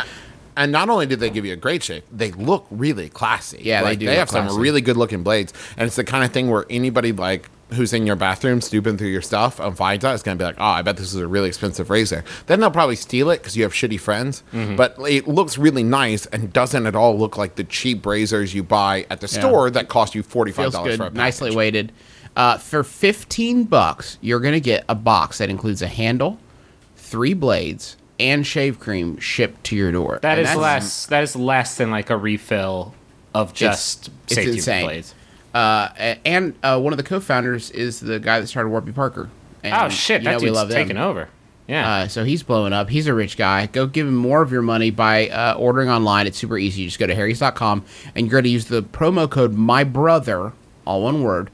And 0.61 0.70
not 0.73 0.90
only 0.90 1.07
did 1.07 1.20
they 1.20 1.31
give 1.31 1.46
you 1.46 1.55
a 1.55 1.57
great 1.57 1.83
shave, 1.83 2.03
they 2.12 2.33
look 2.33 2.66
really 2.70 3.09
classy. 3.09 3.61
Yeah, 3.62 3.83
they 3.83 3.96
do 3.96 4.05
They 4.05 4.16
have 4.16 4.29
classy. 4.29 4.51
some 4.51 4.61
really 4.61 4.83
good 4.83 4.99
looking 4.99 5.23
blades, 5.23 5.55
and 5.79 5.87
it's 5.87 5.96
the 5.96 6.05
kind 6.05 6.23
of 6.23 6.33
thing 6.33 6.51
where 6.51 6.66
anybody 6.68 7.12
like 7.12 7.49
who's 7.73 7.94
in 7.94 8.05
your 8.05 8.16
bathroom 8.16 8.61
snooping 8.61 8.99
through 8.99 9.09
your 9.09 9.23
stuff 9.23 9.59
and 9.59 9.75
finds 9.75 10.05
out, 10.05 10.12
it's 10.12 10.23
gonna 10.23 10.37
be 10.37 10.44
like, 10.44 10.57
oh, 10.59 10.64
I 10.64 10.83
bet 10.83 10.99
this 10.99 11.14
is 11.14 11.20
a 11.20 11.27
really 11.27 11.49
expensive 11.49 11.88
razor. 11.88 12.25
Then 12.46 12.61
they'll 12.61 12.70
probably 12.70 12.96
steal 12.96 13.31
it 13.31 13.38
because 13.38 13.57
you 13.57 13.62
have 13.62 13.73
shitty 13.73 13.99
friends. 13.99 14.42
Mm-hmm. 14.53 14.77
But 14.77 14.96
it 15.09 15.27
looks 15.27 15.57
really 15.57 15.83
nice 15.83 16.27
and 16.27 16.53
doesn't 16.53 16.85
at 16.87 16.94
all 16.94 17.18
look 17.18 17.38
like 17.38 17.55
the 17.55 17.64
cheap 17.64 18.05
razors 18.05 18.53
you 18.53 18.62
buy 18.62 19.07
at 19.09 19.23
the 19.23 19.29
store 19.29 19.70
that 19.70 19.88
cost 19.88 20.14
you 20.14 20.23
forty 20.23 20.53
five 20.53 20.73
dollars 20.73 20.96
for 20.99 21.07
a 21.07 21.11
nicely 21.11 21.57
weighted. 21.57 21.90
Uh, 22.37 22.59
for 22.59 22.85
fifteen 22.85 23.64
bucks, 23.64 24.18
you're 24.20 24.40
gonna 24.40 24.61
get 24.61 24.85
a 24.90 24.94
box 24.94 25.38
that 25.38 25.49
includes 25.49 25.81
a 25.81 25.88
handle, 25.88 26.38
three 26.96 27.33
blades, 27.35 27.96
and 28.20 28.46
shave 28.46 28.78
cream 28.78 29.18
shipped 29.18 29.64
to 29.64 29.76
your 29.76 29.90
door. 29.92 30.18
That 30.22 30.38
And 30.38 30.46
is 30.48 30.54
less. 30.56 31.06
That 31.06 31.22
is 31.24 31.35
less 31.35 31.76
than 31.76 31.90
like 31.90 32.11
a 32.11 32.16
refill 32.16 32.94
of 33.35 33.52
just 33.54 34.11
it's 34.26 34.35
safety 34.35 34.52
insane. 34.52 34.85
blades. 34.87 35.14
Uh, 35.52 35.88
and 36.24 36.54
uh, 36.62 36.78
one 36.80 36.92
of 36.92 36.96
the 36.96 37.02
co-founders 37.02 37.70
is 37.72 37.98
the 38.00 38.20
guy 38.20 38.38
that 38.40 38.46
started 38.46 38.68
Warby 38.68 38.92
Parker. 38.92 39.28
And, 39.64 39.74
Oh 39.74 39.88
shit! 39.88 40.22
That 40.24 40.35
know, 40.35 40.38
dude's 40.38 40.52
love 40.52 40.70
taking 40.70 40.96
over. 40.96 41.28
Yeah. 41.66 41.88
Uh, 41.92 42.09
so 42.09 42.24
he's 42.24 42.42
blowing 42.42 42.72
up. 42.72 42.88
He's 42.90 43.06
a 43.06 43.14
rich 43.14 43.37
guy. 43.37 43.66
Go 43.66 43.87
give 43.87 44.06
him 44.06 44.16
more 44.16 44.42
of 44.42 44.50
your 44.50 44.62
money 44.62 44.90
by 44.90 45.28
uh, 45.28 45.54
ordering 45.54 45.88
online. 45.88 46.26
It's 46.26 46.37
super 46.38 46.59
easy. 46.59 46.83
You 46.83 46.88
just 46.88 46.98
go 46.98 47.06
to 47.06 47.14
harrys.com 47.14 47.85
and 48.16 48.26
you're 48.26 48.33
going 48.33 48.44
to 48.44 48.50
use 48.50 48.64
the 48.66 48.83
promo 48.83 49.30
code 49.30 49.54
my 49.54 49.85
brother, 49.85 50.52
all 50.85 51.02
one 51.02 51.22
word, 51.22 51.50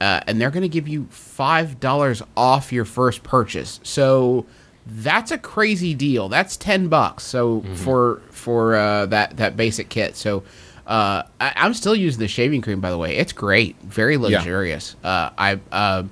uh, 0.00 0.20
and 0.28 0.40
they're 0.40 0.52
going 0.52 0.62
to 0.62 0.68
give 0.68 0.86
you 0.86 1.06
five 1.10 1.80
dollars 1.80 2.22
off 2.36 2.72
your 2.72 2.84
first 2.84 3.24
purchase. 3.24 3.80
So 3.82 4.46
that's 4.88 5.30
a 5.30 5.38
crazy 5.38 5.94
deal. 5.94 6.28
That's 6.28 6.56
ten 6.56 6.88
bucks. 6.88 7.24
So 7.24 7.62
for 7.74 8.22
for 8.30 8.74
uh, 8.74 9.06
that 9.06 9.36
that 9.36 9.56
basic 9.56 9.88
kit. 9.88 10.16
So. 10.16 10.42
Uh, 10.86 11.22
I, 11.38 11.52
I'm 11.56 11.74
still 11.74 11.94
using 11.94 12.18
the 12.18 12.28
shaving 12.28 12.62
cream, 12.62 12.80
by 12.80 12.88
the 12.88 12.96
way. 12.96 13.14
It's 13.16 13.34
great, 13.34 13.76
very 13.82 14.16
luxurious. 14.16 14.96
Uh, 15.04 15.28
I 15.36 15.60
uh, 15.70 16.04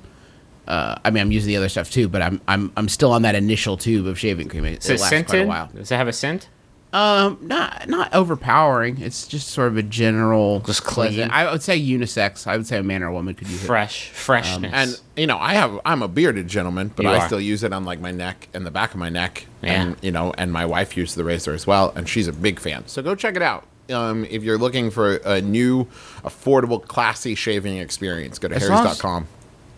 uh, 0.69 0.97
I 1.05 1.11
mean, 1.11 1.23
I'm 1.23 1.33
using 1.33 1.49
the 1.49 1.57
other 1.57 1.69
stuff 1.69 1.91
too, 1.91 2.09
but 2.09 2.21
I'm 2.23 2.41
I'm 2.47 2.73
I'm 2.77 2.89
still 2.89 3.13
on 3.13 3.23
that 3.23 3.35
initial 3.35 3.77
tube 3.77 4.07
of 4.07 4.19
shaving 4.19 4.49
cream. 4.49 4.65
It, 4.65 4.85
it 4.89 5.01
lasts 5.01 5.31
quite 5.31 5.43
a 5.43 5.47
while. 5.47 5.71
Does 5.75 5.91
it 5.91 5.97
have 5.97 6.09
a 6.09 6.13
scent? 6.13 6.49
Um, 6.93 7.39
not 7.43 7.89
not 7.89 8.15
overpowering. 8.15 9.01
It's 9.03 9.27
just 9.27 9.49
sort 9.49 9.69
of 9.69 9.77
a 9.77 9.83
general, 9.83 10.61
Just 10.61 10.85
pleasant- 10.85 11.31
clean. 11.31 11.31
I 11.31 11.51
would 11.51 11.63
say 11.63 11.79
unisex. 11.79 12.47
I 12.47 12.57
would 12.57 12.67
say 12.67 12.79
a 12.79 12.83
man 12.83 13.03
or 13.03 13.09
a 13.09 13.13
woman 13.13 13.35
could 13.35 13.49
use 13.49 13.63
it. 13.63 13.67
Fresh, 13.67 14.09
freshness. 14.11 14.73
And 14.73 15.01
you 15.17 15.27
know, 15.27 15.37
I 15.39 15.55
have 15.55 15.79
I'm 15.85 16.03
a 16.03 16.09
bearded 16.09 16.49
gentleman, 16.49 16.93
but 16.95 17.03
You 17.05 17.11
I 17.11 17.19
are. 17.19 17.27
still 17.27 17.41
use 17.41 17.63
it 17.65 17.73
on 17.73 17.85
like 17.85 18.01
my 18.01 18.13
neck 18.13 18.49
and 18.55 18.65
the 18.65 18.71
back 18.71 18.93
of 18.93 18.99
my 19.01 19.09
neck. 19.11 19.47
Yeah. 19.63 19.83
And 19.83 19.97
you 20.01 20.11
know, 20.13 20.33
and 20.39 20.53
my 20.53 20.65
wife 20.65 20.97
uses 20.97 21.17
the 21.17 21.25
razor 21.25 21.53
as 21.53 21.67
well, 21.67 21.93
and 21.97 22.09
she's 22.09 22.29
a 22.29 22.33
big 22.33 22.61
fan. 22.61 22.85
So 22.87 23.03
go 23.03 23.15
check 23.15 23.37
it 23.37 23.43
out. 23.43 23.65
Um, 23.91 24.25
if 24.31 24.43
you're 24.43 24.59
looking 24.59 24.91
for 24.91 25.17
a 25.17 25.41
new, 25.41 25.85
affordable, 26.25 26.83
classy 26.87 27.35
shaving 27.35 27.77
experience, 27.79 28.39
go 28.39 28.49
to 28.49 28.55
As 28.57 28.69
long 28.69 28.79
as- 28.81 28.85
harrys.com. 29.01 29.29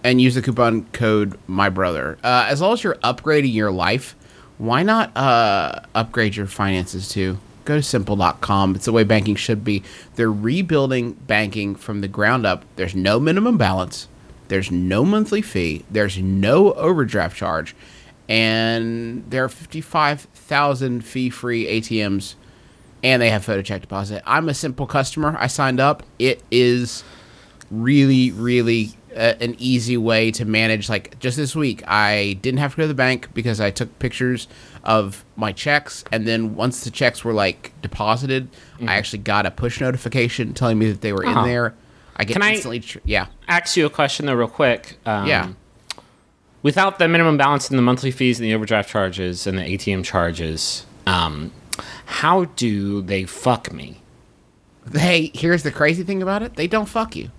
and 0.05 0.21
use 0.21 0.35
the 0.35 0.43
coupon 0.43 0.85
code 0.93 1.37
my 1.47 1.69
brother. 1.69 2.17
Uh, 2.23 2.47
as 2.49 2.61
long 2.61 2.73
as 2.75 2.85
you're 2.85 2.95
upgrading 2.97 3.53
your 3.53 3.71
life, 3.73 4.15
why 4.59 4.83
not 4.83 5.17
uh, 5.17 5.81
upgrade 5.95 6.37
your 6.37 6.47
finances 6.47 7.09
too? 7.09 7.39
Go 7.65 7.77
to 7.77 7.83
simple.com. 7.83 8.75
It's 8.75 8.87
the 8.87 8.93
way 8.93 9.05
banking 9.05 9.37
should 9.37 9.65
be. 9.65 9.83
They're 10.17 10.33
rebuilding 10.33 11.13
banking 11.13 11.75
from 11.75 12.01
the 12.01 12.09
ground 12.09 12.47
up. 12.47 12.65
There's 12.77 12.95
no 12.95 13.21
minimum 13.21 13.59
balance. 13.59 14.09
There's 14.49 14.71
no 14.71 15.05
monthly 15.05 15.43
fee. 15.43 15.85
There's 15.91 16.19
no 16.19 16.73
overdraft 16.73 17.37
charge. 17.37 17.77
And 18.29 19.25
there 19.31 19.45
are 19.45 19.49
55,000 19.49 21.05
fee 21.05 21.31
free 21.31 21.67
ATMs 21.67 22.35
and 23.03 23.23
they 23.23 23.31
have 23.31 23.45
photo 23.45 23.63
check 23.63 23.83
deposit. 23.83 24.23
I'm 24.27 24.49
a 24.49 24.55
simple 24.55 24.87
customer. 24.87 25.37
I 25.39 25.47
signed 25.47 25.81
up. 25.81 26.03
It 26.19 26.43
is 26.51 27.05
really, 27.71 28.33
really 28.33 28.91
uh, 29.17 29.35
an 29.41 29.55
easy 29.59 29.97
way 29.97 30.31
to 30.33 30.45
manage. 30.45 30.89
Like 30.89 31.19
just 31.19 31.37
this 31.37 31.55
week, 31.57 31.83
I 31.89 32.39
didn't 32.43 32.59
have 32.59 32.73
to 32.73 32.77
go 32.79 32.83
to 32.85 32.89
the 32.89 32.95
bank 32.95 33.29
because 33.35 33.61
I 33.61 33.71
took 33.71 33.99
pictures 33.99 34.49
of 34.85 35.25
my 35.37 35.53
checks, 35.53 36.05
and 36.13 36.27
then 36.27 36.55
once 36.55 36.85
the 36.85 36.91
checks 36.91 37.25
were 37.25 37.33
like 37.33 37.73
deposited, 37.83 38.49
I 38.81 38.95
actually 38.95 39.21
got 39.21 39.45
a 39.47 39.51
push 39.51 39.81
notification 39.81 40.55
telling 40.55 40.79
me 40.79 40.91
that 40.91 41.01
they 41.01 41.13
were 41.13 41.27
Uh-huh. 41.27 41.41
in 41.41 41.47
there. 41.47 41.75
I 42.17 42.25
get 42.25 42.35
Can 42.35 42.43
I- 42.43 42.79
tr- 42.79 42.99
yeah, 43.05 43.27
Ask 43.49 43.77
you 43.77 43.87
a 43.87 43.91
question 43.91 44.27
though, 44.27 44.35
real 44.35 44.49
quick. 44.49 44.97
Um, 45.07 45.27
yeah. 45.27 45.49
Without 46.63 46.99
the 46.99 47.07
minimum 47.07 47.37
balance 47.37 47.71
and 47.71 47.79
the 47.79 47.83
monthly 47.83 48.11
fees 48.11 48.41
and 48.41 48.49
the 48.49 48.53
overdraft 48.55 48.91
charges 48.91 49.47
and 49.47 49.57
the 49.57 49.63
ATM 49.63 50.05
charges, 50.05 50.85
um, 51.07 51.53
how 52.07 52.47
do 52.57 53.01
they 53.03 53.25
fuck 53.25 53.73
me? 53.73 54.01
They 54.85 55.31
here's 55.35 55.63
the 55.63 55.71
crazy 55.71 56.03
thing 56.03 56.21
about 56.23 56.43
it: 56.43 56.57
they 56.57 56.67
don't 56.67 56.89
fuck 56.89 57.15
you. 57.15 57.31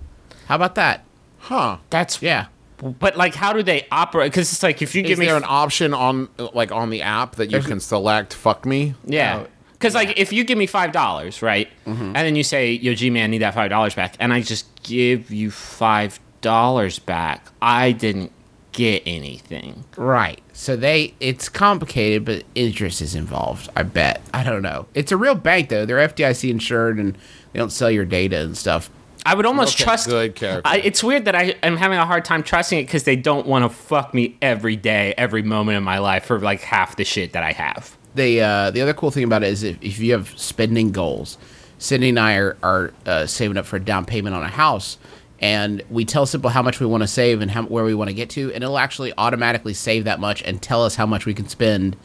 How 0.47 0.55
about 0.55 0.75
that? 0.75 1.03
Huh. 1.39 1.77
That's 1.89 2.21
Yeah. 2.21 2.47
But 2.81 3.17
like, 3.17 3.35
how 3.35 3.51
do 3.51 3.61
they 3.61 3.85
operate? 3.91 4.31
Because 4.31 4.53
it's 4.53 4.63
like 4.63 4.81
if 4.81 4.95
you 4.95 5.01
Is 5.03 5.07
give 5.09 5.19
me 5.19 5.25
there 5.25 5.35
an 5.35 5.43
option 5.45 5.93
on 5.93 6.29
like 6.53 6.71
on 6.71 6.89
the 6.89 7.01
app 7.01 7.35
that 7.35 7.51
you 7.51 7.59
can 7.59 7.79
select 7.81 8.33
fuck 8.33 8.65
me? 8.65 8.93
Yeah. 9.05 9.45
Because 9.73 9.95
like 9.95 10.17
if 10.17 10.31
you 10.31 10.43
give 10.45 10.57
me 10.57 10.65
five 10.65 10.91
dollars, 10.93 11.41
right, 11.41 11.67
Mm-hmm. 11.85 12.01
and 12.03 12.15
then 12.15 12.35
you 12.37 12.43
say, 12.43 12.71
"Yo, 12.73 12.93
G 12.93 13.09
man, 13.09 13.31
need 13.31 13.39
that 13.39 13.53
five 13.53 13.69
dollars 13.69 13.95
back," 13.95 14.15
and 14.19 14.33
I 14.33 14.41
just 14.41 14.65
give 14.83 15.29
you 15.31 15.51
five 15.51 16.19
dollars 16.41 16.99
back, 16.99 17.45
I 17.61 17.91
didn't 17.91 18.31
get 18.71 19.03
anything. 19.05 19.83
Right. 19.97 20.41
So 20.53 20.75
they 20.77 21.13
it's 21.19 21.49
complicated, 21.49 22.23
but 22.25 22.43
interest 22.55 23.01
is 23.01 23.13
involved. 23.15 23.69
I 23.75 23.83
bet. 23.83 24.21
I 24.33 24.43
don't 24.43 24.61
know. 24.61 24.85
It's 24.93 25.11
a 25.11 25.17
real 25.17 25.35
bank 25.35 25.67
though. 25.69 25.85
They're 25.85 26.05
FDIC 26.07 26.49
insured 26.49 26.97
and 26.97 27.15
they 27.51 27.59
don't 27.59 27.71
sell 27.71 27.91
your 27.91 28.05
data 28.05 28.39
and 28.39 28.57
stuff. 28.57 28.89
I 29.25 29.35
would 29.35 29.45
almost 29.45 29.75
Okay, 29.75 29.83
trust. 29.83 30.07
good 30.07 30.35
character. 30.35 30.61
I, 30.67 30.77
it's 30.77 31.03
weird 31.03 31.25
that 31.25 31.35
I 31.35 31.55
am 31.63 31.77
having 31.77 31.97
a 31.99 32.05
hard 32.05 32.25
time 32.25 32.41
trusting 32.43 32.79
it 32.79 32.83
because 32.83 33.03
they 33.03 33.15
don't 33.15 33.45
want 33.45 33.63
to 33.65 33.69
fuck 33.69 34.13
me 34.13 34.37
every 34.41 34.75
day, 34.75 35.13
every 35.17 35.41
moment 35.43 35.77
of 35.77 35.83
my 35.83 35.99
life 35.99 36.25
for 36.25 36.39
like 36.39 36.61
half 36.61 36.95
the 36.95 37.03
shit 37.05 37.33
that 37.33 37.43
I 37.43 37.51
have. 37.51 37.97
They 38.15 38.41
uh, 38.41 38.71
the 38.71 38.81
other 38.81 38.93
cool 38.93 39.11
thing 39.11 39.23
about 39.23 39.43
it 39.43 39.49
is 39.49 39.63
if, 39.63 39.77
if 39.81 39.99
you 39.99 40.13
have 40.13 40.33
spending 40.39 40.91
goals, 40.91 41.37
Cindy 41.77 42.09
and 42.09 42.19
I 42.19 42.35
are, 42.37 42.57
are 42.63 42.93
uh, 43.05 43.25
saving 43.27 43.57
up 43.57 43.65
for 43.65 43.75
a 43.75 43.79
down 43.79 44.05
payment 44.05 44.35
on 44.35 44.41
a 44.43 44.47
house, 44.49 44.97
and 45.39 45.83
we 45.89 46.05
tell 46.05 46.25
Simple 46.25 46.49
how 46.49 46.61
much 46.63 46.79
we 46.79 46.85
want 46.87 47.03
to 47.03 47.07
save 47.07 47.41
and 47.41 47.51
how, 47.51 47.63
where 47.63 47.83
we 47.83 47.93
want 47.93 48.09
to 48.09 48.13
get 48.15 48.29
to, 48.31 48.51
and 48.53 48.63
it'll 48.63 48.79
actually 48.79 49.13
automatically 49.17 49.73
save 49.75 50.05
that 50.05 50.19
much 50.19 50.41
and 50.43 50.61
tell 50.61 50.83
us 50.83 50.95
how 50.95 51.05
much 51.05 51.25
we 51.27 51.33
can 51.35 51.47
spend 51.47 51.95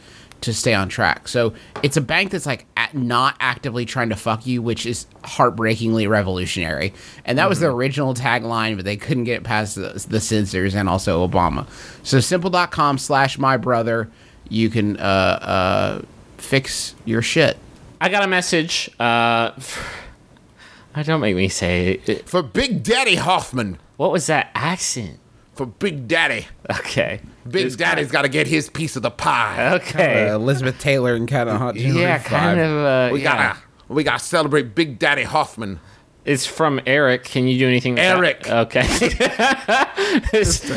to 0.45 0.53
stay 0.53 0.73
on 0.73 0.89
track. 0.89 1.27
So 1.27 1.53
it's 1.83 1.97
a 1.97 2.01
bank 2.01 2.31
that's 2.31 2.45
like 2.45 2.65
at, 2.77 2.95
not 2.95 3.35
actively 3.39 3.85
trying 3.85 4.09
to 4.09 4.15
fuck 4.15 4.45
you, 4.45 4.61
which 4.61 4.85
is 4.85 5.05
heartbreakingly 5.23 6.07
revolutionary. 6.07 6.93
And 7.25 7.37
that 7.37 7.49
was 7.49 7.59
the 7.59 7.67
original 7.67 8.13
tagline, 8.13 8.75
but 8.75 8.85
they 8.85 8.97
couldn't 8.97 9.25
get 9.25 9.37
it 9.37 9.43
past 9.43 9.75
the, 9.75 10.05
the 10.09 10.19
censors 10.19 10.73
and 10.75 10.87
also 10.87 11.27
Obama. 11.27 11.67
So 12.03 12.19
simple.com 12.19 12.97
slash 12.97 13.37
my 13.37 13.57
brother, 13.57 14.09
you 14.49 14.69
can 14.69 14.97
uh, 14.97 15.01
uh, 15.01 16.01
fix 16.37 16.95
your 17.05 17.21
shit. 17.21 17.57
I 17.99 18.09
got 18.09 18.23
a 18.23 18.27
message. 18.27 18.89
Uh, 18.99 19.51
I 20.97 21.03
don't 21.03 21.19
make 21.19 21.35
me 21.35 21.49
say 21.49 21.99
it. 22.05 22.29
For 22.29 22.41
Big 22.41 22.81
Daddy 22.83 23.15
Hoffman. 23.15 23.79
What 23.97 24.11
was 24.11 24.27
that 24.27 24.49
accent? 24.55 25.19
For 25.55 25.65
Big 25.65 26.07
Daddy. 26.07 26.47
Okay. 26.69 27.21
Big 27.49 27.77
Daddy's 27.77 28.11
got 28.11 28.23
to 28.23 28.29
get 28.29 28.47
his 28.47 28.69
piece 28.69 28.95
of 28.95 29.01
the 29.03 29.11
pie. 29.11 29.73
Okay. 29.75 30.29
Uh, 30.29 30.35
Elizabeth 30.35 30.79
Taylor 30.79 31.15
and 31.15 31.27
kind 31.27 31.49
of 31.49 31.57
hot. 31.57 31.75
yeah, 31.75 32.19
kind 32.19 32.59
of. 32.59 32.71
Uh, 32.85 33.09
we 33.13 33.21
yeah. 33.23 33.37
gotta 33.37 33.59
we 33.87 34.03
gotta 34.03 34.23
celebrate 34.23 34.75
Big 34.75 34.99
Daddy 34.99 35.23
Hoffman. 35.23 35.79
It's 36.25 36.45
from 36.47 36.81
Eric. 36.87 37.23
Can 37.23 37.47
you 37.47 37.59
do 37.59 37.67
anything? 37.67 37.93
With 37.93 38.03
that? 38.03 38.17
Eric. 38.17 38.49
Okay. 38.49 38.81
It's- 40.33 40.69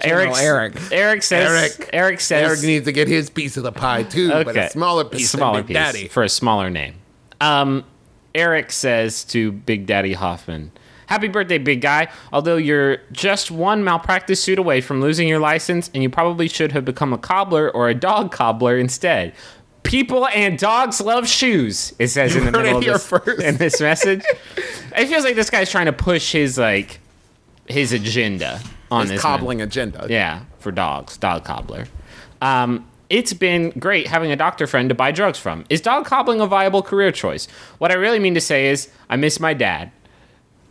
Eric. 0.00 0.36
Eric. 0.36 0.74
Eric 0.92 1.22
says. 1.22 1.50
Eric. 1.78 1.90
Eric 1.92 2.20
says. 2.20 2.48
Eric 2.48 2.62
needs 2.62 2.84
to 2.86 2.92
get 2.92 3.08
his 3.08 3.30
piece 3.30 3.56
of 3.56 3.62
the 3.62 3.72
pie 3.72 4.02
too, 4.02 4.28
but 4.28 4.56
a 4.56 4.70
smaller 4.70 5.04
piece 5.04 5.30
smaller 5.30 5.58
than 5.58 5.66
Big 5.66 5.76
piece 5.76 5.92
Daddy. 5.92 6.08
for 6.08 6.22
a 6.22 6.28
smaller 6.28 6.70
name. 6.70 6.94
Um, 7.40 7.84
Eric 8.34 8.72
says 8.72 9.24
to 9.26 9.52
Big 9.52 9.86
Daddy 9.86 10.12
Hoffman, 10.12 10.72
"Happy 11.06 11.28
birthday, 11.28 11.58
big 11.58 11.80
guy! 11.80 12.08
Although 12.32 12.56
you're 12.56 12.98
just 13.12 13.50
one 13.50 13.84
malpractice 13.84 14.42
suit 14.42 14.58
away 14.58 14.80
from 14.80 15.00
losing 15.00 15.28
your 15.28 15.38
license, 15.38 15.90
and 15.94 16.02
you 16.02 16.10
probably 16.10 16.48
should 16.48 16.72
have 16.72 16.84
become 16.84 17.12
a 17.12 17.18
cobbler 17.18 17.70
or 17.70 17.88
a 17.88 17.94
dog 17.94 18.32
cobbler 18.32 18.78
instead." 18.78 19.32
People 19.82 20.26
and 20.28 20.58
dogs 20.58 21.00
love 21.00 21.28
shoes. 21.28 21.92
It 21.98 22.08
says 22.08 22.34
in 22.34 22.46
the 22.46 22.52
heard 22.52 22.64
middle 22.64 22.82
it 22.82 22.86
of 22.88 22.94
this, 22.94 23.06
first. 23.06 23.42
in 23.42 23.56
this 23.58 23.80
message. 23.82 24.22
it 24.96 25.06
feels 25.08 25.24
like 25.24 25.36
this 25.36 25.50
guy's 25.50 25.70
trying 25.70 25.86
to 25.86 25.92
push 25.92 26.32
his 26.32 26.56
like 26.56 27.00
his 27.66 27.92
agenda 27.92 28.60
on 28.90 29.02
His 29.02 29.10
this 29.10 29.20
cobbling 29.20 29.60
agenda. 29.60 30.06
yeah, 30.08 30.44
for 30.58 30.72
dogs, 30.72 31.16
dog 31.18 31.44
cobbler. 31.44 31.86
Um, 32.40 32.86
it's 33.10 33.32
been 33.32 33.70
great 33.78 34.06
having 34.06 34.32
a 34.32 34.36
doctor 34.36 34.66
friend 34.66 34.88
to 34.88 34.94
buy 34.94 35.12
drugs 35.12 35.38
from. 35.38 35.64
Is 35.68 35.80
dog 35.80 36.06
cobbling 36.06 36.40
a 36.40 36.46
viable 36.46 36.82
career 36.82 37.12
choice? 37.12 37.46
What 37.78 37.90
I 37.90 37.94
really 37.94 38.18
mean 38.18 38.34
to 38.34 38.40
say 38.40 38.68
is, 38.68 38.88
I 39.10 39.16
miss 39.16 39.38
my 39.38 39.54
dad. 39.54 39.90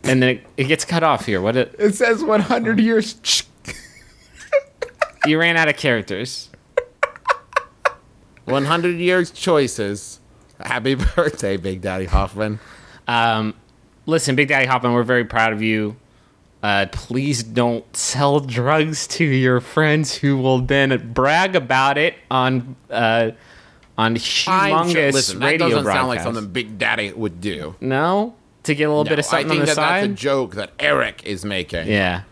And 0.06 0.22
then 0.22 0.36
it, 0.36 0.46
it 0.56 0.64
gets 0.64 0.84
cut 0.84 1.02
off 1.02 1.24
here. 1.26 1.40
What 1.40 1.56
it, 1.56 1.74
It 1.78 1.94
says 1.94 2.22
100 2.22 2.78
years. 2.78 3.44
you 5.26 5.38
ran 5.38 5.56
out 5.56 5.68
of 5.68 5.76
characters. 5.76 6.50
100 8.44 8.96
years 8.96 9.30
choices. 9.30 10.20
Happy 10.60 10.94
birthday, 11.16 11.56
Big 11.56 11.80
Daddy 11.80 12.04
Hoffman. 12.04 12.60
Um, 13.08 13.54
listen, 14.06 14.36
Big 14.36 14.48
Daddy 14.48 14.66
Hoffman, 14.66 14.92
we're 14.92 15.02
very 15.02 15.24
proud 15.24 15.52
of 15.52 15.62
you. 15.62 15.96
Uh, 16.62 16.86
please 16.92 17.42
don't 17.42 17.94
sell 17.94 18.40
drugs 18.40 19.06
to 19.06 19.24
your 19.24 19.60
friends 19.60 20.14
who 20.14 20.38
will 20.38 20.60
then 20.60 21.12
brag 21.12 21.54
about 21.56 21.98
it 21.98 22.14
on 22.30 22.74
uh, 22.88 23.32
on 23.98 24.14
humongous 24.14 24.48
I'm 24.48 24.70
humongous 24.88 24.92
sure- 24.92 25.12
listen, 25.12 25.38
that 25.40 25.46
radio 25.46 25.68
doesn't 25.68 25.84
sound 25.84 26.08
like 26.08 26.18
broadcasts. 26.18 26.24
something 26.24 26.52
Big 26.52 26.78
Daddy 26.78 27.12
would 27.12 27.42
do. 27.42 27.74
No, 27.82 28.34
to 28.64 28.74
get 28.74 28.84
a 28.84 28.88
little 28.88 29.04
bit 29.04 29.12
of 29.12 29.18
No, 29.18 29.22
something 29.22 29.46
I 29.46 29.48
think 29.48 29.60
on 29.60 29.60
the 29.60 29.66
that 29.66 29.74
side. 29.74 30.02
that's 30.10 30.12
a 30.12 30.22
joke 30.22 30.54
that 30.56 30.70
Eric 30.78 31.22
is 31.24 31.44
making. 31.44 31.86
Yeah. 31.88 32.22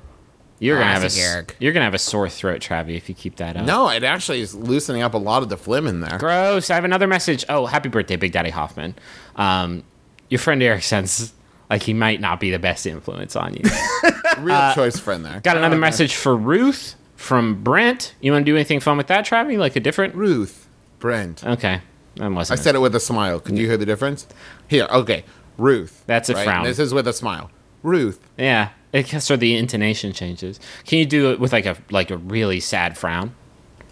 You're 0.59 0.79
gonna 0.79 0.93
have 0.93 1.05
a 1.05 1.19
Eric. 1.21 1.57
you're 1.59 1.73
gonna 1.73 1.85
have 1.87 1.95
a 1.95 1.99
sore 1.99 2.29
throat, 2.29 2.61
Travi, 2.61 2.97
if 2.97 3.09
you 3.09 3.17
keep 3.17 3.37
that 3.37 3.57
up. 3.57 3.67
No, 3.67 3.89
it 3.89 4.05
actually 4.05 4.41
is 4.41 4.55
loosening 4.55 5.03
up 5.03 5.13
a 5.15 5.19
lot 5.19 5.43
of 5.43 5.49
the 5.49 5.57
phlegm 5.57 5.89
in 5.89 5.99
there. 6.01 6.19
Gross. 6.19 6.71
I 6.71 6.75
have 6.77 6.85
another 6.85 7.09
message. 7.09 7.45
Oh, 7.49 7.67
happy 7.67 7.89
birthday, 7.89 8.15
Big 8.15 8.31
Daddy 8.31 8.51
Hoffman. 8.51 8.95
Um, 9.35 9.83
your 10.29 10.39
friend 10.39 10.63
Eric 10.63 10.85
sounds 10.85 11.33
like 11.69 11.83
he 11.83 11.93
might 11.93 12.21
not 12.21 12.39
be 12.39 12.53
the 12.53 12.61
best 12.61 12.87
influence 12.87 13.35
on 13.35 13.55
you. 13.55 13.63
Real 14.39 14.73
choice 14.75 15.01
friend 15.01 15.25
there. 15.25 15.37
Uh, 15.37 15.41
Got 15.41 15.57
another 15.57 15.77
message 15.77 16.15
for 16.15 16.37
Ruth 16.37 16.95
from 17.17 17.63
Brent. 17.65 18.15
You 18.21 18.31
want 18.31 18.47
to 18.47 18.53
do 18.53 18.55
anything 18.57 18.79
fun 18.79 18.97
with 18.97 19.09
that, 19.09 19.27
Travi? 19.27 19.59
Like 19.59 19.75
a 19.75 19.81
different? 19.81 20.15
Ruth, 20.15 20.69
Brent. 21.01 21.43
Okay, 21.45 21.81
that 22.17 22.25
I 22.25 22.29
wasn't. 22.29 22.61
it. 22.61 22.63
said 22.63 22.77
it 22.77 22.79
with 22.79 22.95
a 22.95 23.01
smile. 23.01 23.41
Could 23.41 23.59
you 23.59 23.67
hear 23.67 23.77
the 23.77 23.87
difference? 23.87 24.29
Here, 24.69 24.87
okay. 24.91 25.25
Ruth. 25.59 26.05
That's 26.07 26.29
a 26.29 26.35
frown. 26.35 26.65
This 26.65 26.79
is 26.79 26.95
with 26.95 27.07
a 27.07 27.13
smile. 27.13 27.51
Ruth. 27.83 28.21
Yeah, 28.39 28.71
it 28.93 29.09
so 29.23 29.37
the 29.37 29.57
intonation 29.57 30.13
changes. 30.13 30.61
Can 30.87 30.99
you 30.99 31.07
do 31.07 31.31
it 31.33 31.41
with 31.41 31.53
like 31.53 31.67
a 31.67 31.77
like 31.91 32.11
a 32.11 32.17
really 32.17 32.61
sad 32.61 32.97
frown? 32.97 33.35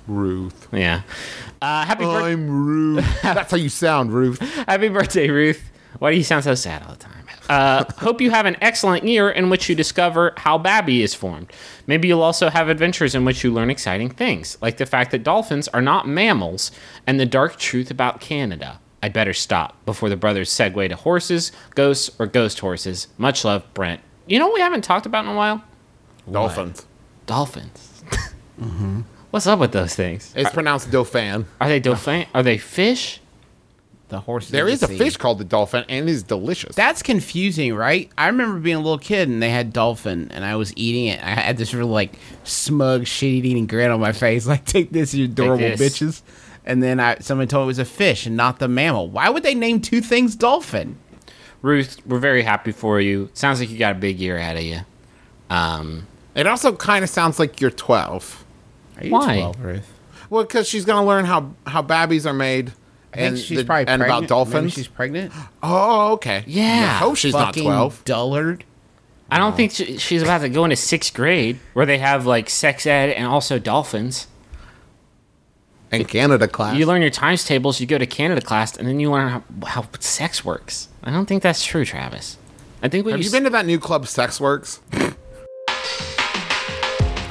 Ruth. 0.06 0.68
Yeah. 0.72 1.02
Uh, 1.62 1.84
happy 1.84 2.04
birthday. 2.04 2.32
I'm 2.32 2.66
Ruth. 2.66 3.04
That's 3.22 3.50
how 3.50 3.56
you 3.56 3.68
sound, 3.68 4.12
Ruth. 4.12 4.40
Happy 4.40 4.88
birthday, 4.88 5.28
Ruth. 5.28 5.70
Why 5.98 6.10
do 6.12 6.16
you 6.16 6.24
sound 6.24 6.44
so 6.44 6.54
sad 6.54 6.82
all 6.82 6.92
the 6.92 6.96
time? 6.96 7.24
Uh, 7.48 7.84
hope 7.98 8.20
you 8.20 8.30
have 8.30 8.46
an 8.46 8.56
excellent 8.60 9.04
year 9.04 9.30
in 9.30 9.50
which 9.50 9.68
you 9.68 9.74
discover 9.74 10.32
how 10.36 10.56
Babby 10.56 11.02
is 11.02 11.14
formed. 11.14 11.52
Maybe 11.86 12.08
you'll 12.08 12.22
also 12.22 12.48
have 12.48 12.68
adventures 12.68 13.14
in 13.14 13.24
which 13.24 13.42
you 13.42 13.52
learn 13.52 13.70
exciting 13.70 14.08
things, 14.08 14.56
like 14.62 14.76
the 14.76 14.86
fact 14.86 15.10
that 15.10 15.24
dolphins 15.24 15.68
are 15.68 15.82
not 15.82 16.06
mammals 16.06 16.70
and 17.06 17.18
the 17.18 17.26
dark 17.26 17.56
truth 17.56 17.90
about 17.90 18.20
Canada. 18.20 18.80
I'd 19.02 19.12
better 19.12 19.32
stop 19.32 19.82
before 19.86 20.08
the 20.08 20.16
brothers 20.16 20.50
segue 20.50 20.88
to 20.88 20.96
horses, 20.96 21.52
ghosts, 21.74 22.10
or 22.18 22.26
ghost 22.26 22.60
horses. 22.60 23.08
Much 23.18 23.44
love, 23.44 23.64
Brent. 23.74 24.00
You 24.26 24.38
know 24.38 24.46
what 24.46 24.54
we 24.54 24.60
haven't 24.60 24.82
talked 24.82 25.06
about 25.06 25.24
in 25.24 25.30
a 25.30 25.34
while? 25.36 25.64
Dolphins. 26.30 26.86
Dolphins. 27.26 28.02
mm-hmm. 28.60 29.00
What's 29.30 29.46
up 29.46 29.58
with 29.60 29.72
those 29.72 29.94
things? 29.94 30.32
It's 30.36 30.50
pronounced 30.50 30.90
Dauphin. 30.90 31.46
Are 31.60 31.68
they 31.68 31.80
dauphin? 31.80 32.26
Are 32.34 32.42
they 32.42 32.58
fish? 32.58 33.20
The 34.08 34.18
horses. 34.18 34.50
There 34.50 34.66
is 34.66 34.80
the 34.80 34.86
a 34.86 34.88
sea. 34.88 34.98
fish 34.98 35.16
called 35.16 35.38
the 35.38 35.44
dolphin, 35.44 35.84
and 35.88 36.08
it 36.08 36.12
is 36.12 36.24
delicious. 36.24 36.74
That's 36.74 37.00
confusing, 37.00 37.72
right? 37.74 38.10
I 38.18 38.26
remember 38.26 38.58
being 38.58 38.74
a 38.74 38.80
little 38.80 38.98
kid 38.98 39.28
and 39.28 39.40
they 39.40 39.50
had 39.50 39.72
dolphin, 39.72 40.32
and 40.32 40.44
I 40.44 40.56
was 40.56 40.72
eating 40.76 41.06
it. 41.06 41.22
I 41.22 41.28
had 41.30 41.56
this 41.56 41.72
real 41.72 41.86
like 41.86 42.14
smug, 42.42 43.06
shit-eating 43.06 43.68
grin 43.68 43.92
on 43.92 44.00
my 44.00 44.10
face, 44.10 44.46
like 44.48 44.64
"Take 44.64 44.90
this, 44.90 45.14
you 45.14 45.26
adorable 45.26 45.58
this. 45.58 45.80
bitches." 46.00 46.22
And 46.64 46.82
then 46.82 47.00
I, 47.00 47.18
someone 47.18 47.48
told 47.48 47.62
me 47.62 47.66
it 47.66 47.66
was 47.68 47.78
a 47.78 47.84
fish 47.84 48.26
and 48.26 48.36
not 48.36 48.58
the 48.58 48.68
mammal. 48.68 49.08
Why 49.08 49.28
would 49.30 49.42
they 49.42 49.54
name 49.54 49.80
two 49.80 50.00
things 50.00 50.36
dolphin? 50.36 50.98
Ruth, 51.62 51.98
we're 52.06 52.18
very 52.18 52.42
happy 52.42 52.72
for 52.72 53.00
you. 53.00 53.30
Sounds 53.34 53.60
like 53.60 53.70
you 53.70 53.78
got 53.78 53.96
a 53.96 53.98
big 53.98 54.18
year 54.18 54.36
ahead 54.36 54.56
of 54.56 54.62
you. 54.62 54.80
Um, 55.48 56.06
it 56.34 56.46
also 56.46 56.74
kind 56.74 57.02
of 57.02 57.10
sounds 57.10 57.38
like 57.38 57.60
you're 57.60 57.70
12. 57.70 58.44
Are 58.98 59.04
you 59.04 59.10
Why? 59.12 59.36
12, 59.36 59.60
Ruth? 59.64 59.92
Well, 60.30 60.44
because 60.44 60.68
she's 60.68 60.84
going 60.84 61.02
to 61.02 61.06
learn 61.06 61.24
how, 61.24 61.54
how 61.66 61.82
babbies 61.82 62.26
are 62.26 62.32
made 62.32 62.72
I 63.12 63.16
think 63.16 63.28
And 63.28 63.38
she's 63.38 63.58
the- 63.58 63.64
probably 63.64 63.88
and 63.88 64.02
about 64.02 64.06
pregnant. 64.06 64.20
Maybe 64.22 64.28
dolphins? 64.28 64.72
she's 64.74 64.88
pregnant. 64.88 65.32
Oh, 65.62 66.12
okay. 66.12 66.44
Yeah. 66.46 66.92
I 66.94 66.98
hope 66.98 67.16
she's 67.16 67.32
not 67.32 67.46
Fucking 67.46 67.64
12. 67.64 68.04
Dullard. 68.04 68.62
I 69.32 69.38
don't 69.38 69.56
think 69.56 69.72
she, 69.72 69.96
she's 69.98 70.22
about 70.22 70.40
to 70.42 70.48
go 70.48 70.64
into 70.64 70.76
sixth 70.76 71.14
grade 71.14 71.58
where 71.72 71.86
they 71.86 71.98
have 71.98 72.26
like 72.26 72.50
sex 72.50 72.84
ed 72.86 73.10
and 73.10 73.26
also 73.26 73.58
dolphins. 73.58 74.26
And 75.92 76.06
Canada 76.06 76.46
class. 76.46 76.76
You 76.76 76.86
learn 76.86 77.02
your 77.02 77.10
times 77.10 77.44
tables, 77.44 77.80
you 77.80 77.86
go 77.86 77.98
to 77.98 78.06
Canada 78.06 78.40
class, 78.40 78.76
and 78.76 78.86
then 78.86 79.00
you 79.00 79.10
learn 79.10 79.28
how, 79.28 79.42
how 79.66 79.88
sex 79.98 80.44
works. 80.44 80.88
I 81.02 81.10
don't 81.10 81.26
think 81.26 81.42
that's 81.42 81.64
true, 81.64 81.84
Travis. 81.84 82.36
I 82.82 82.88
think 82.88 83.04
what 83.04 83.10
Have 83.12 83.20
you, 83.20 83.24
you 83.24 83.30
been 83.32 83.44
to 83.44 83.50
that 83.50 83.66
new 83.66 83.78
club, 83.78 84.06
Sex 84.06 84.40
Works? 84.40 84.80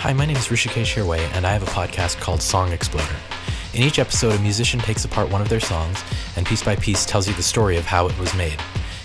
Hi, 0.02 0.14
my 0.14 0.26
name 0.26 0.36
is 0.36 0.48
Hrishikesh 0.48 0.94
Hirway, 0.94 1.20
and 1.36 1.48
I 1.48 1.54
have 1.54 1.64
a 1.64 1.68
podcast 1.68 2.20
called 2.20 2.42
Song 2.42 2.72
Exploder. 2.72 3.16
In 3.74 3.82
each 3.82 3.98
episode, 3.98 4.34
a 4.38 4.40
musician 4.42 4.80
takes 4.80 5.06
apart 5.06 5.30
one 5.30 5.42
of 5.42 5.50
their 5.50 5.60
songs 5.60 6.04
and 6.36 6.46
piece 6.46 6.64
by 6.64 6.76
piece 6.76 7.06
tells 7.06 7.28
you 7.28 7.34
the 7.36 7.44
story 7.44 7.78
of 7.78 7.86
how 7.86 8.08
it 8.08 8.20
was 8.20 8.36
made. 8.36 8.58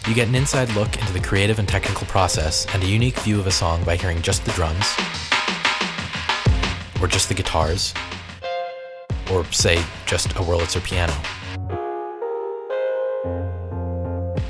You 0.08 0.14
get 0.14 0.28
an 0.28 0.34
inside 0.34 0.68
look 0.74 0.98
into 0.98 1.12
the 1.12 1.20
creative 1.20 1.58
and 1.58 1.68
technical 1.68 2.06
process 2.08 2.66
and 2.74 2.82
a 2.82 2.86
unique 2.86 3.18
view 3.20 3.38
of 3.38 3.46
a 3.46 3.50
song 3.50 3.84
by 3.84 3.96
hearing 3.96 4.20
just 4.20 4.44
the 4.44 4.52
drums, 4.52 4.86
or 7.00 7.08
just 7.08 7.28
the 7.28 7.34
guitars, 7.34 7.94
or 9.32 9.44
say, 9.52 9.82
just 10.06 10.26
a 10.32 10.40
Wurlitzer 10.40 10.82
piano. 10.82 11.12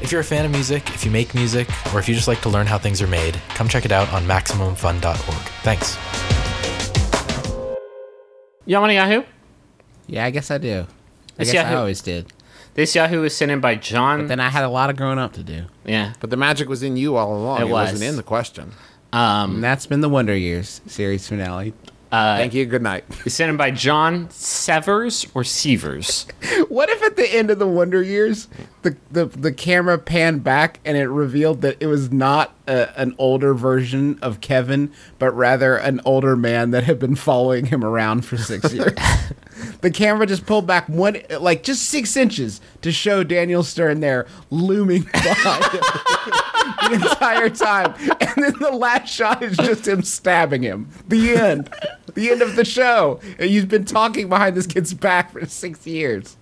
If 0.03 0.13
you're 0.13 0.21
a 0.21 0.25
fan 0.25 0.45
of 0.45 0.51
music, 0.51 0.87
if 0.91 1.05
you 1.05 1.11
make 1.11 1.35
music, 1.35 1.67
or 1.95 1.99
if 1.99 2.09
you 2.09 2.15
just 2.15 2.29
like 2.29 2.41
to 2.43 2.49
learn 2.51 2.67
how 2.67 2.77
things 2.79 3.01
are 3.01 3.07
made, 3.07 3.41
come 3.51 3.69
check 3.69 3.85
it 3.87 3.93
out 3.93 4.13
on 4.13 4.25
MaximumFun.org. 4.27 5.47
Thanks. 5.63 5.97
you 8.67 8.79
want 8.79 8.91
a 8.93 8.95
Yahoo? 8.95 9.23
Yeah, 10.07 10.25
I 10.27 10.31
guess 10.31 10.51
I 10.51 10.59
do. 10.59 10.87
I 11.39 11.43
It's 11.43 11.53
guess 11.53 11.65
I 11.65 11.69
Yahoo. 11.71 11.79
always 11.81 12.03
did. 12.03 12.33
This 12.75 12.95
Yahoo 12.95 13.21
was 13.23 13.35
sent 13.35 13.51
in 13.51 13.61
by 13.61 13.77
John. 13.77 14.21
But 14.23 14.29
Then 14.29 14.41
I 14.41 14.51
had 14.51 14.65
a 14.65 14.69
lot 14.69 14.91
of 14.91 14.97
growing 14.97 15.19
up 15.19 15.33
to 15.35 15.43
do. 15.43 15.65
yeah. 15.87 16.13
But 16.21 16.29
the 16.31 16.37
magic 16.37 16.69
was 16.69 16.83
in 16.83 16.97
you 16.97 17.17
all 17.17 17.35
along. 17.35 17.59
It 17.61 17.63
It, 17.63 17.71
was. 17.71 17.93
wasn't 17.93 18.03
in 18.11 18.17
the 18.17 18.23
question. 18.23 18.73
Um, 19.13 19.55
And 19.57 19.65
that's 19.65 19.87
been 19.87 20.01
the 20.03 20.09
Wonder 20.09 20.37
Years 20.37 20.81
series 20.87 21.27
finale. 21.29 21.73
Uh, 22.15 22.37
Thank 22.37 22.55
you. 22.55 22.65
Good 22.65 22.81
night. 22.83 23.05
it's 23.27 23.35
sent 23.35 23.51
in 23.51 23.57
by 23.57 23.73
John 23.73 24.31
Severs 24.31 25.27
or 25.35 25.43
Severs. 25.43 26.27
What 26.69 26.89
if 26.89 27.03
at 27.03 27.17
the 27.17 27.29
end 27.35 27.51
of 27.51 27.59
the 27.59 27.67
Wonder 27.67 28.03
Years, 28.03 28.49
the 28.83 28.97
the, 29.11 29.27
the 29.27 29.53
camera 29.53 29.99
panned 29.99 30.45
back 30.45 30.79
and 30.85 30.97
it 30.97 31.09
revealed 31.09 31.61
that 31.63 31.77
it 31.81 31.87
was 31.87 32.13
not 32.13 32.55
a, 32.69 32.89
an 32.99 33.15
older 33.19 33.55
version 33.55 34.19
of 34.23 34.41
Kevin, 34.41 34.93
but 35.19 35.33
rather 35.33 35.77
an 35.77 36.01
older 36.05 36.37
man 36.37 36.71
that 36.71 36.85
had 36.85 36.99
been 36.99 37.17
following 37.17 37.67
him 37.67 37.85
around 37.85 38.25
for 38.25 38.37
six 38.37 38.73
years? 38.73 38.93
The 39.81 39.91
camera 39.91 40.27
just 40.27 40.47
pulled 40.47 40.67
back 40.67 40.89
one, 40.89 41.19
like 41.41 41.63
just 41.63 41.85
six 41.85 42.17
inches 42.17 42.61
to 42.83 42.93
show 42.93 43.23
Daniel 43.25 43.63
Stern 43.63 44.01
there 44.01 44.27
looming 44.51 45.03
behind 45.03 45.65
him 45.73 45.83
the 46.89 46.95
entire 46.95 47.49
time, 47.51 47.95
and 48.21 48.45
then 48.45 48.59
the 48.59 48.71
last 48.73 49.09
shot 49.13 49.43
is 49.43 49.57
just 49.57 49.87
him 49.87 50.03
stabbing 50.03 50.63
him. 50.63 50.89
The 51.09 51.35
end. 51.35 51.73
The 52.15 52.31
end 52.31 52.43
of 52.43 52.57
the 52.57 52.65
show. 52.65 53.21
And 53.39 53.51
you've 53.51 53.69
been 53.69 53.85
talking 53.85 54.29
behind 54.29 54.57
this 54.57 54.67
kid's 54.67 54.95
back 54.95 55.33
for 55.33 55.45
six 55.47 55.87
years. 55.87 56.37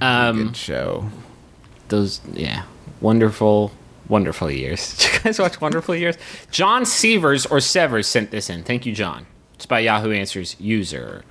Um, 0.00 0.46
Good 0.48 0.56
show. 0.56 1.10
those, 1.88 2.20
yeah, 2.32 2.64
wonderful, 3.00 3.72
wonderful 4.08 4.50
years. 4.50 4.96
Did 4.98 5.12
you 5.12 5.20
guys 5.20 5.38
watch 5.38 5.60
Wonderful 5.60 5.94
Years? 5.96 6.16
John 6.50 6.84
Severs 6.84 7.46
or 7.46 7.60
Severs 7.60 8.06
sent 8.06 8.30
this 8.30 8.48
in. 8.48 8.62
Thank 8.62 8.86
you, 8.86 8.94
John. 8.94 9.26
It's 9.54 9.66
by 9.66 9.80
Yahoo 9.80 10.12
Answers 10.12 10.56
user 10.60 11.24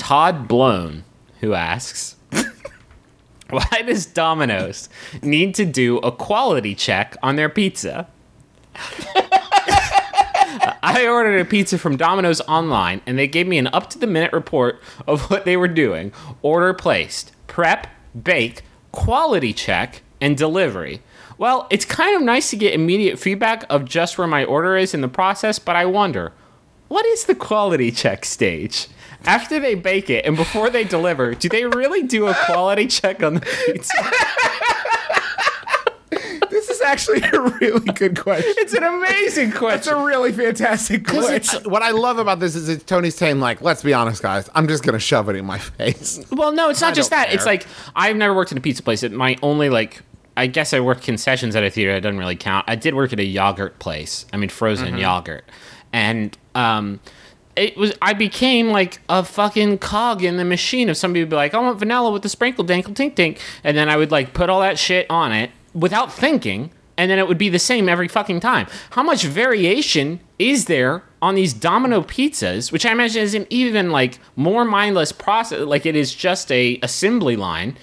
Todd 0.00 0.48
Blown, 0.48 1.04
who 1.40 1.52
asks. 1.52 2.16
Why 3.50 3.82
does 3.84 4.06
Domino's 4.06 4.88
need 5.22 5.54
to 5.56 5.66
do 5.66 5.98
a 5.98 6.10
quality 6.10 6.74
check 6.74 7.18
on 7.22 7.36
their 7.36 7.50
pizza? 7.50 8.08
I 10.82 11.06
ordered 11.06 11.38
a 11.38 11.44
pizza 11.44 11.76
from 11.76 11.98
Domino's 11.98 12.40
online 12.40 13.02
and 13.04 13.18
they 13.18 13.28
gave 13.28 13.46
me 13.46 13.58
an 13.58 13.66
up 13.68 13.90
to 13.90 13.98
the 13.98 14.06
minute 14.06 14.32
report 14.32 14.80
of 15.06 15.30
what 15.30 15.44
they 15.44 15.58
were 15.58 15.68
doing. 15.68 16.12
Order 16.40 16.72
placed, 16.72 17.32
prep, 17.46 17.86
bake, 18.20 18.62
quality 18.92 19.52
check, 19.52 20.00
and 20.18 20.34
delivery. 20.34 21.02
Well, 21.36 21.66
it's 21.68 21.84
kind 21.84 22.16
of 22.16 22.22
nice 22.22 22.48
to 22.50 22.56
get 22.56 22.72
immediate 22.72 23.18
feedback 23.18 23.66
of 23.68 23.84
just 23.84 24.16
where 24.16 24.26
my 24.26 24.44
order 24.44 24.78
is 24.78 24.94
in 24.94 25.02
the 25.02 25.08
process, 25.08 25.58
but 25.58 25.76
I 25.76 25.84
wonder, 25.84 26.32
what 26.90 27.06
is 27.06 27.24
the 27.24 27.34
quality 27.36 27.90
check 27.92 28.24
stage? 28.24 28.88
After 29.24 29.58
they 29.60 29.74
bake 29.74 30.10
it 30.10 30.24
and 30.26 30.34
before 30.36 30.70
they 30.70 30.82
deliver, 30.84 31.34
do 31.34 31.48
they 31.48 31.64
really 31.64 32.02
do 32.02 32.26
a 32.26 32.34
quality 32.46 32.86
check 32.86 33.22
on 33.22 33.34
the 33.34 33.40
pizza? 33.66 33.94
This 36.50 36.68
is 36.68 36.80
actually 36.80 37.22
a 37.22 37.40
really 37.60 37.92
good 37.92 38.18
question. 38.20 38.52
It's 38.58 38.74
an 38.74 38.82
amazing 38.82 39.52
question. 39.52 39.78
It's 39.78 39.86
a 39.86 39.96
really 39.96 40.32
fantastic 40.32 41.06
question. 41.06 41.34
It's, 41.36 41.64
what 41.64 41.82
I 41.82 41.92
love 41.92 42.18
about 42.18 42.40
this 42.40 42.56
is 42.56 42.66
that 42.66 42.86
Tony's 42.88 43.14
saying, 43.14 43.38
like, 43.38 43.60
let's 43.60 43.82
be 43.84 43.94
honest, 43.94 44.20
guys. 44.20 44.50
I'm 44.54 44.66
just 44.66 44.82
going 44.82 44.94
to 44.94 44.98
shove 44.98 45.28
it 45.28 45.36
in 45.36 45.44
my 45.46 45.58
face. 45.58 46.20
Well, 46.32 46.50
no, 46.52 46.68
it's 46.68 46.80
not 46.80 46.94
just 46.94 47.10
don't 47.10 47.20
that. 47.20 47.32
It's 47.32 47.46
like 47.46 47.66
I've 47.94 48.16
never 48.16 48.34
worked 48.34 48.50
in 48.52 48.58
a 48.58 48.60
pizza 48.60 48.82
place. 48.82 49.02
It, 49.04 49.12
my 49.12 49.36
only 49.42 49.68
like, 49.70 50.02
I 50.36 50.48
guess 50.48 50.74
I 50.74 50.80
worked 50.80 51.02
concessions 51.04 51.54
at 51.54 51.62
a 51.62 51.70
theater. 51.70 51.92
It 51.92 52.00
doesn't 52.00 52.18
really 52.18 52.36
count. 52.36 52.64
I 52.68 52.74
did 52.74 52.94
work 52.94 53.12
at 53.12 53.20
a 53.20 53.24
yogurt 53.24 53.78
place. 53.78 54.26
I 54.32 54.36
mean, 54.36 54.48
frozen 54.50 54.88
Mm-hmm. 54.88 54.98
yogurt, 54.98 55.44
and 55.92 56.36
um, 56.54 57.00
it 57.56 57.76
was. 57.76 57.92
I 58.00 58.12
became 58.12 58.68
like 58.68 59.00
a 59.08 59.24
fucking 59.24 59.78
cog 59.78 60.22
in 60.22 60.36
the 60.36 60.44
machine. 60.44 60.88
If 60.88 60.96
somebody 60.96 61.20
would 61.20 61.30
be 61.30 61.36
like, 61.36 61.54
"I 61.54 61.58
want 61.58 61.78
vanilla 61.78 62.10
with 62.10 62.22
the 62.22 62.28
sprinkle 62.28 62.64
dankle 62.64 62.94
tink 62.94 63.14
tink," 63.14 63.38
and 63.64 63.76
then 63.76 63.88
I 63.88 63.96
would 63.96 64.10
like 64.10 64.32
put 64.34 64.50
all 64.50 64.60
that 64.60 64.78
shit 64.78 65.06
on 65.10 65.32
it 65.32 65.50
without 65.74 66.12
thinking. 66.12 66.70
And 66.96 67.10
then 67.10 67.18
it 67.18 67.26
would 67.26 67.38
be 67.38 67.48
the 67.48 67.58
same 67.58 67.88
every 67.88 68.08
fucking 68.08 68.40
time. 68.40 68.66
How 68.90 69.02
much 69.02 69.22
variation 69.24 70.20
is 70.38 70.66
there 70.66 71.02
on 71.22 71.34
these 71.34 71.54
Domino 71.54 72.02
pizzas, 72.02 72.72
which 72.72 72.84
I 72.84 72.92
imagine 72.92 73.22
is 73.22 73.34
an 73.34 73.46
even 73.48 73.90
like 73.90 74.18
more 74.36 74.66
mindless 74.66 75.10
process. 75.12 75.60
Like 75.60 75.86
it 75.86 75.96
is 75.96 76.14
just 76.14 76.52
a 76.52 76.78
assembly 76.82 77.36
line 77.36 77.76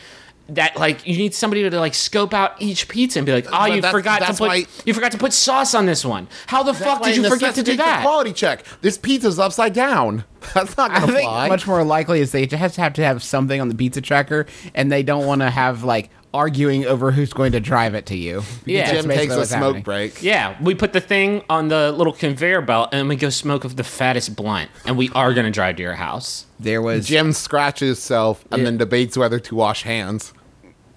that 0.49 0.77
like 0.77 1.05
you 1.05 1.17
need 1.17 1.33
somebody 1.33 1.69
to 1.69 1.79
like 1.79 1.93
scope 1.93 2.33
out 2.33 2.61
each 2.61 2.87
pizza 2.87 3.19
and 3.19 3.25
be 3.25 3.31
like, 3.33 3.47
oh, 3.51 3.65
you 3.65 3.81
that's- 3.81 3.91
forgot 3.91 4.19
to 4.21 4.33
put 4.33 4.47
why- 4.47 4.65
you 4.85 4.93
forgot 4.93 5.11
to 5.11 5.17
put 5.17 5.33
sauce 5.33 5.73
on 5.73 5.85
this 5.85 6.05
one. 6.05 6.27
How 6.47 6.63
the 6.63 6.73
fuck 6.73 7.03
did 7.03 7.15
you 7.17 7.27
forget 7.29 7.55
to 7.55 7.63
do 7.63 7.75
that? 7.77 8.01
Quality 8.01 8.33
check. 8.33 8.63
This 8.81 8.97
pizza's 8.97 9.39
upside 9.39 9.73
down. 9.73 10.23
That's 10.53 10.77
not 10.77 10.91
going 10.91 11.07
to 11.07 11.13
think 11.13 11.27
fly. 11.29 11.47
much 11.49 11.67
more 11.67 11.83
likely 11.83 12.21
is 12.21 12.31
they 12.31 12.45
just 12.45 12.77
have 12.77 12.93
to 12.93 13.03
have 13.03 13.21
something 13.23 13.59
on 13.59 13.69
the 13.69 13.75
pizza 13.75 14.01
tracker, 14.01 14.45
and 14.75 14.91
they 14.91 15.03
don't 15.03 15.25
want 15.25 15.41
to 15.41 15.49
have 15.49 15.83
like 15.83 16.09
arguing 16.33 16.85
over 16.85 17.11
who's 17.11 17.33
going 17.33 17.51
to 17.53 17.59
drive 17.59 17.95
it 17.95 18.05
to 18.05 18.15
you. 18.15 18.43
Yeah. 18.65 18.91
Jim 18.91 19.09
takes 19.09 19.33
a 19.33 19.45
smoke 19.45 19.61
happening. 19.61 19.83
break. 19.83 20.21
Yeah, 20.21 20.55
we 20.61 20.75
put 20.75 20.93
the 20.93 21.01
thing 21.01 21.43
on 21.49 21.67
the 21.69 21.91
little 21.91 22.13
conveyor 22.13 22.61
belt 22.61 22.89
and 22.93 23.09
we 23.09 23.15
go 23.15 23.29
smoke 23.29 23.63
of 23.65 23.75
the 23.75 23.83
fattest 23.83 24.35
blunt, 24.35 24.69
and 24.85 24.97
we 24.97 25.09
are 25.09 25.33
gonna 25.33 25.51
drive 25.51 25.77
to 25.77 25.81
your 25.83 25.95
house. 25.95 26.45
There 26.59 26.81
was 26.81 27.07
Jim 27.07 27.33
scratches 27.33 27.97
himself 27.97 28.45
and 28.51 28.65
then 28.65 28.77
debates 28.77 29.17
whether 29.17 29.39
to 29.39 29.55
wash 29.55 29.83
hands. 29.83 30.33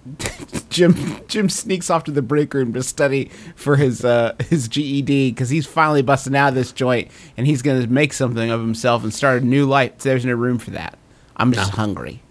Jim. 0.69 1.21
Jim 1.27 1.49
sneaks 1.49 1.89
off 1.89 2.03
to 2.05 2.11
the 2.11 2.21
break 2.21 2.53
room 2.53 2.73
to 2.73 2.81
study 2.83 3.25
for 3.55 3.75
his 3.75 4.03
uh, 4.03 4.35
his 4.49 4.67
GED 4.67 5.31
because 5.31 5.49
he's 5.49 5.65
finally 5.65 6.01
busting 6.01 6.35
out 6.35 6.49
of 6.49 6.55
this 6.55 6.71
joint, 6.71 7.09
and 7.37 7.45
he's 7.45 7.61
going 7.61 7.81
to 7.81 7.87
make 7.87 8.13
something 8.13 8.49
of 8.49 8.59
himself 8.59 9.03
and 9.03 9.13
start 9.13 9.43
a 9.43 9.45
new 9.45 9.65
life. 9.65 9.99
There's 9.99 10.25
no 10.25 10.33
room 10.33 10.57
for 10.57 10.71
that. 10.71 10.97
I'm 11.37 11.51
just 11.51 11.71
hungry. 11.71 12.21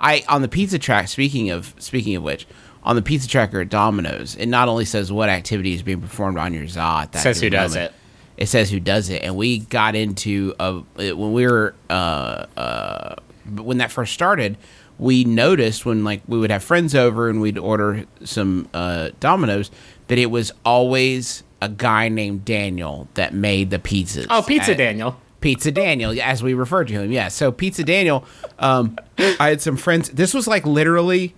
I 0.00 0.24
on 0.28 0.42
the 0.42 0.48
pizza 0.48 0.78
track. 0.78 1.08
Speaking 1.08 1.50
of 1.50 1.74
speaking 1.78 2.16
of 2.16 2.22
which, 2.22 2.46
on 2.82 2.96
the 2.96 3.02
pizza 3.02 3.28
tracker 3.28 3.60
at 3.60 3.68
Domino's, 3.68 4.36
it 4.36 4.46
not 4.46 4.68
only 4.68 4.84
says 4.84 5.10
what 5.10 5.28
activity 5.28 5.74
is 5.74 5.82
being 5.82 6.00
performed 6.00 6.38
on 6.38 6.54
your 6.54 6.66
za. 6.66 6.80
At 6.80 7.12
that 7.12 7.22
Says 7.22 7.40
who 7.40 7.50
does 7.50 7.74
moment, 7.74 7.92
it. 7.92 8.42
It 8.42 8.46
says 8.46 8.70
who 8.70 8.80
does 8.80 9.08
it, 9.08 9.22
and 9.22 9.36
we 9.36 9.60
got 9.60 9.94
into 9.94 10.54
a 10.60 10.80
when 11.14 11.32
we 11.32 11.46
were 11.46 11.74
uh, 11.90 12.46
uh, 12.56 13.16
when 13.50 13.78
that 13.78 13.90
first 13.90 14.12
started. 14.12 14.56
We 14.98 15.24
noticed 15.24 15.84
when 15.84 16.04
like 16.04 16.22
we 16.26 16.38
would 16.38 16.50
have 16.50 16.64
friends 16.64 16.94
over 16.94 17.28
and 17.28 17.40
we'd 17.40 17.58
order 17.58 18.06
some 18.24 18.68
uh, 18.72 19.10
Domino's 19.20 19.70
that 20.08 20.18
it 20.18 20.30
was 20.30 20.52
always 20.64 21.42
a 21.60 21.68
guy 21.68 22.08
named 22.08 22.44
Daniel 22.44 23.08
that 23.14 23.34
made 23.34 23.70
the 23.70 23.78
pizzas. 23.78 24.26
Oh, 24.30 24.42
Pizza 24.46 24.72
at- 24.72 24.78
Daniel. 24.78 25.20
Pizza 25.40 25.70
Daniel, 25.70 26.18
as 26.22 26.42
we 26.42 26.54
referred 26.54 26.88
to 26.88 26.94
him. 26.94 27.12
Yeah. 27.12 27.28
So 27.28 27.52
Pizza 27.52 27.84
Daniel, 27.84 28.24
um, 28.58 28.96
I 29.18 29.48
had 29.50 29.60
some 29.60 29.76
friends. 29.76 30.08
This 30.08 30.32
was 30.34 30.48
like 30.48 30.66
literally 30.66 31.34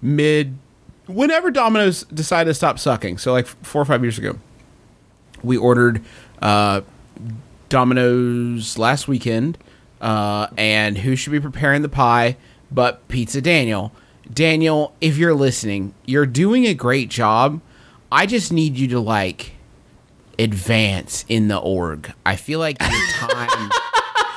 mid, 0.00 0.56
whenever 1.06 1.50
Domino's 1.50 2.04
decided 2.04 2.50
to 2.50 2.54
stop 2.54 2.78
sucking. 2.78 3.18
So 3.18 3.30
like 3.32 3.46
four 3.46 3.82
or 3.82 3.84
five 3.84 4.02
years 4.02 4.18
ago, 4.18 4.38
we 5.44 5.56
ordered 5.56 6.02
uh, 6.40 6.80
Domino's 7.68 8.78
last 8.78 9.06
weekend, 9.06 9.58
uh, 10.00 10.48
and 10.56 10.98
who 10.98 11.14
should 11.14 11.32
be 11.32 11.40
preparing 11.40 11.82
the 11.82 11.88
pie 11.88 12.36
but 12.72 13.06
Pizza 13.08 13.40
Daniel? 13.40 13.92
Daniel, 14.32 14.94
if 15.00 15.16
you're 15.18 15.34
listening, 15.34 15.94
you're 16.06 16.26
doing 16.26 16.66
a 16.66 16.74
great 16.74 17.08
job. 17.10 17.60
I 18.10 18.26
just 18.26 18.52
need 18.52 18.76
you 18.76 18.88
to 18.88 19.00
like 19.00 19.52
advance 20.38 21.24
in 21.28 21.48
the 21.48 21.58
org. 21.58 22.12
I 22.24 22.36
feel 22.36 22.58
like 22.58 22.80
your 22.80 22.90
time. 23.28 23.70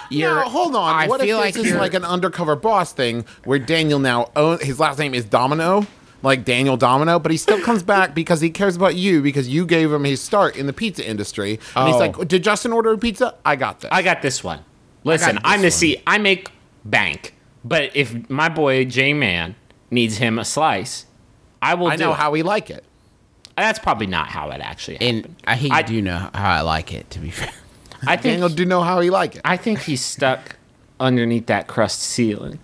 You're, 0.09 0.35
No, 0.35 0.41
hold 0.49 0.75
on. 0.75 0.95
I 0.95 1.07
what 1.07 1.21
feel 1.21 1.37
if 1.39 1.45
like 1.45 1.53
this 1.55 1.67
is 1.67 1.73
like 1.75 1.93
an 1.93 2.05
undercover 2.05 2.55
boss 2.55 2.93
thing 2.93 3.25
where 3.43 3.59
Daniel 3.59 3.99
now 3.99 4.31
own 4.35 4.59
his 4.59 4.79
last 4.79 4.99
name 4.99 5.13
is 5.13 5.25
Domino, 5.25 5.85
like 6.21 6.45
Daniel 6.45 6.77
Domino, 6.77 7.19
but 7.19 7.31
he 7.31 7.37
still 7.37 7.59
comes 7.61 7.83
back 7.83 8.13
because 8.13 8.41
he 8.41 8.49
cares 8.49 8.75
about 8.75 8.95
you 8.95 9.21
because 9.21 9.47
you 9.47 9.65
gave 9.65 9.91
him 9.91 10.03
his 10.03 10.21
start 10.21 10.55
in 10.55 10.67
the 10.67 10.73
pizza 10.73 11.07
industry. 11.07 11.59
And 11.75 11.87
he's 11.87 11.95
Oh. 11.95 11.99
like, 11.99 12.27
"Did 12.27 12.43
Justin 12.43 12.71
order 12.71 12.91
a 12.93 12.97
pizza? 12.97 13.35
I 13.45 13.55
got 13.55 13.79
this." 13.81 13.89
I 13.91 14.01
got 14.01 14.21
this 14.21 14.43
one. 14.43 14.59
Listen, 15.03 15.39
I'm 15.43 15.61
the. 15.61 15.71
C. 15.71 16.01
I 16.07 16.17
make 16.17 16.49
bank, 16.83 17.33
but 17.65 17.95
if 17.95 18.29
my 18.29 18.47
boy 18.47 18.85
J 18.85 19.13
Man 19.13 19.55
needs 19.91 20.17
him 20.17 20.39
a 20.39 20.45
slice, 20.45 21.05
I 21.61 21.73
will. 21.73 21.87
I 21.87 21.95
do 21.97 22.03
know 22.05 22.11
it. 22.11 22.15
how 22.17 22.31
we 22.31 22.43
like 22.43 22.69
it. 22.69 22.83
That's 23.57 23.79
probably 23.79 24.07
not 24.07 24.27
how 24.27 24.49
it 24.51 24.61
actually 24.61 24.95
happened. 24.95 25.25
and 25.25 25.35
I, 25.45 25.55
he 25.55 25.71
I- 25.71 25.81
do 25.81 26.01
know 26.01 26.29
how 26.33 26.51
I 26.51 26.61
like 26.61 26.93
it. 26.93 27.09
To 27.11 27.19
be 27.19 27.31
fair, 27.31 27.51
I 28.05 28.15
think 28.17 28.33
Daniel 28.33 28.49
do 28.49 28.65
know 28.65 28.83
how 28.83 28.99
he 28.99 29.09
like 29.09 29.35
it. 29.37 29.41
I 29.43 29.57
think 29.57 29.79
he's 29.79 30.03
stuck 30.03 30.57
underneath 30.99 31.47
that 31.47 31.67
crust 31.67 31.99
ceiling. 32.01 32.59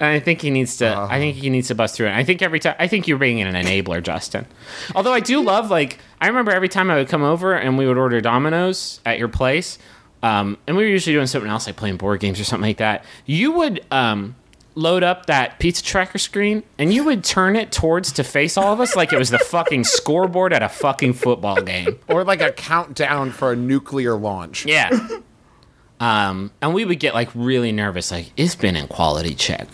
And 0.00 0.08
I 0.08 0.18
think 0.18 0.40
he 0.40 0.48
needs 0.48 0.78
to. 0.78 0.86
Uh-huh. 0.88 1.08
I 1.10 1.18
think 1.18 1.36
he 1.36 1.50
needs 1.50 1.68
to 1.68 1.74
bust 1.74 1.94
through 1.94 2.06
it. 2.06 2.14
I 2.14 2.24
think 2.24 2.40
every 2.40 2.58
time. 2.58 2.74
I 2.78 2.88
think 2.88 3.06
you're 3.06 3.18
being 3.18 3.42
an 3.42 3.54
enabler, 3.54 4.02
Justin. 4.02 4.46
Although 4.94 5.12
I 5.12 5.20
do 5.20 5.42
love, 5.42 5.70
like, 5.70 5.98
I 6.22 6.26
remember 6.28 6.52
every 6.52 6.70
time 6.70 6.90
I 6.90 6.96
would 6.96 7.08
come 7.08 7.22
over 7.22 7.52
and 7.52 7.76
we 7.76 7.86
would 7.86 7.98
order 7.98 8.18
Domino's 8.22 9.00
at 9.04 9.18
your 9.18 9.28
place, 9.28 9.78
um, 10.22 10.56
and 10.66 10.74
we 10.74 10.84
were 10.84 10.88
usually 10.88 11.14
doing 11.14 11.26
something 11.26 11.50
else, 11.50 11.66
like 11.66 11.76
playing 11.76 11.98
board 11.98 12.18
games 12.20 12.40
or 12.40 12.44
something 12.44 12.66
like 12.66 12.78
that. 12.78 13.04
You 13.26 13.52
would 13.52 13.84
um, 13.90 14.36
load 14.74 15.02
up 15.02 15.26
that 15.26 15.58
pizza 15.58 15.82
tracker 15.82 16.18
screen 16.18 16.62
and 16.78 16.92
you 16.92 17.04
would 17.04 17.24
turn 17.24 17.56
it 17.56 17.72
towards 17.72 18.12
to 18.12 18.24
face 18.24 18.56
all 18.56 18.72
of 18.72 18.80
us, 18.80 18.94
like 18.96 19.12
it 19.12 19.18
was 19.18 19.30
the 19.30 19.38
fucking 19.38 19.84
scoreboard 19.84 20.52
at 20.52 20.62
a 20.62 20.68
fucking 20.68 21.12
football 21.14 21.60
game. 21.60 21.98
or 22.08 22.24
like 22.24 22.40
a 22.40 22.52
countdown 22.52 23.30
for 23.30 23.52
a 23.52 23.56
nuclear 23.56 24.14
launch. 24.16 24.66
Yeah. 24.66 24.90
Um, 25.98 26.50
and 26.62 26.72
we 26.72 26.84
would 26.86 26.98
get 26.98 27.12
like 27.12 27.28
really 27.34 27.72
nervous, 27.72 28.10
like 28.10 28.32
it's 28.36 28.54
been 28.54 28.74
in 28.74 28.88
quality 28.88 29.34
check 29.34 29.68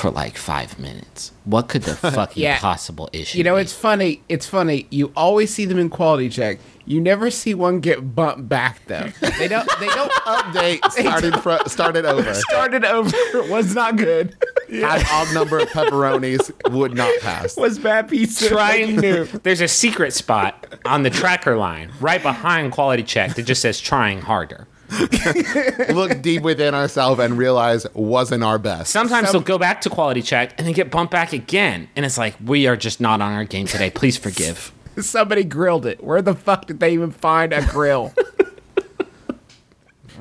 for 0.00 0.10
like 0.10 0.36
five 0.36 0.78
minutes. 0.78 1.32
What 1.44 1.68
could 1.68 1.82
the 1.82 1.94
fucking 2.10 2.42
Yeah. 2.42 2.58
possible 2.58 3.08
issue? 3.12 3.38
you 3.38 3.44
know 3.44 3.56
be? 3.56 3.62
it's 3.62 3.72
funny. 3.72 4.22
It's 4.28 4.46
funny. 4.46 4.86
You 4.90 5.12
always 5.16 5.52
see 5.52 5.64
them 5.66 5.78
in 5.78 5.90
quality 5.90 6.28
check. 6.28 6.58
You 6.86 7.00
never 7.00 7.30
see 7.30 7.54
one 7.54 7.78
get 7.80 8.14
bumped 8.16 8.48
back 8.48 8.80
though. 8.86 9.08
They 9.38 9.46
don't. 9.46 9.68
They 9.78 9.86
don't. 9.88 10.10
Update 10.26 10.90
started 10.92 11.36
fr- 11.40 11.68
started 11.68 12.04
over. 12.04 12.34
started 12.34 12.84
over. 12.84 13.10
Was 13.48 13.74
not 13.74 13.96
good. 13.96 14.36
Had 14.70 15.04
odd 15.10 15.32
number 15.34 15.58
of 15.58 15.68
pepperonis 15.68 16.50
would 16.72 16.94
not 16.94 17.12
pass. 17.20 17.56
Was 17.56 17.78
bad 17.78 18.08
pizza. 18.08 18.48
trying 18.48 18.96
Like, 18.96 19.02
new. 19.02 19.24
There's 19.42 19.60
a 19.60 19.68
secret 19.68 20.12
spot 20.12 20.66
on 20.84 21.02
the 21.02 21.10
tracker 21.10 21.56
line 21.56 21.92
right 22.00 22.22
behind 22.22 22.72
quality 22.72 23.02
check 23.02 23.34
that 23.34 23.42
just 23.42 23.62
says 23.62 23.80
trying 23.80 24.20
harder. 24.22 24.66
Look 25.94 26.20
deep 26.22 26.42
within 26.42 26.74
ourselves 26.74 27.20
and 27.20 27.36
realize 27.38 27.86
wasn't 27.94 28.42
our 28.44 28.58
best. 28.58 28.90
Sometimes 28.92 29.28
Some- 29.28 29.34
they'll 29.40 29.46
go 29.46 29.58
back 29.58 29.80
to 29.82 29.90
quality 29.90 30.22
check 30.22 30.54
and 30.58 30.66
then 30.66 30.74
get 30.74 30.90
bumped 30.90 31.12
back 31.12 31.32
again. 31.32 31.88
And 31.96 32.04
it's 32.04 32.18
like, 32.18 32.34
we 32.44 32.66
are 32.66 32.76
just 32.76 33.00
not 33.00 33.20
on 33.20 33.32
our 33.32 33.44
game 33.44 33.66
today. 33.66 33.90
Please 33.90 34.16
forgive. 34.16 34.72
Somebody 34.98 35.44
grilled 35.44 35.86
it. 35.86 36.02
Where 36.02 36.20
the 36.22 36.34
fuck 36.34 36.66
did 36.66 36.80
they 36.80 36.92
even 36.92 37.10
find 37.10 37.52
a 37.52 37.64
grill? 37.66 38.12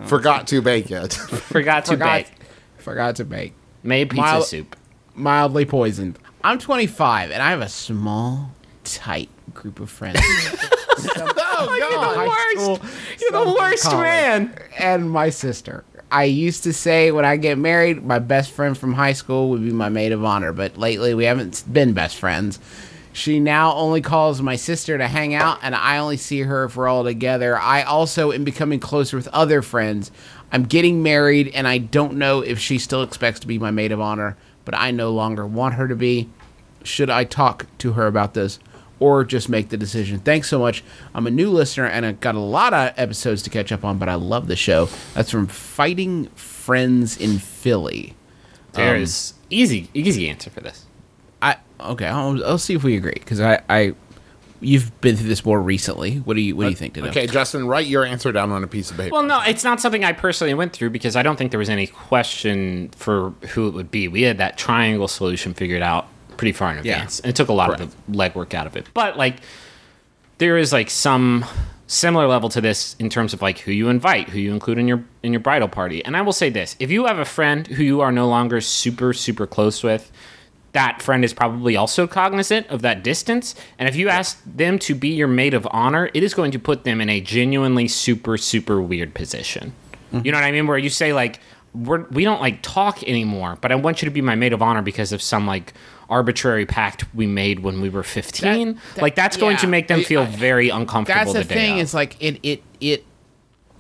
Forgot 0.06 0.48
to 0.48 0.62
bake 0.62 0.92
it. 0.92 1.14
Forgot 1.14 1.86
to 1.86 1.92
forgot, 1.92 2.18
bake. 2.26 2.32
forgot 2.78 3.16
to 3.18 3.26
bake. 3.26 3.54
Made 3.84 4.10
pizza 4.10 4.22
Mile- 4.22 4.42
soup. 4.44 4.76
Mildly 5.14 5.66
poisoned. 5.66 6.18
I'm 6.44 6.58
25 6.58 7.32
and 7.32 7.42
I 7.44 7.50
have 7.50 7.60
a 7.62 7.68
small, 7.68 8.52
tight 8.86 9.30
group 9.54 9.80
of 9.82 9.90
friends. 9.90 10.20
oh 11.18 12.30
High 12.30 12.62
school, 12.62 12.80
You're 13.20 13.46
the 13.46 13.54
worst 13.58 13.84
college, 13.84 14.04
man. 14.04 14.58
And 14.78 15.10
my 15.10 15.30
sister. 15.30 15.84
I 16.12 16.24
used 16.24 16.64
to 16.64 16.74
say 16.74 17.12
when 17.12 17.26
I 17.26 17.38
get 17.38 17.58
married, 17.58 18.04
my 18.04 18.18
best 18.18 18.52
friend 18.52 18.76
from 18.76 18.94
high 18.94 19.14
school 19.14 19.50
would 19.52 19.64
be 19.64 19.72
my 19.72 19.90
maid 19.90 20.12
of 20.12 20.26
honor, 20.26 20.52
but 20.52 20.78
lately 20.78 21.14
we 21.14 21.26
haven't 21.26 21.64
been 21.72 21.94
best 21.94 22.18
friends. 22.18 22.60
She 23.14 23.40
now 23.40 23.74
only 23.74 24.02
calls 24.02 24.42
my 24.42 24.56
sister 24.56 24.98
to 24.98 25.08
hang 25.08 25.34
out, 25.34 25.60
and 25.62 25.76
I 25.76 25.98
only 25.98 26.18
see 26.18 26.42
her 26.42 26.64
if 26.64 26.76
we're 26.76 26.88
all 26.88 27.04
together. 27.04 27.58
I 27.58 27.84
also 27.84 28.32
am 28.32 28.44
becoming 28.44 28.80
closer 28.80 29.18
with 29.18 29.28
other 29.30 29.62
friends. 29.62 30.12
I'm 30.52 30.64
getting 30.64 31.04
married, 31.04 31.50
and 31.54 31.68
I 31.68 31.80
don't 31.80 32.16
know 32.16 32.42
if 32.42 32.60
she 32.60 32.80
still 32.80 33.04
expects 33.04 33.40
to 33.42 33.48
be 33.48 33.60
my 33.60 33.72
maid 33.72 33.92
of 33.92 34.00
honor, 34.00 34.38
but 34.66 34.76
I 34.76 34.92
no 34.92 35.12
longer 35.12 35.46
want 35.46 35.76
her 35.76 35.88
to 35.88 35.96
be. 35.96 36.30
Should 36.84 37.10
I 37.10 37.24
talk 37.24 37.66
to 37.80 37.94
her 37.94 38.08
about 38.08 38.34
this 38.36 38.58
or 39.00 39.24
just 39.24 39.50
make 39.50 39.70
the 39.70 39.78
decision? 39.78 40.20
Thanks 40.20 40.50
so 40.50 40.60
much. 40.60 40.84
I'm 41.14 41.28
a 41.28 41.32
new 41.32 41.50
listener 41.50 41.86
and 41.86 42.06
I've 42.06 42.20
got 42.20 42.36
a 42.36 42.40
lot 42.40 42.74
of 42.74 42.94
episodes 42.98 43.42
to 43.44 43.50
catch 43.50 43.72
up 43.72 43.84
on, 43.84 43.98
but 43.98 44.10
I 44.10 44.16
love 44.16 44.48
the 44.48 44.56
show. 44.56 44.90
That's 45.14 45.32
from 45.32 45.48
Fighting 45.48 46.28
Friends 46.36 47.18
in 47.18 47.40
Philly. 47.40 48.16
There's 48.74 49.34
um, 49.34 49.40
easy, 49.50 49.90
easy 49.94 50.30
answer 50.30 50.50
for 50.50 50.62
this. 50.62 50.86
I 51.42 51.58
okay. 51.80 52.06
I'll, 52.06 52.44
I'll 52.46 52.58
see 52.58 52.76
if 52.76 52.84
we 52.84 52.98
agree 52.98 53.14
because 53.14 53.42
I, 53.42 53.62
I 53.70 53.96
you've 54.62 55.00
been 55.02 55.16
through 55.16 55.28
this 55.28 55.46
more 55.46 55.62
recently. 55.62 56.18
What 56.18 56.36
do 56.36 56.42
you 56.42 56.56
what 56.56 56.64
do 56.64 56.70
you 56.70 56.76
uh, 56.76 56.78
think? 56.78 56.94
Today? 56.96 57.10
Okay, 57.10 57.28
Justin, 57.28 57.68
write 57.68 57.88
your 57.88 58.06
answer 58.06 58.32
down 58.32 58.52
on 58.52 58.64
a 58.64 58.68
piece 58.68 58.92
of 58.92 58.98
paper. 58.98 59.14
Well, 59.14 59.24
no, 59.24 59.42
it's 59.42 59.64
not 59.64 59.80
something 59.80 60.04
I 60.04 60.14
personally 60.14 60.54
went 60.54 60.74
through 60.74 60.90
because 60.92 61.16
I 61.16 61.24
don't 61.24 61.38
think 61.38 61.52
there 61.52 61.60
was 61.60 61.70
any 61.70 61.88
question 61.88 62.90
for 62.90 63.32
who 63.50 63.68
it 63.68 63.74
would 63.74 63.92
be. 63.92 64.08
We 64.08 64.24
had 64.24 64.38
that 64.38 64.58
triangle 64.58 65.08
solution 65.08 65.54
figured 65.54 65.82
out 65.82 66.08
pretty 66.40 66.54
far 66.54 66.72
in 66.72 66.78
advance, 66.78 67.20
and 67.20 67.30
it 67.30 67.36
took 67.36 67.50
a 67.50 67.54
lot 67.54 67.80
of 67.80 67.92
the 67.92 68.18
legwork 68.18 68.54
out 68.54 68.66
of 68.66 68.78
it. 68.78 68.88
But 68.94 69.18
like, 69.18 69.42
there 70.38 70.58
is 70.58 70.72
like 70.72 70.90
some 70.90 71.44
similar 71.86 72.28
level 72.28 72.48
to 72.50 72.62
this 72.62 72.96
in 72.98 73.10
terms 73.10 73.34
of 73.34 73.42
like 73.42 73.60
who 73.60 73.72
you 73.72 73.90
invite, 73.90 74.30
who 74.30 74.40
you 74.40 74.54
include 74.54 74.78
in 74.78 74.88
your 74.88 75.04
in 75.22 75.34
your 75.34 75.42
bridal 75.42 75.68
party. 75.68 76.04
And 76.06 76.16
I 76.16 76.22
will 76.22 76.34
say 76.34 76.50
this: 76.50 76.78
if 76.80 76.90
you 76.90 77.06
have 77.08 77.20
a 77.20 77.26
friend 77.26 77.68
who 77.68 77.84
you 77.84 78.00
are 78.00 78.12
no 78.12 78.28
longer 78.28 78.62
super 78.62 79.14
super 79.14 79.46
close 79.46 79.84
with. 79.84 80.12
That 80.72 81.02
friend 81.02 81.26
is 81.26 81.34
probably 81.34 81.76
also 81.76 82.06
cognizant 82.06 82.68
of 82.68 82.84
that 82.84 83.04
distance. 83.04 83.56
And 83.80 83.90
if 83.90 83.96
you 83.96 84.08
ask 84.08 84.40
them 84.46 84.78
to 84.80 84.94
be 84.94 85.10
your 85.10 85.28
maid 85.28 85.56
of 85.56 85.68
honor, 85.72 86.12
it 86.14 86.22
is 86.22 86.36
going 86.36 86.52
to 86.52 86.60
put 86.60 86.84
them 86.84 87.02
in 87.02 87.10
a 87.10 87.20
genuinely 87.20 87.88
super, 87.88 88.38
super 88.38 88.80
weird 88.80 89.16
position. 89.16 89.74
Mm-hmm. 90.14 90.26
You 90.26 90.32
know 90.32 90.38
what 90.38 90.44
I 90.44 90.52
mean? 90.52 90.68
Where 90.68 90.78
you 90.78 90.92
say 90.92 91.12
like, 91.12 91.40
we're, 91.74 92.04
we 92.10 92.24
don't 92.24 92.40
like 92.40 92.62
talk 92.62 93.02
anymore, 93.02 93.58
but 93.62 93.72
I 93.72 93.76
want 93.76 94.04
you 94.04 94.06
to 94.06 94.12
be 94.12 94.22
my 94.22 94.36
maid 94.36 94.54
of 94.54 94.62
honor 94.62 94.84
because 94.84 95.12
of 95.12 95.24
some 95.24 95.48
like 95.48 95.74
arbitrary 96.10 96.66
pact 96.66 97.06
we 97.14 97.28
made 97.28 97.60
when 97.60 97.82
we 97.82 97.90
were 97.90 98.04
15. 98.04 98.74
That- 98.74 98.76
that- 98.96 99.02
like 99.02 99.16
that's 99.16 99.38
going 99.38 99.58
to 99.58 99.68
make 99.68 99.88
them 99.88 100.04
feel 100.04 100.22
I- 100.22 100.26
very 100.26 100.70
uncomfortable. 100.70 101.34
That's 101.34 101.48
the 101.48 101.54
thing. 101.54 101.76
of. 101.76 101.80
It's 101.80 101.94
like 101.94 102.16
it 102.20 102.40
it 102.44 102.64
it. 102.80 103.06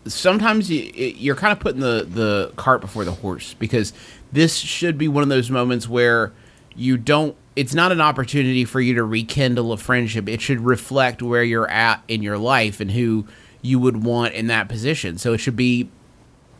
Sometimes 0.05 0.69
you 0.71 0.91
it, 0.95 1.17
you're 1.17 1.35
kind 1.35 1.51
of 1.51 1.59
putting 1.59 1.81
the 1.81 2.07
the 2.09 2.53
cart 2.55 2.81
before 2.81 3.03
the 3.03 3.11
horse 3.11 3.53
because 3.55 3.93
this 4.31 4.55
should 4.55 4.97
be 4.97 5.07
one 5.07 5.23
of 5.23 5.29
those 5.29 5.49
moments 5.49 5.87
where 5.89 6.31
you 6.75 6.97
don't. 6.97 7.35
It's 7.55 7.73
not 7.73 7.91
an 7.91 7.99
opportunity 7.99 8.63
for 8.63 8.79
you 8.79 8.93
to 8.95 9.03
rekindle 9.03 9.73
a 9.73 9.77
friendship. 9.77 10.29
It 10.29 10.39
should 10.39 10.61
reflect 10.61 11.21
where 11.21 11.43
you're 11.43 11.69
at 11.69 12.01
in 12.07 12.21
your 12.23 12.37
life 12.37 12.79
and 12.79 12.91
who 12.91 13.25
you 13.61 13.79
would 13.79 14.03
want 14.03 14.33
in 14.33 14.47
that 14.47 14.69
position. 14.69 15.17
So 15.17 15.33
it 15.33 15.39
should 15.39 15.57
be 15.57 15.89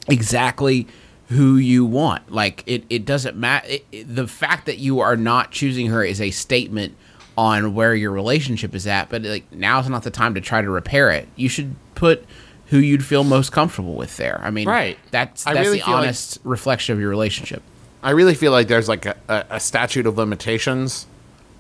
exactly 0.09 0.87
who 1.29 1.55
you 1.57 1.85
want. 1.85 2.31
Like 2.31 2.63
it, 2.65 2.83
it 2.89 3.05
doesn't 3.05 3.37
matter. 3.37 3.67
The 3.91 4.27
fact 4.27 4.65
that 4.65 4.77
you 4.79 4.99
are 4.99 5.15
not 5.17 5.51
choosing 5.51 5.87
her 5.87 6.03
is 6.03 6.19
a 6.21 6.31
statement 6.31 6.95
on 7.37 7.73
where 7.73 7.95
your 7.95 8.11
relationship 8.11 8.75
is 8.75 8.85
at. 8.87 9.09
But 9.09 9.23
like 9.23 9.51
now's 9.51 9.87
not 9.87 10.03
the 10.03 10.11
time 10.11 10.33
to 10.35 10.41
try 10.41 10.61
to 10.61 10.69
repair 10.69 11.09
it. 11.11 11.27
You 11.35 11.47
should 11.49 11.75
put 11.95 12.25
who 12.67 12.77
you'd 12.77 13.03
feel 13.05 13.23
most 13.23 13.51
comfortable 13.51 13.95
with 13.95 14.17
there. 14.17 14.39
I 14.43 14.51
mean, 14.51 14.67
Right. 14.67 14.97
That's 15.11 15.43
that's 15.43 15.57
really 15.59 15.79
the 15.79 15.85
feel 15.85 15.93
like- 15.93 16.03
honest 16.03 16.39
reflection 16.43 16.93
of 16.93 16.99
your 16.99 17.09
relationship. 17.09 17.61
I 18.01 18.11
really 18.11 18.35
feel 18.35 18.51
like 18.53 18.67
there's 18.69 18.87
like 18.87 19.05
a, 19.05 19.15
a, 19.27 19.45
a 19.51 19.59
statute 19.59 20.05
of 20.07 20.17
limitations 20.17 21.05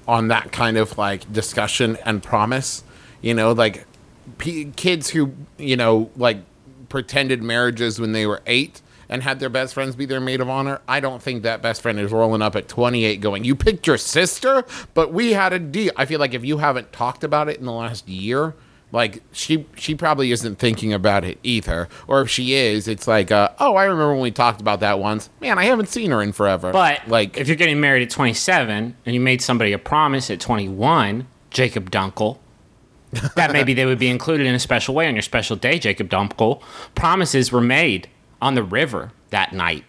on 0.07 0.29
that 0.29 0.51
kind 0.51 0.77
of 0.77 0.97
like 0.97 1.31
discussion 1.31 1.97
and 2.05 2.23
promise. 2.23 2.83
You 3.21 3.33
know, 3.33 3.51
like 3.51 3.85
p- 4.37 4.71
kids 4.75 5.09
who 5.09 5.33
you 5.57 5.75
know 5.75 6.09
like 6.15 6.37
pretended 6.87 7.43
marriages 7.43 7.99
when 7.99 8.13
they 8.13 8.25
were 8.25 8.41
eight 8.47 8.81
and 9.09 9.23
had 9.23 9.39
their 9.39 9.49
best 9.49 9.73
friends 9.73 9.95
be 9.95 10.05
their 10.05 10.21
maid 10.21 10.39
of 10.39 10.49
honor. 10.49 10.81
I 10.87 10.99
don't 10.99 11.21
think 11.21 11.43
that 11.43 11.61
best 11.61 11.81
friend 11.81 11.99
is 11.99 12.11
rolling 12.11 12.41
up 12.41 12.55
at 12.55 12.67
28 12.67 13.19
going, 13.21 13.43
"You 13.43 13.55
picked 13.55 13.87
your 13.87 13.97
sister, 13.97 14.63
but 14.93 15.11
we 15.11 15.33
had 15.33 15.51
a 15.51 15.59
deal." 15.59 15.91
I 15.97 16.05
feel 16.05 16.19
like 16.19 16.33
if 16.33 16.45
you 16.45 16.59
haven't 16.59 16.93
talked 16.93 17.23
about 17.23 17.49
it 17.49 17.57
in 17.59 17.65
the 17.65 17.73
last 17.73 18.07
year. 18.07 18.55
Like 18.91 19.21
she, 19.31 19.67
she 19.75 19.93
probably 19.93 20.31
isn't 20.31 20.57
thinking 20.57 20.93
about 20.93 21.23
it 21.23 21.37
either. 21.43 21.87
Or 22.07 22.21
if 22.21 22.29
she 22.31 22.55
is, 22.55 22.87
it's 22.87 23.07
like, 23.07 23.29
uh, 23.29 23.49
oh, 23.59 23.75
I 23.75 23.83
remember 23.83 24.13
when 24.13 24.23
we 24.23 24.31
talked 24.31 24.61
about 24.61 24.79
that 24.79 24.97
once. 24.97 25.29
Man, 25.39 25.59
I 25.59 25.65
haven't 25.65 25.89
seen 25.89 26.09
her 26.09 26.23
in 26.23 26.31
forever. 26.31 26.71
But 26.71 27.07
like, 27.07 27.37
if 27.37 27.47
you're 27.47 27.55
getting 27.55 27.79
married 27.79 28.01
at 28.01 28.09
27 28.09 28.95
and 29.05 29.13
you 29.13 29.21
made 29.21 29.43
somebody 29.43 29.73
a 29.73 29.77
promise 29.77 30.31
at 30.31 30.39
21, 30.39 31.27
Jacob 31.51 31.91
Dunkel, 31.91 32.39
that 33.35 33.51
maybe 33.53 33.75
they 33.75 33.85
would 33.85 33.99
be 33.99 34.09
included 34.09 34.47
in 34.47 34.55
a 34.55 34.59
special 34.59 34.95
way 34.95 35.07
on 35.07 35.13
your 35.13 35.21
special 35.21 35.55
day, 35.55 35.77
Jacob 35.77 36.09
Dunkel. 36.09 36.59
Promises 36.95 37.51
were 37.51 37.61
made 37.61 38.09
on 38.41 38.55
the 38.55 38.63
river 38.63 39.11
that 39.29 39.53
night. 39.53 39.83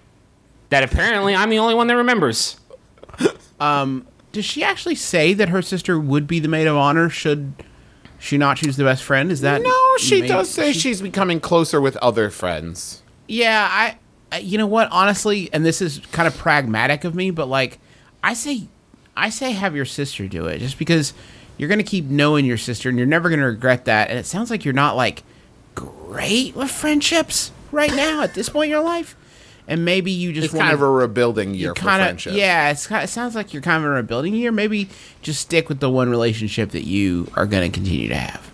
That 0.71 0.83
apparently 0.83 1.35
I'm 1.35 1.51
the 1.51 1.59
only 1.59 1.75
one 1.75 1.87
that 1.89 1.97
remembers. 1.97 2.59
Does 3.59 4.45
she 4.45 4.63
actually 4.63 4.95
say 4.95 5.35
that 5.35 5.49
her 5.49 5.63
sister 5.63 5.99
would 5.99 6.27
be 6.27 6.39
the 6.39 6.49
maid 6.49 6.67
of 6.67 6.77
honor 6.77 7.09
should 7.09 7.53
she 8.19 8.39
not 8.39 8.59
choose 8.59 8.77
the 8.77 8.85
best 8.85 9.03
friend? 9.03 9.33
Is 9.33 9.41
that 9.41 9.63
no, 9.63 9.97
she 9.99 10.21
made- 10.21 10.29
does 10.29 10.49
say 10.51 10.73
she's 10.73 11.03
becoming 11.03 11.41
closer 11.41 11.81
with 11.81 11.97
other 11.99 12.31
friends. 12.31 13.03
Yeah, 13.27 13.69
I 13.71 13.97
uh, 14.33 14.39
you 14.39 14.59
know 14.59 14.67
what? 14.67 14.89
Honestly, 14.93 15.51
and 15.53 15.65
this 15.65 15.81
is 15.83 16.01
kind 16.13 16.29
of 16.29 16.37
pragmatic 16.37 17.05
of 17.05 17.15
me, 17.15 17.31
but 17.31 17.49
like, 17.49 17.79
I 18.23 18.35
say, 18.35 18.69
I 19.17 19.31
say, 19.31 19.53
have 19.53 19.75
your 19.75 19.85
sister 19.85 20.29
do 20.29 20.47
it, 20.47 20.59
just 20.59 20.79
because 20.79 21.13
you're 21.59 21.69
gonna 21.69 21.83
keep 21.83 22.05
knowing 22.05 22.45
your 22.45 22.57
sister, 22.59 22.89
and 22.89 22.99
you're 22.99 23.07
never 23.07 23.31
gonna 23.31 23.47
regret 23.47 23.87
that. 23.87 24.11
And 24.11 24.19
it 24.19 24.27
sounds 24.27 24.51
like 24.51 24.65
you're 24.65 24.75
not 24.75 24.95
like 24.97 25.23
great 25.75 26.55
with 26.55 26.71
friendships 26.71 27.51
right 27.73 27.95
now 27.95 28.23
at 28.23 28.35
this 28.35 28.49
point 28.49 28.67
in 28.67 28.71
your 28.71 28.83
life, 28.85 29.17
and 29.69 29.85
maybe 29.85 30.11
you 30.11 30.33
just 30.33 30.47
It's 30.47 30.55
wanna, 30.55 30.65
kind 30.71 30.75
of 30.75 30.83
a 30.83 30.91
rebuilding 30.91 31.55
year 31.55 31.75
for 31.75 31.81
kind 31.83 32.01
of 32.03 32.07
friendship. 32.07 32.33
yeah. 32.35 32.71
It's 32.71 32.87
kind. 32.87 33.05
It 33.05 33.09
sounds 33.09 33.35
like 33.35 33.53
you're 33.53 33.63
kind 33.63 33.79
of 33.79 33.85
in 33.85 33.91
a 33.91 33.95
rebuilding 33.95 34.35
year. 34.35 34.51
Maybe 34.53 34.89
just 35.23 35.41
stick 35.41 35.69
with 35.69 35.81
the 35.81 35.91
one 35.91 36.11
relationship 36.11 36.71
that 36.71 36.85
you 36.85 37.31
are 37.35 37.47
gonna 37.47 37.71
continue 37.71 38.09
to 38.09 38.15
have. 38.17 38.51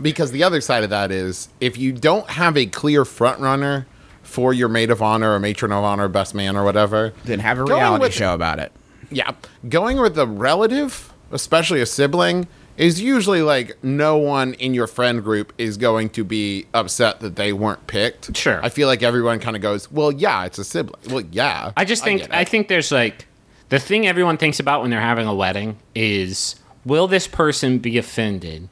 Because 0.00 0.30
the 0.30 0.42
other 0.44 0.60
side 0.60 0.84
of 0.84 0.90
that 0.90 1.10
is 1.10 1.48
if 1.60 1.76
you 1.76 1.92
don't 1.92 2.28
have 2.30 2.56
a 2.56 2.66
clear 2.66 3.04
front 3.04 3.40
runner 3.40 3.86
for 4.22 4.54
your 4.54 4.68
maid 4.68 4.90
of 4.90 5.02
honor 5.02 5.34
or 5.34 5.40
matron 5.40 5.72
of 5.72 5.82
honor, 5.84 6.08
best 6.08 6.34
man 6.34 6.56
or 6.56 6.64
whatever, 6.64 7.12
Then 7.24 7.40
have 7.40 7.58
a 7.58 7.64
reality 7.64 8.02
with- 8.04 8.14
show 8.14 8.32
about 8.32 8.58
it. 8.60 8.70
yeah, 9.10 9.32
going 9.68 9.98
with 10.00 10.16
a 10.18 10.26
relative, 10.26 11.12
especially 11.32 11.80
a 11.80 11.86
sibling, 11.86 12.46
is 12.80 12.98
usually 12.98 13.42
like 13.42 13.76
no 13.84 14.16
one 14.16 14.54
in 14.54 14.72
your 14.72 14.86
friend 14.86 15.22
group 15.22 15.52
is 15.58 15.76
going 15.76 16.08
to 16.08 16.24
be 16.24 16.66
upset 16.72 17.20
that 17.20 17.36
they 17.36 17.52
weren't 17.52 17.86
picked. 17.86 18.34
Sure. 18.34 18.58
I 18.64 18.70
feel 18.70 18.88
like 18.88 19.02
everyone 19.02 19.38
kind 19.38 19.54
of 19.54 19.60
goes, 19.60 19.92
"Well, 19.92 20.10
yeah, 20.10 20.46
it's 20.46 20.58
a 20.58 20.64
sibling." 20.64 20.98
Well, 21.10 21.24
yeah. 21.30 21.72
I 21.76 21.84
just 21.84 22.02
think 22.02 22.22
get 22.22 22.34
I, 22.34 22.44
think 22.44 22.68
there's 22.68 22.90
like 22.90 23.26
the 23.68 23.78
thing 23.78 24.06
everyone 24.06 24.38
thinks 24.38 24.58
about 24.58 24.80
when 24.80 24.90
they're 24.90 25.00
having 25.00 25.26
a 25.26 25.34
wedding 25.34 25.78
is 25.94 26.56
will 26.86 27.06
this 27.06 27.28
person 27.28 27.78
be 27.78 27.98
offended 27.98 28.70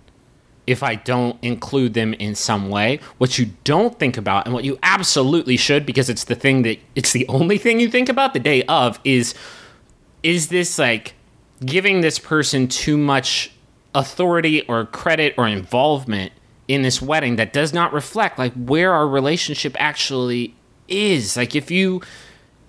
if 0.67 0.83
I 0.83 0.95
don't 0.95 1.39
include 1.45 1.93
them 1.93 2.15
in 2.15 2.35
some 2.35 2.71
way? 2.71 3.01
What 3.19 3.39
you 3.39 3.51
don't 3.65 3.99
think 3.99 4.17
about 4.17 4.47
and 4.47 4.55
what 4.55 4.65
you 4.65 4.79
absolutely 4.83 5.59
should 5.59 5.85
because 5.85 6.09
it's 6.09 6.25
the 6.25 6.35
thing 6.35 6.63
that 6.63 6.79
it's 6.95 7.13
the 7.13 7.29
only 7.29 7.59
thing 7.59 7.79
you 7.79 7.91
think 7.91 8.09
about 8.09 8.33
the 8.33 8.41
day 8.41 8.63
of 8.63 8.99
is 9.05 9.35
is 10.23 10.49
this 10.49 10.79
like 10.79 11.13
giving 11.63 12.01
this 12.01 12.19
person 12.19 12.69
too 12.69 12.97
much 12.97 13.53
authority 13.95 14.63
or 14.63 14.85
credit 14.87 15.35
or 15.39 15.49
involvement 15.49 16.33
in 16.69 16.83
this 16.83 17.01
wedding 17.01 17.37
that 17.37 17.53
does 17.53 17.73
not 17.73 17.93
reflect 17.93 18.39
like 18.39 18.53
where 18.53 18.93
our 18.93 19.09
relationship 19.09 19.75
actually 19.81 20.55
is. 20.87 21.37
Like 21.37 21.57
if 21.57 21.71
you 21.71 22.03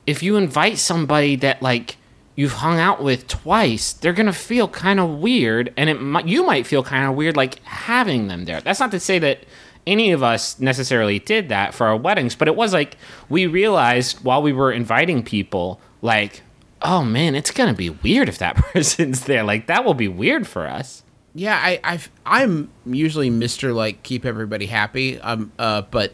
if 0.07 0.23
you 0.23 0.37
invite 0.37 0.77
somebody 0.77 1.35
that 1.35 1.61
like 1.61 1.97
you've 2.35 2.53
hung 2.53 2.79
out 2.79 3.03
with 3.03 3.27
twice 3.27 3.91
they're 3.91 4.13
gonna 4.13 4.31
feel 4.31 4.67
kind 4.69 4.99
of 4.99 5.19
weird 5.19 5.73
and 5.75 5.89
it 5.89 6.01
might 6.01 6.27
you 6.27 6.45
might 6.45 6.65
feel 6.65 6.81
kind 6.81 7.05
of 7.05 7.15
weird 7.15 7.35
like 7.35 7.61
having 7.65 8.27
them 8.27 8.45
there. 8.45 8.61
That's 8.61 8.79
not 8.79 8.91
to 8.91 8.99
say 8.99 9.19
that 9.19 9.39
any 9.85 10.11
of 10.11 10.23
us 10.23 10.59
necessarily 10.59 11.19
did 11.19 11.49
that 11.49 11.73
for 11.73 11.87
our 11.87 11.97
weddings 11.97 12.35
but 12.35 12.47
it 12.47 12.55
was 12.55 12.71
like 12.71 12.95
we 13.27 13.45
realized 13.47 14.23
while 14.23 14.41
we 14.41 14.53
were 14.53 14.71
inviting 14.71 15.23
people 15.23 15.81
like 16.01 16.41
oh 16.81 17.03
man 17.03 17.35
it's 17.35 17.51
gonna 17.51 17.73
be 17.73 17.89
weird 17.89 18.29
if 18.29 18.37
that 18.37 18.55
person's 18.73 19.25
there. 19.25 19.43
Like 19.43 19.67
that 19.67 19.83
will 19.83 19.93
be 19.93 20.07
weird 20.07 20.47
for 20.47 20.65
us 20.65 21.03
Yeah, 21.39 21.55
I 21.57 21.79
I've, 21.85 22.11
I'm 22.25 22.69
usually 22.85 23.29
Mister 23.29 23.71
like 23.71 24.03
keep 24.03 24.25
everybody 24.25 24.65
happy. 24.65 25.19
Um, 25.21 25.53
uh, 25.57 25.83
but 25.83 26.13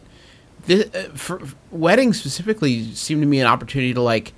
this, 0.67 0.85
uh, 0.93 1.09
for, 1.15 1.39
for 1.39 1.55
weddings 1.71 2.19
specifically 2.19 2.93
seem 2.93 3.21
to 3.21 3.25
me 3.25 3.39
an 3.39 3.47
opportunity 3.47 3.95
to 3.95 4.01
like 4.01 4.33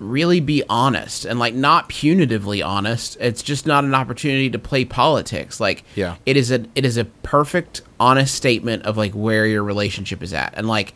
really 0.00 0.40
be 0.40 0.64
honest 0.68 1.24
and 1.24 1.38
like 1.38 1.54
not 1.54 1.88
punitively 1.88 2.66
honest. 2.66 3.16
It's 3.20 3.42
just 3.42 3.64
not 3.64 3.84
an 3.84 3.94
opportunity 3.94 4.50
to 4.50 4.58
play 4.58 4.84
politics. 4.84 5.60
Like 5.60 5.84
Yeah. 5.94 6.16
it 6.26 6.36
is 6.36 6.50
a 6.50 6.64
it 6.74 6.84
is 6.84 6.96
a 6.96 7.04
perfect 7.04 7.82
honest 8.00 8.34
statement 8.34 8.84
of 8.86 8.96
like 8.96 9.12
where 9.12 9.46
your 9.46 9.62
relationship 9.62 10.20
is 10.22 10.32
at 10.32 10.52
and 10.56 10.66
like 10.66 10.94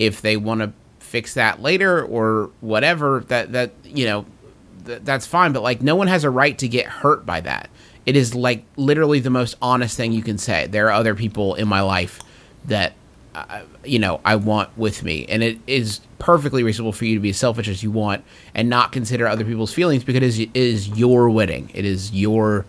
if 0.00 0.20
they 0.20 0.36
want 0.36 0.62
to 0.62 0.72
fix 0.98 1.34
that 1.34 1.62
later 1.62 2.02
or 2.04 2.50
whatever 2.60 3.22
that 3.28 3.52
that 3.52 3.70
you 3.84 4.04
know 4.06 4.26
th- 4.84 5.00
that's 5.04 5.24
fine 5.26 5.52
but 5.52 5.62
like 5.62 5.80
no 5.80 5.94
one 5.94 6.08
has 6.08 6.24
a 6.24 6.30
right 6.30 6.58
to 6.58 6.66
get 6.66 6.86
hurt 6.86 7.24
by 7.24 7.40
that 7.40 7.70
it 8.06 8.16
is 8.16 8.34
like 8.34 8.64
literally 8.76 9.20
the 9.20 9.30
most 9.30 9.56
honest 9.60 9.96
thing 9.96 10.12
you 10.12 10.22
can 10.22 10.38
say. 10.38 10.66
There 10.66 10.86
are 10.86 10.92
other 10.92 11.14
people 11.14 11.54
in 11.54 11.68
my 11.68 11.82
life 11.82 12.20
that 12.66 12.94
uh, 13.34 13.60
you 13.84 13.98
know 13.98 14.18
i 14.24 14.34
want 14.34 14.70
with 14.78 15.02
me 15.02 15.26
and 15.28 15.42
it 15.42 15.58
is 15.66 16.00
perfectly 16.18 16.62
reasonable 16.62 16.92
for 16.92 17.04
you 17.04 17.14
to 17.14 17.20
be 17.20 17.30
as 17.30 17.36
selfish 17.36 17.68
as 17.68 17.82
you 17.82 17.90
want 17.90 18.24
and 18.54 18.68
not 18.68 18.92
consider 18.92 19.26
other 19.26 19.44
people's 19.44 19.72
feelings 19.72 20.04
because 20.04 20.38
it 20.38 20.50
is, 20.54 20.88
your 20.88 21.28
wedding. 21.30 21.70
It 21.74 21.84
is 21.84 22.12
your 22.12 22.64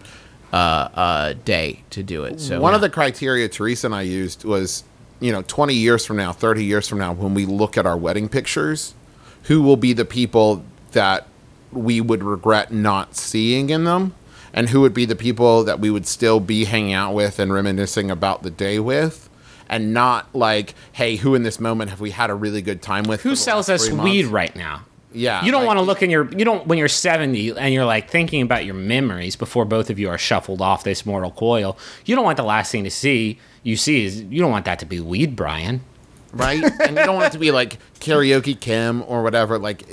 uh, 0.51 0.55
uh, 0.55 1.33
day 1.45 1.83
to 1.91 2.03
do 2.03 2.23
it. 2.23 2.39
So 2.39 2.59
one 2.59 2.73
of 2.73 2.81
the 2.81 2.89
criteria 2.89 3.47
Teresa 3.47 3.88
and 3.88 3.95
I 3.95 4.03
used 4.03 4.43
was, 4.43 4.83
you 5.19 5.31
know, 5.31 5.41
20 5.43 5.73
years 5.73 6.05
from 6.05 6.17
now, 6.17 6.31
30 6.31 6.63
years 6.63 6.88
from 6.88 6.99
now, 6.99 7.13
when 7.13 7.33
we 7.33 7.45
look 7.45 7.77
at 7.77 7.85
our 7.85 7.97
wedding 7.97 8.29
pictures, 8.29 8.93
who 9.43 9.61
will 9.61 9.77
be 9.77 9.93
the 9.93 10.05
people 10.05 10.63
that 10.91 11.27
we 11.71 12.01
would 12.01 12.23
regret 12.23 12.71
not 12.71 13.15
seeing 13.15 13.69
in 13.69 13.83
them? 13.85 14.13
And 14.58 14.70
who 14.70 14.82
would 14.82 14.93
be 14.93 15.05
the 15.05 15.16
people 15.16 15.64
that 15.66 15.80
we 15.80 15.89
would 15.91 16.08
still 16.08 16.39
be 16.39 16.66
hanging 16.66 16.93
out 16.93 17.14
with 17.14 17.38
and 17.39 17.53
reminiscing 17.53 18.10
about 18.10 18.41
the 18.43 18.49
day 18.49 18.80
with? 18.80 19.30
And 19.70 19.93
not 19.93 20.34
like, 20.34 20.74
hey, 20.93 21.18
who 21.18 21.36
in 21.36 21.43
this 21.43 21.60
moment 21.60 21.91
have 21.91 21.99
we 22.01 22.12
had 22.12 22.30
a 22.30 22.34
really 22.34 22.62
good 22.62 22.82
time 22.82 23.03
with? 23.03 23.22
who 23.22 23.36
sells 23.36 23.70
us 23.70 23.89
weed 23.91 24.26
right 24.26 24.55
now 24.55 24.84
Yeah. 25.14 25.43
you 25.45 25.51
don't 25.51 25.62
like- 25.62 25.68
want 25.68 25.80
to 25.80 25.84
look 25.84 26.01
in 26.01 26.10
your 26.10 26.30
you 26.38 26.43
don't 26.45 26.66
when 26.68 26.78
you're 26.78 26.88
70 26.88 27.51
and 27.58 27.74
you're 27.74 27.86
like 27.86 28.10
thinking 28.10 28.41
about 28.41 28.66
your 28.66 28.76
memories 28.76 29.36
before 29.36 29.66
both 29.66 29.89
of 29.89 29.99
you 29.99 30.10
are 30.10 30.18
shuffled 30.18 30.62
off 30.62 30.84
this 30.84 31.05
mortal 31.05 31.32
coil 31.32 31.78
you 32.05 32.16
don't 32.16 32.24
want 32.26 32.38
the 32.38 32.43
last 32.43 32.72
thing 32.72 32.84
to 32.86 32.89
see 32.91 33.38
you 33.64 33.76
see 33.76 34.05
is 34.05 34.22
you 34.22 34.39
don't 34.39 34.51
want 34.51 34.66
that 34.66 34.80
to 34.80 34.86
be 34.86 34.99
weed 35.01 35.36
brian 35.36 35.82
right? 36.34 36.64
and 36.64 36.97
you 36.97 37.03
don't 37.05 37.16
want 37.16 37.28
it 37.28 37.32
to 37.34 37.39
be 37.39 37.51
like 37.51 37.78
karaoke 37.99 38.58
Kim 38.60 39.01
or 39.08 39.24
whatever. 39.24 39.58
Like, 39.58 39.88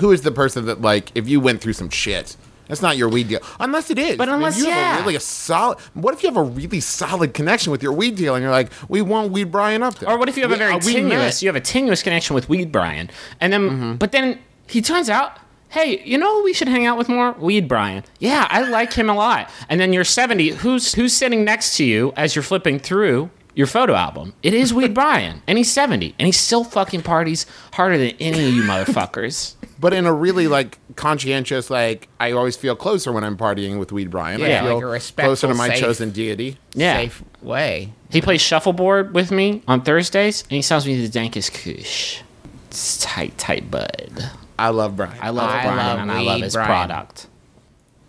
who 0.00 0.12
is 0.12 0.22
the 0.22 0.30
person 0.32 0.66
that 0.66 0.80
like 0.82 1.10
if 1.14 1.28
you 1.28 1.40
went 1.40 1.60
through 1.60 1.72
some 1.74 1.88
shit? 1.90 2.36
That's 2.68 2.82
not 2.82 2.96
your 2.96 3.08
weed 3.08 3.28
deal, 3.28 3.40
unless 3.60 3.90
it 3.90 3.98
is. 3.98 4.16
But 4.16 4.28
unless- 4.28 4.58
you 4.58 4.68
have 4.70 4.98
a 5.00 5.02
really 5.02 5.16
a 5.16 5.20
solid. 5.20 5.78
What 5.94 6.14
if 6.14 6.22
you 6.22 6.28
have 6.28 6.36
a 6.36 6.42
really 6.42 6.80
solid 6.80 7.32
connection 7.34 7.70
with 7.72 7.82
your 7.82 7.92
weed 7.92 8.16
deal 8.16 8.34
and 8.34 8.42
you're 8.42 8.50
like, 8.50 8.70
we 8.88 9.02
want 9.02 9.32
weed 9.32 9.52
Brian 9.52 9.82
up 9.82 9.98
there? 9.98 10.10
Or 10.10 10.18
what 10.18 10.28
if 10.28 10.36
you 10.36 10.42
have 10.42 10.50
a 10.50 10.54
We- 10.54 10.58
very 10.58 10.74
uh, 10.74 10.80
tenuous, 10.80 11.42
you 11.42 11.48
have 11.48 11.56
a 11.56 11.60
tenuous 11.60 12.02
connection 12.02 12.34
with 12.34 12.48
Weed 12.48 12.72
Brian, 12.72 13.10
and 13.40 13.52
then, 13.52 13.70
Mm-hmm. 13.70 13.94
but 13.96 14.12
then 14.12 14.38
he 14.66 14.80
turns 14.82 15.08
out, 15.10 15.38
hey, 15.68 16.00
you 16.04 16.16
know 16.18 16.38
who 16.38 16.44
we 16.44 16.52
should 16.52 16.68
hang 16.68 16.86
out 16.86 16.96
with 16.96 17.08
more? 17.08 17.32
Weed 17.32 17.68
Brian. 17.68 18.04
Yeah, 18.20 18.46
I 18.48 18.62
like 18.68 18.92
him 18.92 19.10
a 19.10 19.14
lot. 19.14 19.50
And 19.68 19.80
then 19.80 19.92
you're 19.92 20.04
70. 20.04 20.50
Who's 20.50 20.94
who's 20.94 21.12
sitting 21.12 21.44
next 21.44 21.76
to 21.76 21.84
you 21.84 22.12
as 22.16 22.34
you're 22.36 22.42
flipping 22.44 22.78
through 22.78 23.30
your 23.54 23.66
photo 23.66 23.94
album? 23.94 24.32
It 24.42 24.54
is 24.54 24.72
Weed 24.72 24.94
Brian, 25.02 25.42
and 25.46 25.58
he's 25.58 25.70
70, 25.72 26.14
and 26.18 26.26
he 26.26 26.32
still 26.32 26.62
fucking 26.64 27.02
parties 27.02 27.46
harder 27.72 27.98
than 27.98 28.10
any 28.20 28.48
of 28.48 28.54
you 28.54 28.62
motherfuckers. 28.72 29.55
But 29.78 29.92
in 29.92 30.06
a 30.06 30.12
really 30.12 30.44
mm-hmm. 30.44 30.52
like 30.52 30.78
conscientious, 30.96 31.70
like 31.70 32.08
I 32.18 32.32
always 32.32 32.56
feel 32.56 32.76
closer 32.76 33.12
when 33.12 33.24
I'm 33.24 33.36
partying 33.36 33.78
with 33.78 33.92
weed 33.92 34.10
Brian. 34.10 34.40
Yeah, 34.40 34.62
I 34.62 34.66
feel 34.66 34.90
like 34.90 35.02
a 35.02 35.22
closer 35.22 35.48
to 35.48 35.54
my 35.54 35.68
safe- 35.68 35.80
chosen 35.80 36.10
deity. 36.10 36.58
Yeah. 36.74 36.96
safe 36.96 37.22
way 37.42 37.92
He 38.10 38.20
plays 38.20 38.40
shuffleboard 38.40 39.14
with 39.14 39.30
me 39.30 39.62
on 39.68 39.82
Thursdays, 39.82 40.42
and 40.42 40.52
he 40.52 40.62
sells 40.62 40.86
me 40.86 41.06
the 41.06 41.18
dankest 41.18 41.52
kush. 41.52 42.22
It's 42.68 42.98
tight, 42.98 43.36
tight 43.38 43.70
bud. 43.70 44.30
I 44.58 44.70
love 44.70 44.96
Brian. 44.96 45.18
I 45.20 45.30
love 45.30 45.50
I 45.50 45.62
Brian 45.62 45.76
love 45.76 45.98
and 46.00 46.12
I 46.12 46.20
love 46.20 46.40
his 46.40 46.54
Brian. 46.54 46.68
product. 46.68 47.26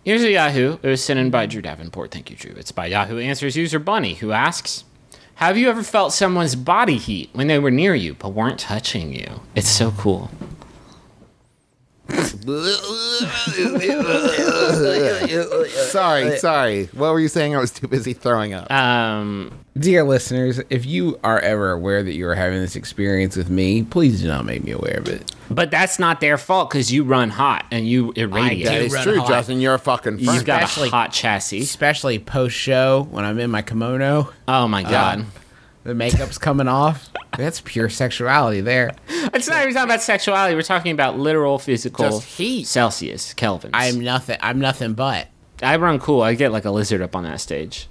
Here's 0.03 0.23
a 0.23 0.31
Yahoo. 0.31 0.77
It 0.81 0.87
was 0.87 1.03
sent 1.03 1.19
in 1.19 1.29
by 1.29 1.45
Drew 1.47 1.61
Davenport. 1.61 2.11
Thank 2.11 2.29
you, 2.29 2.37
Drew. 2.37 2.53
It's 2.55 2.71
by 2.71 2.85
Yahoo 2.85 3.19
Answers 3.19 3.57
user 3.57 3.79
Bunny, 3.79 4.13
who 4.15 4.31
asks 4.31 4.85
Have 5.35 5.57
you 5.57 5.69
ever 5.69 5.83
felt 5.83 6.13
someone's 6.13 6.55
body 6.55 6.97
heat 6.97 7.29
when 7.33 7.47
they 7.47 7.59
were 7.59 7.71
near 7.71 7.93
you 7.93 8.13
but 8.13 8.29
weren't 8.29 8.59
touching 8.59 9.13
you? 9.13 9.41
It's 9.53 9.69
so 9.69 9.91
cool. 9.91 10.31
Sorry, 15.89 16.37
sorry. 16.37 16.85
What 16.87 17.11
were 17.11 17.19
you 17.19 17.27
saying? 17.27 17.55
I 17.55 17.59
was 17.59 17.71
too 17.71 17.87
busy 17.87 18.13
throwing 18.13 18.53
up. 18.53 18.71
Um, 18.71 19.51
Dear 19.77 20.03
listeners, 20.03 20.59
if 20.69 20.85
you 20.85 21.19
are 21.23 21.39
ever 21.39 21.71
aware 21.71 22.01
that 22.03 22.13
you 22.13 22.27
are 22.27 22.35
having 22.35 22.59
this 22.59 22.75
experience 22.75 23.35
with 23.35 23.49
me, 23.49 23.83
please 23.83 24.21
do 24.21 24.27
not 24.27 24.45
make 24.45 24.63
me 24.63 24.71
aware 24.71 24.97
of 24.97 25.07
it. 25.07 25.31
but 25.51 25.69
that's 25.71 25.99
not 25.99 26.19
their 26.19 26.37
fault 26.37 26.69
because 26.69 26.91
you 26.91 27.03
run 27.03 27.29
hot 27.29 27.65
and 27.71 27.87
you 27.87 28.11
irradiate. 28.15 28.65
that 28.65 28.81
is 28.81 28.93
run 28.93 29.03
true, 29.03 29.19
hot. 29.19 29.27
Justin. 29.29 29.61
You're 29.61 29.75
a 29.75 29.79
fucking 29.79 30.17
You've 30.19 30.25
friend. 30.29 30.45
got 30.45 30.63
Especially- 30.63 30.87
a 30.89 30.91
hot 30.91 31.11
chassis. 31.13 31.59
Especially 31.59 32.17
post 32.19 32.55
show 32.55 33.07
when 33.11 33.23
I'm 33.23 33.39
in 33.39 33.51
my 33.51 33.61
kimono, 33.61 34.31
Oh 34.47 34.67
my 34.67 34.83
god. 34.83 35.25
the 35.83 35.93
makeup's 35.93 36.37
coming 36.37 36.67
off. 36.67 37.09
That's 37.37 37.61
pure 37.61 37.87
sexuality 37.87 38.61
there. 38.61 38.91
it's 39.07 39.47
not 39.47 39.61
even 39.61 39.73
talking 39.73 39.89
about 39.89 40.01
sexuality. 40.01 40.55
We're 40.55 40.63
talking 40.63 40.91
about 40.91 41.17
literal 41.19 41.59
physical 41.59 42.05
Just 42.09 42.23
heat. 42.23 42.65
Celsius, 42.65 43.33
Kelvins. 43.35 43.69
I'm 43.73 43.99
nothing. 43.99 44.37
I'm 44.41 44.59
nothing 44.59 44.93
but. 44.93 45.27
I 45.61 45.77
run 45.77 45.99
cool. 45.99 46.21
I 46.21 46.33
get 46.33 46.51
like 46.51 46.65
a 46.65 46.71
lizard 46.71 47.01
up 47.01 47.15
on 47.15 47.23
that 47.23 47.39
stage. 47.39 47.87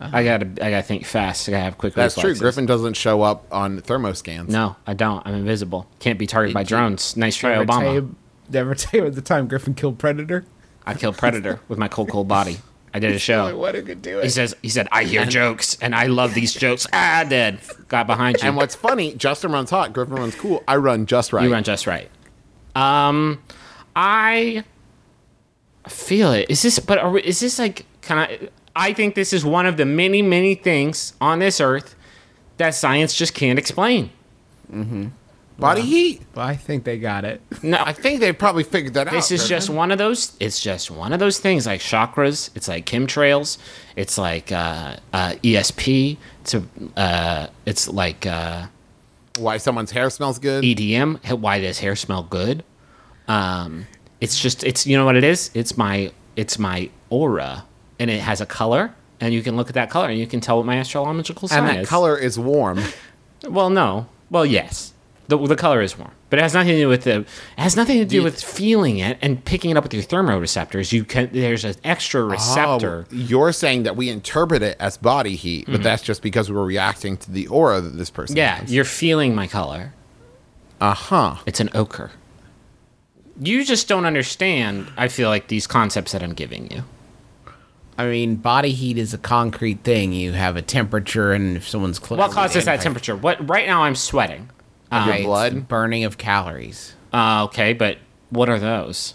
Uh-huh. 0.00 0.16
I 0.16 0.24
gotta, 0.24 0.46
I 0.60 0.70
gotta 0.70 0.82
think 0.82 1.06
fast. 1.06 1.48
I 1.48 1.52
gotta 1.52 1.64
have 1.64 1.78
quick. 1.78 1.94
That's 1.94 2.14
true. 2.16 2.34
Griffin 2.34 2.66
doesn't 2.66 2.94
show 2.94 3.22
up 3.22 3.46
on 3.52 3.80
thermoscans. 3.80 4.48
No, 4.48 4.76
I 4.86 4.94
don't. 4.94 5.24
I'm 5.26 5.34
invisible. 5.34 5.86
Can't 5.98 6.18
be 6.18 6.26
targeted 6.26 6.54
by 6.54 6.64
drones. 6.64 7.16
Nice 7.16 7.36
try, 7.36 7.50
Never 7.52 7.64
Obama. 7.64 7.80
tell 7.80 7.94
you, 7.94 8.16
never 8.50 8.74
tell 8.74 9.00
you 9.00 9.06
at 9.06 9.14
the 9.14 9.22
time 9.22 9.46
Griffin 9.46 9.74
killed 9.74 9.98
Predator. 9.98 10.44
I 10.84 10.94
killed 10.94 11.16
Predator 11.16 11.60
with 11.68 11.78
my 11.78 11.88
cold, 11.88 12.10
cold 12.10 12.28
body. 12.28 12.58
I 12.94 12.98
did 12.98 13.12
a 13.12 13.18
show. 13.18 13.56
What 13.56 13.74
a 13.74 13.82
good 13.82 14.02
do 14.02 14.18
He 14.20 14.28
says, 14.28 14.54
he 14.62 14.68
said, 14.68 14.86
I 14.92 15.04
hear 15.04 15.24
jokes 15.24 15.78
and 15.80 15.94
I 15.94 16.06
love 16.08 16.34
these 16.34 16.52
jokes. 16.52 16.86
Ah, 16.92 17.24
dead. 17.28 17.60
Got 17.88 18.06
behind 18.06 18.42
you. 18.42 18.48
And 18.48 18.56
what's 18.56 18.74
funny, 18.74 19.14
Justin 19.14 19.52
runs 19.52 19.70
hot, 19.70 19.92
Griffin 19.92 20.16
runs 20.16 20.34
cool. 20.34 20.62
I 20.68 20.76
run 20.76 21.06
just 21.06 21.32
right. 21.32 21.44
You 21.44 21.52
run 21.52 21.64
just 21.64 21.86
right. 21.86 22.10
Um, 22.74 23.42
I 23.96 24.64
feel 25.88 26.32
it. 26.32 26.50
Is 26.50 26.62
this? 26.62 26.78
But 26.78 26.98
are 26.98 27.10
we, 27.10 27.22
is 27.22 27.40
this 27.40 27.58
like 27.58 27.86
kind 28.02 28.30
of? 28.30 28.50
I 28.74 28.92
think 28.92 29.14
this 29.14 29.32
is 29.32 29.44
one 29.44 29.66
of 29.66 29.76
the 29.76 29.84
many, 29.84 30.22
many 30.22 30.54
things 30.54 31.12
on 31.20 31.38
this 31.38 31.60
earth 31.60 31.94
that 32.56 32.74
science 32.74 33.14
just 33.14 33.34
can't 33.34 33.58
explain. 33.58 34.10
Body 35.58 35.82
heat. 35.82 36.22
Well, 36.34 36.46
I 36.46 36.56
think 36.56 36.84
they 36.84 36.98
got 36.98 37.24
it. 37.24 37.40
No, 37.62 37.80
I 37.84 37.92
think 37.92 38.20
they 38.20 38.32
probably 38.32 38.64
figured 38.64 38.94
that 38.94 39.06
out. 39.06 39.12
this 39.12 39.30
is 39.30 39.48
just 39.48 39.70
one 39.70 39.92
of 39.92 39.98
those. 39.98 40.36
It's 40.40 40.60
just 40.60 40.90
one 40.90 41.12
of 41.12 41.20
those 41.20 41.38
things 41.38 41.66
like 41.66 41.80
chakras. 41.80 42.50
It's 42.56 42.66
like 42.68 42.84
chemtrails. 42.86 43.58
It's 43.94 44.18
like 44.18 44.50
uh, 44.50 44.96
uh, 45.12 45.34
ESP. 45.44 46.16
It's 46.40 46.54
a, 46.54 46.62
uh, 46.96 47.46
it's 47.66 47.88
like 47.88 48.26
uh, 48.26 48.66
why 49.38 49.58
someone's 49.58 49.92
hair 49.92 50.10
smells 50.10 50.38
good. 50.38 50.64
EDM. 50.64 51.38
Why 51.38 51.60
does 51.60 51.78
hair 51.78 51.94
smell 51.96 52.24
good? 52.24 52.64
Um, 53.28 53.86
it's 54.20 54.38
just 54.40 54.64
it's 54.64 54.86
you 54.86 54.96
know 54.96 55.04
what 55.04 55.16
it 55.16 55.24
is. 55.24 55.50
It's 55.54 55.76
my 55.76 56.10
it's 56.34 56.58
my 56.58 56.90
aura, 57.10 57.64
and 58.00 58.10
it 58.10 58.20
has 58.20 58.40
a 58.40 58.46
color, 58.46 58.94
and 59.20 59.32
you 59.32 59.42
can 59.42 59.56
look 59.56 59.68
at 59.68 59.74
that 59.74 59.90
color, 59.90 60.08
and 60.08 60.18
you 60.18 60.26
can 60.26 60.40
tell 60.40 60.56
what 60.56 60.66
my 60.66 60.76
astrological 60.78 61.46
sign 61.48 61.58
is. 61.64 61.68
and 61.68 61.78
that 61.78 61.82
is. 61.82 61.88
color 61.88 62.16
is 62.16 62.38
warm. 62.38 62.80
Well, 63.44 63.70
no. 63.70 64.06
Well, 64.30 64.46
yes. 64.46 64.92
The, 65.28 65.38
the 65.38 65.56
color 65.56 65.80
is 65.80 65.96
warm, 65.96 66.10
but 66.30 66.38
it 66.38 66.42
has 66.42 66.52
nothing 66.52 66.72
to 66.72 66.80
do 66.80 66.88
with 66.88 67.04
the. 67.04 67.20
It 67.20 67.26
has 67.56 67.76
nothing 67.76 67.98
to 67.98 68.04
do 68.04 68.22
with 68.22 68.42
feeling 68.42 68.98
it 68.98 69.18
and 69.22 69.42
picking 69.44 69.70
it 69.70 69.76
up 69.76 69.84
with 69.84 69.94
your 69.94 70.02
thermoreceptors. 70.02 70.92
You 70.92 71.04
can. 71.04 71.30
There's 71.32 71.64
an 71.64 71.76
extra 71.84 72.24
receptor. 72.24 73.06
Oh, 73.10 73.14
you're 73.14 73.52
saying 73.52 73.84
that 73.84 73.96
we 73.96 74.08
interpret 74.08 74.62
it 74.62 74.76
as 74.80 74.96
body 74.96 75.36
heat, 75.36 75.66
but 75.68 75.82
that's 75.82 76.02
just 76.02 76.22
because 76.22 76.50
we're 76.50 76.64
reacting 76.64 77.16
to 77.18 77.30
the 77.30 77.46
aura 77.46 77.80
that 77.80 77.96
this 77.96 78.10
person 78.10 78.36
yeah, 78.36 78.56
has. 78.56 78.72
you're 78.72 78.84
feeling 78.84 79.34
my 79.34 79.46
color. 79.46 79.94
Uh 80.80 80.94
huh. 80.94 81.36
It's 81.46 81.60
an 81.60 81.70
ochre. 81.72 82.10
You 83.40 83.64
just 83.64 83.88
don't 83.88 84.04
understand. 84.04 84.88
I 84.96 85.08
feel 85.08 85.28
like 85.28 85.48
these 85.48 85.66
concepts 85.66 86.12
that 86.12 86.22
I'm 86.22 86.34
giving 86.34 86.70
you. 86.70 86.82
I 87.96 88.06
mean, 88.06 88.36
body 88.36 88.72
heat 88.72 88.98
is 88.98 89.14
a 89.14 89.18
concrete 89.18 89.84
thing. 89.84 90.12
You 90.12 90.32
have 90.32 90.56
a 90.56 90.62
temperature, 90.62 91.32
and 91.32 91.56
if 91.56 91.68
someone's 91.68 91.98
close, 91.98 92.18
What 92.18 92.32
causes 92.32 92.64
that 92.64 92.80
temperature? 92.80 93.14
What 93.14 93.48
right 93.48 93.66
now 93.66 93.84
I'm 93.84 93.94
sweating. 93.94 94.50
Okay, 94.92 95.24
blood? 95.24 95.52
it's 95.54 95.66
burning 95.66 96.04
of 96.04 96.18
calories. 96.18 96.94
Uh, 97.12 97.44
okay, 97.44 97.72
but 97.72 97.98
what 98.30 98.48
are 98.48 98.58
those? 98.58 99.14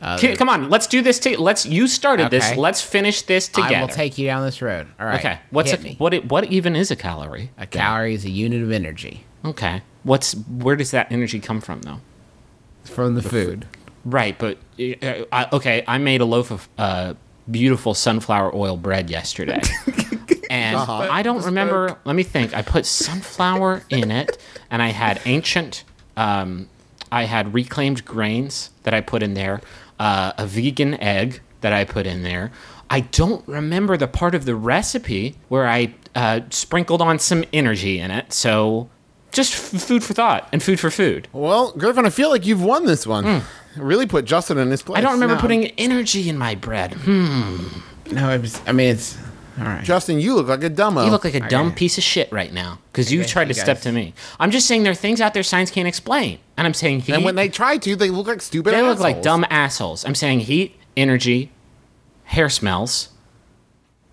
Uh, 0.00 0.18
K- 0.18 0.36
Come 0.36 0.48
on, 0.50 0.68
let's 0.68 0.86
do 0.86 1.00
this. 1.00 1.18
To, 1.20 1.40
let's. 1.40 1.64
You 1.64 1.86
started 1.88 2.30
this. 2.30 2.56
Let's 2.56 2.82
finish 2.82 3.22
this 3.22 3.48
together. 3.48 3.76
I 3.76 3.80
will 3.80 3.88
take 3.88 4.18
you 4.18 4.26
down 4.26 4.44
this 4.44 4.60
road. 4.60 4.86
All 5.00 5.06
right. 5.06 5.18
Okay. 5.18 5.38
What's 5.50 5.72
a, 5.72 5.78
me. 5.78 5.94
what? 5.98 6.12
it- 6.12 6.26
What 6.28 6.44
even 6.52 6.76
is 6.76 6.90
a 6.90 6.96
calorie? 6.96 7.50
A 7.56 7.66
calorie 7.66 8.14
is 8.14 8.24
a 8.24 8.30
unit 8.30 8.62
of 8.62 8.70
energy 8.70 9.24
Okay. 9.44 9.82
What's 10.02 10.32
where 10.34 10.76
does 10.76 10.90
that 10.92 11.10
energy 11.12 11.40
come 11.40 11.60
from 11.60 11.82
though? 11.82 12.00
From 12.84 13.14
the, 13.14 13.22
food. 13.22 13.66
Right, 14.04 14.38
but 14.38 14.58
uh, 14.78 15.24
I, 15.32 15.48
okay, 15.52 15.84
I 15.88 15.96
made 15.98 16.20
a 16.20 16.26
loaf 16.26 16.50
of 16.50 16.68
uh, 16.76 17.14
beautiful 17.50 17.94
sunflower 17.94 18.54
oil 18.54 18.76
bread 18.76 19.08
yesterday. 19.10 19.60
And 20.76 21.10
I 21.10 21.22
don't 21.22 21.44
remember. 21.44 21.96
Let 22.04 22.16
me 22.16 22.22
think. 22.22 22.54
I 22.54 22.62
put 22.62 22.86
sunflower 22.86 23.82
in 23.90 24.10
it, 24.10 24.38
and 24.70 24.82
I 24.82 24.88
had 24.88 25.20
ancient. 25.24 25.84
Um, 26.16 26.68
I 27.12 27.24
had 27.24 27.54
reclaimed 27.54 28.04
grains 28.04 28.70
that 28.82 28.92
I 28.94 29.00
put 29.00 29.22
in 29.22 29.34
there, 29.34 29.60
uh, 30.00 30.32
a 30.38 30.46
vegan 30.46 30.94
egg 31.00 31.40
that 31.60 31.72
I 31.72 31.84
put 31.84 32.06
in 32.06 32.22
there. 32.22 32.50
I 32.90 33.00
don't 33.00 33.46
remember 33.48 33.96
the 33.96 34.06
part 34.08 34.34
of 34.34 34.44
the 34.44 34.54
recipe 34.54 35.36
where 35.48 35.66
I 35.66 35.94
uh, 36.14 36.40
sprinkled 36.50 37.00
on 37.00 37.18
some 37.18 37.44
energy 37.52 37.98
in 37.98 38.10
it. 38.10 38.32
So, 38.32 38.88
just 39.32 39.54
f- 39.74 39.80
food 39.82 40.04
for 40.04 40.12
thought 40.14 40.48
and 40.52 40.62
food 40.62 40.78
for 40.78 40.90
food. 40.90 41.26
Well, 41.32 41.72
Griffin, 41.72 42.04
I 42.06 42.10
feel 42.10 42.30
like 42.30 42.44
you've 42.46 42.62
won 42.62 42.84
this 42.86 43.06
one. 43.06 43.42
Really 43.76 44.06
put 44.06 44.24
Justin 44.24 44.58
in 44.58 44.70
his 44.70 44.82
place. 44.82 44.98
I 44.98 45.00
don't 45.00 45.14
remember 45.14 45.34
No. 45.36 45.40
putting 45.40 45.66
energy 45.78 46.28
in 46.28 46.38
my 46.38 46.54
bread. 46.54 46.92
Hmm. 46.94 47.66
No, 48.12 48.30
it 48.30 48.40
was, 48.42 48.60
I 48.66 48.72
mean 48.72 48.90
it's 48.90 49.16
all 49.58 49.64
right. 49.64 49.84
Justin, 49.84 50.18
you 50.20 50.34
look 50.34 50.48
like 50.48 50.64
a 50.64 50.70
dumbo. 50.70 51.04
You 51.04 51.10
look 51.10 51.24
like 51.24 51.34
a 51.34 51.48
dumb 51.48 51.68
Okay. 51.68 51.76
piece 51.76 51.96
of 51.98 52.04
shit 52.04 52.30
right 52.32 52.52
now 52.52 52.78
because 52.92 53.12
you 53.12 53.20
guess 53.20 53.30
tried 53.30 53.48
you 53.48 53.54
to 53.54 53.60
step 53.60 53.76
guys- 53.78 53.84
to 53.84 53.92
me. 53.92 54.14
I'm 54.40 54.50
just 54.50 54.66
saying 54.66 54.82
there 54.82 54.92
are 54.92 54.96
things 54.96 55.20
out 55.20 55.32
there 55.34 55.42
science 55.42 55.70
can't 55.70 55.86
explain, 55.88 56.38
and 56.56 56.66
I'm 56.66 56.74
saying 56.74 57.00
heat. 57.00 57.12
and 57.14 57.24
when 57.24 57.36
they 57.36 57.48
try 57.48 57.76
to, 57.78 57.96
they 57.96 58.10
look 58.10 58.26
like 58.26 58.42
stupid. 58.42 58.74
they 58.74 58.82
look 58.82 58.98
like 58.98 59.16
assholes. 59.16 59.24
dumb 59.24 59.46
assholes. 59.50 60.04
I'm 60.04 60.14
saying 60.14 60.40
heat, 60.40 60.76
energy, 60.96 61.50
hair 62.24 62.48
smells. 62.48 63.10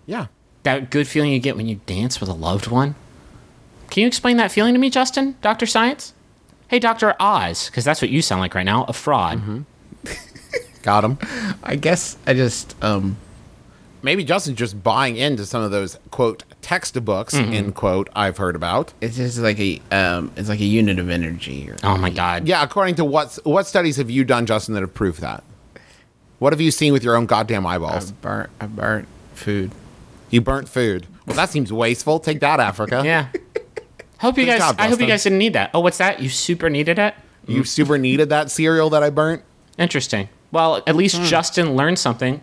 Yeah. 0.05 0.27
That 0.63 0.91
good 0.91 1.07
feeling 1.07 1.31
you 1.31 1.39
get 1.39 1.55
when 1.57 1.67
you 1.67 1.79
dance 1.85 2.19
with 2.19 2.29
a 2.29 2.33
loved 2.33 2.67
one. 2.67 2.93
Can 3.89 4.01
you 4.01 4.07
explain 4.07 4.37
that 4.37 4.51
feeling 4.51 4.73
to 4.73 4.79
me, 4.79 4.89
Justin, 4.89 5.35
Doctor 5.41 5.65
Science? 5.65 6.13
Hey, 6.67 6.79
Doctor 6.79 7.15
Oz, 7.19 7.65
because 7.65 7.83
that's 7.83 8.01
what 8.01 8.09
you 8.11 8.21
sound 8.21 8.39
like 8.41 8.53
right 8.55 8.65
now, 8.65 8.85
a 8.87 8.93
fraud. 8.93 9.39
Mm-hmm. 9.39 9.61
Got 10.83 11.03
him. 11.03 11.17
I 11.63 11.75
guess 11.75 12.17
I 12.25 12.33
just 12.33 12.75
um 12.83 13.17
Maybe 14.03 14.23
Justin's 14.23 14.57
just 14.57 14.81
buying 14.83 15.15
into 15.17 15.45
some 15.45 15.61
of 15.61 15.71
those 15.71 15.97
quote 16.09 16.43
textbooks 16.61 17.33
Mm-hmm. 17.35 17.53
end 17.53 17.75
quote 17.75 18.09
I've 18.15 18.37
heard 18.37 18.55
about. 18.55 18.93
it's 19.01 19.17
just 19.17 19.37
like 19.39 19.59
a 19.59 19.79
um 19.91 20.31
it's 20.35 20.49
like 20.49 20.59
a 20.59 20.65
unit 20.65 20.97
of 20.99 21.09
energy 21.09 21.69
or 21.69 21.75
Oh 21.83 21.97
my 21.97 22.09
God. 22.09 22.47
Yeah, 22.47 22.63
according 22.63 22.95
to 22.95 23.05
what 23.05 23.37
what 23.43 23.67
studies 23.67 23.97
have 23.97 24.09
you 24.09 24.23
done, 24.23 24.45
Justin, 24.45 24.73
that 24.75 24.81
have 24.81 24.93
proved 24.93 25.21
that? 25.21 25.43
What 26.39 26.53
have 26.53 26.61
you 26.61 26.71
seen 26.71 26.93
with 26.93 27.03
your 27.03 27.15
own 27.15 27.27
goddamn 27.27 27.65
eyeballs? 27.67 28.11
I 28.11 28.15
burnt 28.21 28.49
I 28.59 28.65
burnt 28.67 29.07
food. 29.33 29.71
You 30.31 30.41
burnt 30.41 30.67
food. 30.69 31.05
Well, 31.27 31.35
that 31.35 31.49
seems 31.49 31.71
wasteful. 31.71 32.19
Take 32.19 32.39
that, 32.39 32.59
Africa. 32.59 33.03
Yeah. 33.05 33.27
Hope 34.19 34.37
you 34.37 34.45
Good 34.45 34.51
guys. 34.51 34.59
job, 34.59 34.75
I 34.79 34.87
hope 34.87 34.99
you 34.99 35.07
guys 35.07 35.23
didn't 35.23 35.39
need 35.39 35.53
that. 35.53 35.71
Oh, 35.73 35.79
what's 35.79 35.97
that? 35.97 36.19
You 36.21 36.29
super 36.29 36.69
needed 36.69 36.97
it. 36.99 37.13
You 37.47 37.63
super 37.63 37.97
needed 37.97 38.29
that 38.29 38.49
cereal 38.51 38.89
that 38.91 39.01
I 39.03 39.09
burnt. 39.09 39.41
Interesting. 39.77 40.29
Well, 40.51 40.83
at 40.87 40.95
least 40.95 41.17
Hmm. 41.17 41.23
Justin 41.25 41.75
learned 41.75 41.97
something. 41.99 42.41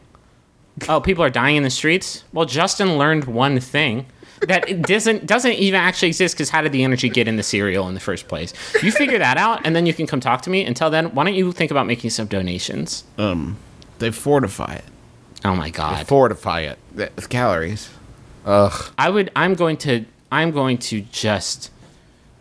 Oh, 0.89 1.01
people 1.01 1.25
are 1.25 1.31
dying 1.31 1.57
in 1.57 1.63
the 1.63 1.71
streets. 1.71 2.25
Well, 2.33 2.47
Justin 2.47 2.99
learned 2.99 3.25
one 3.25 3.61
thing 3.61 4.07
that 4.47 4.69
it 4.69 4.83
doesn't 4.83 5.27
doesn't 5.27 5.53
even 5.53 5.81
actually 5.81 6.09
exist. 6.09 6.35
Because 6.35 6.51
how 6.51 6.61
did 6.63 6.73
the 6.73 6.85
energy 6.85 7.09
get 7.09 7.27
in 7.29 7.37
the 7.37 7.43
cereal 7.43 7.89
in 7.89 7.95
the 7.95 8.01
first 8.01 8.29
place? 8.29 8.53
You 8.83 8.93
figure 8.93 9.19
that 9.19 9.37
out, 9.37 9.63
and 9.65 9.75
then 9.75 9.87
you 9.87 9.95
can 9.95 10.07
come 10.07 10.21
talk 10.21 10.43
to 10.43 10.51
me. 10.51 10.65
Until 10.65 10.91
then, 10.91 11.15
why 11.15 11.25
don't 11.25 11.35
you 11.35 11.51
think 11.53 11.71
about 11.71 11.87
making 11.87 12.11
some 12.11 12.27
donations? 12.27 13.05
Um 13.17 13.57
they 13.99 14.11
fortify 14.11 14.75
it. 14.75 14.85
Oh 15.45 15.55
my 15.55 15.71
God. 15.71 15.99
They 15.99 16.05
fortify 16.05 16.61
it. 16.61 16.79
with 16.95 17.29
calories. 17.29 17.91
Ugh. 18.45 18.93
I 18.97 19.11
would. 19.11 19.31
I'm 19.37 19.55
going 19.55 19.77
to. 19.79 20.05
I'm 20.31 20.51
going 20.51 20.79
to 20.79 21.01
just 21.01 21.71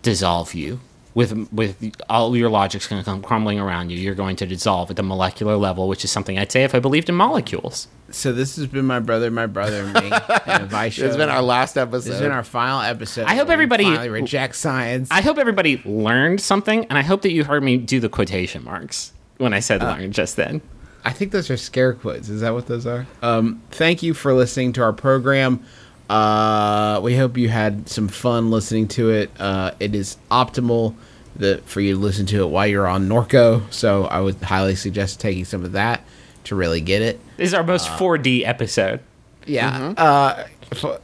dissolve 0.01 0.53
you 0.53 0.79
with 1.18 1.51
with 1.51 1.99
all 2.11 2.38
your 2.38 2.47
logic's 2.47 2.86
going 2.86 3.01
to 3.01 3.03
come 3.03 3.24
crumbling 3.24 3.59
around 3.59 3.89
you. 3.89 3.97
You're 3.97 4.13
going 4.13 4.36
to 4.36 4.45
dissolve 4.45 4.91
at 4.91 4.97
the 4.97 5.01
molecular 5.01 5.55
level, 5.55 5.88
which 5.88 6.05
is 6.05 6.11
something 6.11 6.38
I'd 6.38 6.51
say 6.51 6.63
if 6.63 6.76
I 6.76 6.80
believed 6.80 7.09
in 7.09 7.15
molecules. 7.15 7.88
So 8.11 8.32
this 8.32 8.55
has 8.57 8.68
been 8.68 8.86
my 8.86 8.99
brother, 8.99 9.32
my 9.32 9.47
brother, 9.47 9.82
and 9.82 9.93
me. 9.95 10.11
and 10.45 10.63
if 10.65 10.74
I 10.76 10.89
This 10.89 10.97
has 10.97 11.18
been 11.18 11.30
our 11.30 11.41
last 11.41 11.76
episode. 11.76 11.97
This 12.03 12.13
has 12.13 12.22
been 12.22 12.32
our 12.32 12.43
final 12.43 12.82
episode. 12.82 13.26
I 13.26 13.34
hope 13.34 13.49
everybody- 13.49 13.86
finally 13.86 14.09
reject 14.09 14.55
science. 14.57 15.09
I 15.09 15.22
hope 15.22 15.39
everybody 15.39 15.82
learned 15.86 16.39
something, 16.39 16.86
and 16.86 16.99
I 16.99 17.01
hope 17.01 17.24
that 17.24 17.32
you 17.32 17.43
heard 17.43 17.63
me 17.63 17.78
do 17.78 17.99
the 17.99 18.09
quotation 18.09 18.63
marks 18.63 19.11
when 19.38 19.55
I 19.55 19.59
said 19.59 19.82
learn 19.82 20.11
just 20.11 20.36
then. 20.36 20.61
I 21.03 21.13
think 21.13 21.32
those 21.32 21.49
are 21.49 21.57
scare 21.57 21.93
quotes. 21.93 22.30
Is 22.30 22.41
that 22.41 22.53
what 22.53 22.68
those 22.68 22.86
are? 22.86 23.07
Um, 23.24 23.63
thank 23.72 24.03
you 24.03 24.13
for 24.13 24.36
listening 24.36 24.72
to 24.74 24.84
our 24.84 24.93
program. 24.93 25.65
Uh, 26.11 26.99
we 27.01 27.18
hope 27.18 27.38
you 27.38 27.49
had 27.49 27.89
some 27.89 28.07
fun 28.07 28.51
listening 28.51 28.88
to 28.89 29.09
it. 29.09 29.32
Uh, 29.39 29.72
it 29.80 29.95
is 29.95 30.18
optimal 30.30 30.93
that 31.38 31.63
for 31.65 31.81
you 31.81 31.93
to 31.93 31.99
listen 31.99 32.25
to 32.27 32.41
it 32.41 32.47
while 32.47 32.67
you're 32.67 32.88
on 32.88 33.07
Norco, 33.07 33.71
so 33.71 34.05
I 34.05 34.19
would 34.19 34.41
highly 34.41 34.75
suggest 34.75 35.19
taking 35.19 35.45
some 35.45 35.63
of 35.63 35.73
that 35.73 36.03
to 36.45 36.55
really 36.55 36.81
get 36.81 37.01
it. 37.01 37.19
This 37.38 37.47
is 37.47 37.53
our 37.53 37.63
most 37.63 37.88
4D 37.89 38.45
episode. 38.45 39.01
Yeah. 39.45 39.93
Uh, 39.97 40.43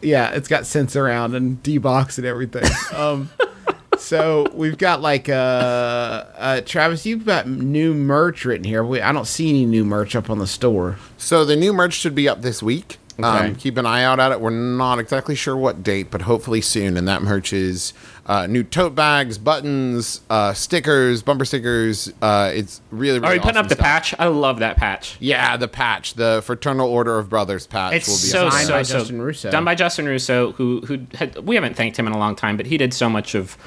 yeah, 0.01 0.31
it's 0.31 0.47
got 0.47 0.65
sense 0.65 0.95
around 0.95 1.35
and 1.35 1.61
D-box 1.63 2.17
and 2.17 2.27
everything. 2.27 2.69
um, 2.93 3.29
so 3.97 4.47
we've 4.53 4.77
got 4.77 5.01
like 5.01 5.29
uh, 5.29 6.25
uh, 6.35 6.61
Travis, 6.61 7.05
you've 7.05 7.25
got 7.25 7.47
new 7.47 7.93
merch 7.93 8.45
written 8.45 8.65
here. 8.65 8.83
We, 8.83 9.01
I 9.01 9.11
don't 9.11 9.27
see 9.27 9.49
any 9.49 9.65
new 9.65 9.85
merch 9.85 10.15
up 10.15 10.29
on 10.29 10.39
the 10.39 10.47
store. 10.47 10.97
So 11.17 11.45
the 11.45 11.55
new 11.55 11.73
merch 11.73 11.93
should 11.93 12.15
be 12.15 12.27
up 12.27 12.41
this 12.41 12.61
week. 12.61 12.97
Um, 13.21 13.55
keep 13.55 13.77
an 13.77 13.85
eye 13.85 14.03
out 14.03 14.19
at 14.19 14.31
it. 14.31 14.41
We're 14.41 14.49
not 14.49 14.97
exactly 14.97 15.35
sure 15.35 15.55
what 15.55 15.83
date, 15.83 16.09
but 16.09 16.23
hopefully 16.23 16.61
soon. 16.61 16.97
And 16.97 17.07
that 17.07 17.21
merch 17.21 17.53
is 17.53 17.93
uh, 18.25 18.47
new 18.47 18.63
tote 18.63 18.95
bags, 18.95 19.37
buttons, 19.37 20.21
uh, 20.29 20.53
stickers, 20.53 21.21
bumper 21.21 21.45
stickers. 21.45 22.11
Uh, 22.21 22.51
it's 22.53 22.81
really, 22.91 23.19
really 23.19 23.27
Are 23.27 23.33
we 23.33 23.39
putting 23.39 23.57
awesome 23.57 23.65
up 23.65 23.69
the 23.69 23.75
stuff. 23.75 23.85
patch? 23.85 24.15
I 24.17 24.27
love 24.27 24.59
that 24.59 24.77
patch. 24.77 25.17
Yeah, 25.19 25.57
the 25.57 25.67
patch, 25.67 26.13
the 26.13 26.41
Fraternal 26.45 26.87
Order 26.89 27.19
of 27.19 27.29
Brothers 27.29 27.67
patch. 27.67 27.93
It's 27.95 28.07
will 28.07 28.15
be 28.15 28.17
so 28.19 28.47
up 28.47 28.53
so 28.53 28.69
by 28.73 28.83
so 28.83 28.99
Justin 28.99 29.21
Russo. 29.21 29.51
done 29.51 29.65
by 29.65 29.75
Justin 29.75 30.05
Russo, 30.05 30.53
who 30.53 30.81
who 30.81 30.99
had, 31.15 31.37
we 31.39 31.55
haven't 31.55 31.75
thanked 31.75 31.97
him 31.97 32.07
in 32.07 32.13
a 32.13 32.17
long 32.17 32.35
time, 32.35 32.55
but 32.57 32.65
he 32.65 32.77
did 32.77 32.93
so 32.93 33.09
much 33.09 33.35
of 33.35 33.57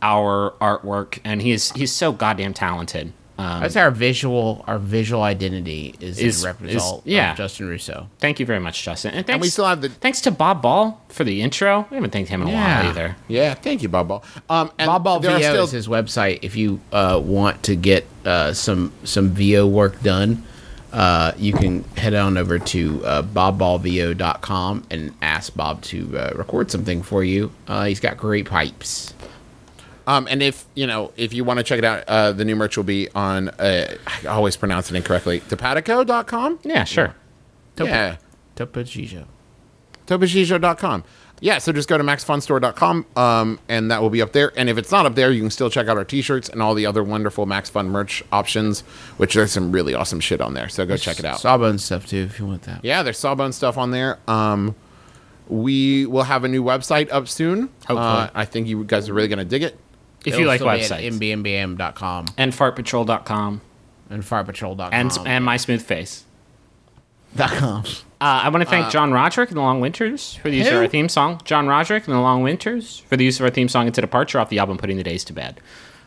our 0.00 0.52
artwork, 0.60 1.18
and 1.24 1.42
he's 1.42 1.72
he's 1.72 1.90
so 1.92 2.12
goddamn 2.12 2.54
talented. 2.54 3.12
That's 3.36 3.76
our 3.76 3.90
visual 3.90 4.64
our 4.66 4.78
visual 4.78 5.22
identity 5.22 5.94
is, 6.00 6.18
Is- 6.18 6.44
a 6.44 6.54
result 6.60 7.00
is- 7.06 7.12
yeah. 7.12 7.32
of 7.32 7.36
Justin 7.36 7.68
Russo. 7.68 8.08
Thank 8.18 8.38
you 8.40 8.46
very 8.46 8.60
much, 8.60 8.82
Justin. 8.82 9.12
And 9.14 9.26
thanks, 9.26 9.42
we 9.42 9.48
still 9.48 9.66
have 9.66 9.80
the- 9.80 9.88
thanks 9.88 10.20
to 10.22 10.30
Bob 10.30 10.62
Ball 10.62 11.00
for 11.08 11.24
the 11.24 11.42
intro. 11.42 11.86
We 11.90 11.96
haven't 11.96 12.10
thanked 12.12 12.30
him 12.30 12.42
in 12.42 12.48
a 12.48 12.50
Yeah. 12.52 12.80
while 12.82 12.90
either. 12.90 13.16
Yeah, 13.28 13.54
thank 13.54 13.82
you, 13.82 13.88
Bob 13.88 14.08
Ball. 14.08 14.24
Um, 14.48 14.70
and 14.78 14.86
Bob 14.86 15.04
Ball 15.04 15.20
there 15.20 15.32
are 15.32 15.38
VO 15.38 15.50
still- 15.52 15.64
is 15.64 15.70
his 15.72 15.88
website. 15.88 16.38
If 16.42 16.56
you 16.56 16.80
uh, 16.92 17.20
want 17.22 17.62
to 17.64 17.74
get 17.76 18.06
uh, 18.24 18.52
some 18.52 18.92
some 19.04 19.30
VO 19.30 19.66
work 19.66 20.02
done, 20.02 20.42
uh, 20.92 21.32
you 21.36 21.52
can 21.52 21.82
head 21.96 22.14
on 22.14 22.38
over 22.38 22.58
to 22.58 23.04
uh, 23.04 23.22
bobballvo.com 23.22 24.84
and 24.90 25.12
ask 25.22 25.54
Bob 25.54 25.82
to 25.82 26.16
uh, 26.18 26.30
record 26.36 26.70
something 26.70 27.02
for 27.02 27.24
you. 27.24 27.50
Uh, 27.66 27.84
he's 27.84 28.00
got 28.00 28.16
great 28.16 28.46
pipes. 28.48 29.12
Um, 30.06 30.26
and 30.30 30.42
if 30.42 30.64
you 30.74 30.86
know, 30.86 31.12
if 31.16 31.32
you 31.32 31.44
want 31.44 31.58
to 31.58 31.64
check 31.64 31.78
it 31.78 31.84
out, 31.84 32.04
uh, 32.08 32.32
the 32.32 32.44
new 32.44 32.56
merch 32.56 32.76
will 32.76 32.84
be 32.84 33.08
on. 33.14 33.48
Uh, 33.50 33.96
I 34.06 34.26
always 34.26 34.56
pronounce 34.56 34.90
it 34.90 34.96
incorrectly. 34.96 35.40
Topatico.com. 35.40 36.60
Yeah, 36.62 36.84
sure. 36.84 37.14
Yeah, 37.78 38.16
Topachijo. 38.56 39.26
Topachijo.com. 40.06 41.04
Yeah, 41.40 41.58
so 41.58 41.72
just 41.72 41.88
go 41.88 41.98
to 41.98 42.04
maxfunstore.com, 42.04 43.06
um, 43.16 43.58
and 43.68 43.90
that 43.90 44.00
will 44.00 44.08
be 44.08 44.22
up 44.22 44.32
there. 44.32 44.52
And 44.56 44.70
if 44.70 44.78
it's 44.78 44.90
not 44.90 45.04
up 45.04 45.14
there, 45.14 45.30
you 45.32 45.40
can 45.40 45.50
still 45.50 45.68
check 45.68 45.88
out 45.88 45.96
our 45.96 46.04
T-shirts 46.04 46.48
and 46.48 46.62
all 46.62 46.74
the 46.74 46.86
other 46.86 47.02
wonderful 47.02 47.44
Max 47.44 47.68
Fun 47.68 47.88
merch 47.90 48.22
options, 48.30 48.80
which 49.16 49.34
there's 49.34 49.52
some 49.52 49.72
really 49.72 49.94
awesome 49.94 50.20
shit 50.20 50.40
on 50.40 50.54
there. 50.54 50.68
So 50.68 50.86
go 50.86 50.96
check 50.96 51.18
it 51.18 51.24
out. 51.24 51.40
Sawbone 51.40 51.78
stuff 51.78 52.06
too, 52.06 52.18
if 52.18 52.38
you 52.38 52.46
want 52.46 52.62
that. 52.62 52.84
Yeah, 52.84 53.02
there's 53.02 53.18
Sawbone 53.18 53.52
stuff 53.52 53.76
on 53.76 53.90
there. 53.90 54.18
Um, 54.28 54.74
we 55.48 56.06
will 56.06 56.22
have 56.22 56.44
a 56.44 56.48
new 56.48 56.62
website 56.62 57.12
up 57.12 57.28
soon. 57.28 57.62
Hopefully. 57.86 57.98
Uh, 57.98 58.30
I 58.34 58.44
think 58.44 58.66
you 58.66 58.84
guys 58.84 59.08
are 59.08 59.14
really 59.14 59.28
going 59.28 59.38
to 59.40 59.44
dig 59.44 59.62
it. 59.64 59.78
If 60.24 60.38
you 60.38 60.46
like 60.46 60.60
It'll 60.60 60.78
still 60.84 60.96
websites. 60.98 61.18
be 61.18 61.32
at 61.32 61.38
mbmbm.com 61.38 62.26
and 62.38 62.52
fartpatrol.com 62.52 63.60
and 64.10 64.22
firepatrol.com. 64.22 64.88
and, 64.92 65.12
and 65.26 65.44
My 65.44 65.56
Smooth 65.56 65.82
Face. 65.82 66.24
dot 67.36 67.50
com. 67.50 67.84
Uh, 68.20 68.42
I 68.44 68.48
want 68.48 68.62
to 68.64 68.70
thank 68.70 68.90
John 68.90 69.12
Roderick 69.12 69.50
and 69.50 69.56
the 69.58 69.62
Long 69.62 69.80
Winters 69.80 70.34
for 70.36 70.48
the 70.50 70.56
use 70.56 70.68
of 70.68 70.74
our 70.74 70.86
theme 70.86 71.08
song. 71.08 71.40
John 71.44 71.66
Roderick 71.66 72.06
and 72.06 72.14
the 72.16 72.20
Long 72.20 72.42
Winters 72.42 73.00
for 73.00 73.16
the 73.16 73.24
use 73.24 73.38
of 73.38 73.44
our 73.44 73.50
theme 73.50 73.68
song 73.68 73.86
It's 73.88 73.98
a 73.98 74.00
Departure 74.00 74.38
off 74.38 74.48
the 74.48 74.58
album 74.60 74.78
Putting 74.78 74.96
the 74.96 75.02
Days 75.02 75.24
to 75.24 75.32
Bed. 75.32 75.60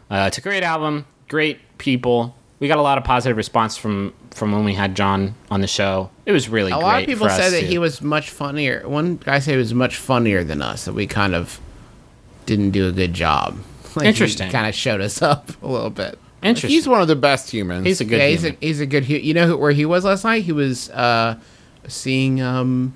Uh, 0.10 0.26
it's 0.28 0.38
a 0.38 0.42
great 0.42 0.64
album, 0.64 1.06
great 1.28 1.60
people. 1.78 2.34
We 2.60 2.68
got 2.68 2.80
a 2.80 2.82
lot 2.82 2.98
of 2.98 3.04
positive 3.04 3.38
response 3.38 3.78
from 3.78 4.14
from 4.32 4.52
when 4.52 4.64
we 4.64 4.74
had 4.74 4.96
John 4.96 5.36
on 5.52 5.62
the 5.62 5.68
show. 5.68 6.10
It 6.26 6.32
was 6.32 6.48
really 6.50 6.72
A 6.72 6.76
great. 6.76 6.84
lot 6.84 7.02
of 7.02 7.08
people 7.08 7.26
for 7.28 7.32
us 7.32 7.38
said 7.40 7.50
that 7.54 7.60
to- 7.62 7.68
he 7.68 7.78
was 7.78 8.02
much 8.02 8.30
funnier. 8.32 8.88
One 8.88 9.18
guy 9.18 9.40
said 9.40 9.52
he 9.52 9.58
was 9.58 9.74
much 9.74 9.96
funnier 9.96 10.44
than 10.44 10.62
us. 10.62 10.86
That 10.86 10.94
we 10.94 11.06
kind 11.08 11.36
of 11.36 11.60
didn't 12.48 12.72
do 12.72 12.88
a 12.88 12.92
good 12.92 13.14
job. 13.14 13.58
Like, 13.98 14.08
Interesting. 14.08 14.50
Kind 14.52 14.68
of 14.68 14.76
showed 14.76 15.02
us 15.02 15.22
up 15.32 15.50
a 15.62 15.68
little 15.68 15.90
bit. 15.90 16.18
interesting. 16.42 16.70
He's 16.70 16.88
one 16.88 17.02
of 17.02 17.08
the 17.08 17.16
best 17.16 17.50
humans. 17.52 17.86
He's 17.86 18.02
a 18.02 18.06
good. 18.06 18.20
yeah, 18.20 18.28
he's 18.28 18.46
a 18.46 18.52
he's 18.62 18.80
a 18.80 18.86
good. 18.86 19.06
hu- 19.06 19.16
You 19.16 19.34
know 19.34 19.48
who, 19.48 19.58
where 19.58 19.72
he 19.72 19.86
was 19.86 20.04
last 20.06 20.24
night? 20.24 20.44
He 20.44 20.52
was 20.52 20.90
uh, 20.92 21.38
seeing 21.88 22.42
um 22.42 22.94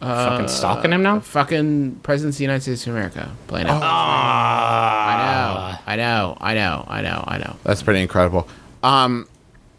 fucking 0.00 0.48
stalking 0.48 0.92
him 0.92 1.02
now. 1.02 1.18
fucking 1.20 1.96
president 2.02 2.34
of 2.34 2.38
the 2.38 2.44
United 2.44 2.62
States 2.62 2.86
of 2.86 2.92
America 2.94 3.30
playing 3.48 3.66
Oh. 3.66 3.72
out. 3.72 3.82
I 3.82 5.16
know, 5.26 5.76
I 5.86 5.96
know, 5.96 6.36
I 6.40 6.54
know, 6.54 6.84
I 6.88 7.02
know, 7.02 7.24
I 7.26 7.38
know. 7.38 7.56
That's 7.64 7.82
pretty 7.82 8.00
incredible. 8.00 8.48
Um, 8.82 9.26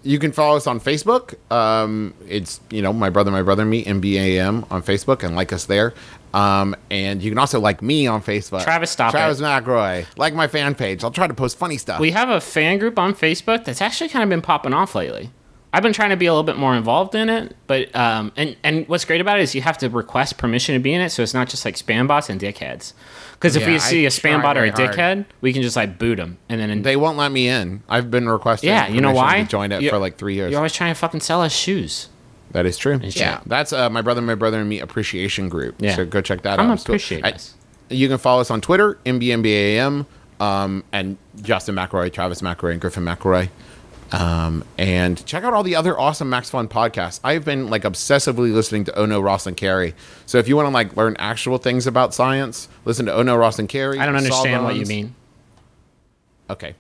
you 0.04 0.20
can 0.20 0.32
follow 0.32 0.58
us 0.58 0.68
on 0.68 0.80
Facebook. 0.80 1.36
Um, 1.52 2.14
it's 2.28 2.60
you 2.72 2.82
know 2.82 2.92
my 2.92 3.10
brother, 3.10 3.32
my 3.32 3.42
brother, 3.44 3.64
me, 3.66 3.84
MBAM 3.86 4.66
on 4.72 4.82
Facebook, 4.82 5.24
and 5.24 5.36
like 5.36 5.54
us 5.54 5.66
there. 5.66 5.94
Um, 6.34 6.76
and 6.90 7.22
you 7.22 7.30
can 7.32 7.38
also 7.38 7.60
like 7.60 7.82
me 7.82 8.08
on 8.08 8.22
Facebook. 8.22 8.64
Travis, 8.64 8.92
stop 8.92 9.12
Travis 9.12 9.40
it. 9.40 9.44
McElroy. 9.44 10.06
Like 10.18 10.34
my 10.34 10.48
fan 10.48 10.76
page. 10.76 11.04
I'll 11.04 11.12
try 11.12 11.28
to 11.28 11.34
post 11.34 11.58
funny 11.58 11.78
stuff. 11.78 12.00
We 12.00 12.12
have 12.12 12.30
a 12.30 12.40
fan 12.42 12.78
group 12.80 12.98
on 12.98 13.14
Facebook 13.14 13.66
that's 13.66 13.82
actually 13.82 14.10
kind 14.10 14.24
of 14.24 14.30
been 14.30 14.42
popping 14.42 14.74
off 14.74 14.96
lately. 14.96 15.32
I've 15.74 15.84
been 15.84 15.94
trying 15.94 16.10
to 16.10 16.18
be 16.18 16.26
a 16.26 16.34
little 16.34 16.44
bit 16.44 16.58
more 16.58 16.76
involved 16.76 17.16
in 17.16 17.30
it, 17.30 17.56
but 17.66 17.96
um, 17.96 18.34
and 18.36 18.58
and 18.62 18.86
what's 18.90 19.06
great 19.06 19.22
about 19.22 19.40
it 19.40 19.44
is 19.44 19.56
you 19.56 19.62
have 19.62 19.78
to 19.78 19.90
request 19.90 20.38
permission 20.38 20.74
to 20.76 20.80
be 20.80 20.92
in 20.94 21.00
it, 21.00 21.12
so 21.12 21.24
it's 21.24 21.34
not 21.34 21.48
just 21.48 21.64
like 21.64 21.76
spam 21.76 22.10
bots 22.10 22.30
and 22.30 22.42
dickheads. 22.42 22.92
Because 23.34 23.56
if 23.56 23.62
Yeah, 23.62 23.70
we 23.70 23.80
see 23.80 24.06
a 24.06 24.10
spam 24.10 24.42
bot 24.42 24.58
or 24.58 24.66
a 24.66 24.72
very 24.72 24.88
hard. 24.88 24.98
dickhead, 24.98 25.26
we 25.40 25.54
can 25.54 25.62
just 25.62 25.78
like 25.78 25.98
boot 25.98 26.18
them, 26.18 26.40
and 26.50 26.60
then 26.60 26.82
they 26.82 26.98
won't 26.98 27.18
let 27.18 27.32
me 27.32 27.48
in. 27.48 27.84
I've 27.88 28.12
been 28.12 28.28
requesting. 28.28 28.68
yeah, 28.70 28.88
you 28.90 29.00
know 29.00 29.14
why? 29.14 29.44
To 29.44 29.48
join 29.48 29.72
it 29.72 29.82
You're- 29.82 29.92
for 29.92 29.98
like 29.98 30.18
three 30.18 30.36
years. 30.36 30.52
You're 30.52 30.60
always 30.60 30.74
trying 30.74 30.92
to 30.94 31.00
fucking 31.00 31.22
sell 31.22 31.42
us 31.42 31.54
shoes. 31.54 32.10
That 32.52 32.66
is 32.66 32.78
true. 32.78 33.00
Yeah. 33.02 33.42
That's 33.46 33.72
uh, 33.74 33.90
my 33.90 34.02
brother, 34.02 34.22
my 34.22 34.36
brother, 34.36 34.60
and 34.60 34.68
me 34.70 34.80
appreciation 34.80 35.50
group. 35.50 35.76
Yeah. 35.80 35.96
So 35.96 36.06
go 36.06 36.22
check 36.22 36.42
that 36.44 36.60
I'm 36.60 36.72
out. 36.72 36.80
still- 36.80 36.94
appreciate 36.94 37.26
I- 37.26 37.32
us. 37.32 37.56
You 37.90 38.08
can 38.08 38.18
follow 38.18 38.40
us 38.40 38.50
on 38.50 38.62
Twitter, 38.62 38.98
MBMBAM, 39.06 40.06
um, 40.40 40.84
and 40.94 41.18
Justin 41.42 41.76
McElroy, 41.76 42.12
Travis 42.14 42.42
McElroy, 42.42 42.72
and 42.72 42.80
Griffin 42.80 43.04
McElroy. 43.04 43.50
Um, 44.14 44.64
and 44.78 45.26
check 45.26 45.44
out 45.44 45.54
all 45.54 45.64
the 45.64 45.76
other 45.76 45.98
awesome 46.00 46.30
Max 46.30 46.50
Fun 46.50 46.68
podcasts. 46.68 47.20
I've 47.24 47.44
been 47.46 47.70
like 47.70 47.84
obsessively 47.84 48.54
listening 48.54 48.84
to 48.86 48.98
Ono, 49.00 49.20
Ross, 49.22 49.46
and 49.46 49.56
Carrie. 49.58 49.94
So 50.26 50.38
if 50.38 50.48
you 50.48 50.56
want 50.56 50.68
to 50.68 50.74
like 50.74 50.96
learn 50.98 51.16
actual 51.20 51.58
things 51.58 51.86
about 51.88 52.14
science, 52.14 52.68
listen 52.86 53.06
to 53.08 53.14
Ono, 53.14 53.36
Ross, 53.36 53.60
and 53.60 53.68
Carrie. 53.70 54.00
I 54.00 54.06
don't 54.06 54.16
understand 54.16 54.64
what 54.64 54.76
you 54.76 54.86
mean. 54.86 55.16
Okay. 56.50 56.76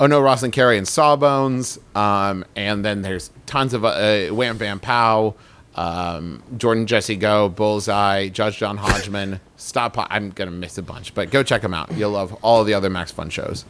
Oh 0.00 0.06
no, 0.06 0.20
Ross 0.20 0.42
and 0.42 0.52
Carrie 0.52 0.76
and 0.78 0.86
Sawbones. 0.86 1.78
Um, 1.94 2.44
and 2.56 2.84
then 2.84 3.02
there's 3.02 3.30
tons 3.46 3.74
of 3.74 3.84
uh, 3.84 4.26
Wham 4.28 4.58
Bam 4.58 4.80
Pow, 4.80 5.34
um, 5.76 6.42
Jordan 6.56 6.86
Jesse 6.86 7.16
Go, 7.16 7.48
Bullseye, 7.48 8.28
Judge 8.28 8.58
John 8.58 8.76
Hodgman. 8.76 9.40
Stop. 9.56 9.96
I'm 10.10 10.30
gonna 10.30 10.50
miss 10.50 10.78
a 10.78 10.82
bunch, 10.82 11.14
but 11.14 11.30
go 11.30 11.42
check 11.42 11.62
them 11.62 11.74
out. 11.74 11.92
You'll 11.92 12.10
love 12.10 12.36
all 12.42 12.64
the 12.64 12.74
other 12.74 12.90
Max 12.90 13.12
Fun 13.12 13.30
shows. 13.30 13.64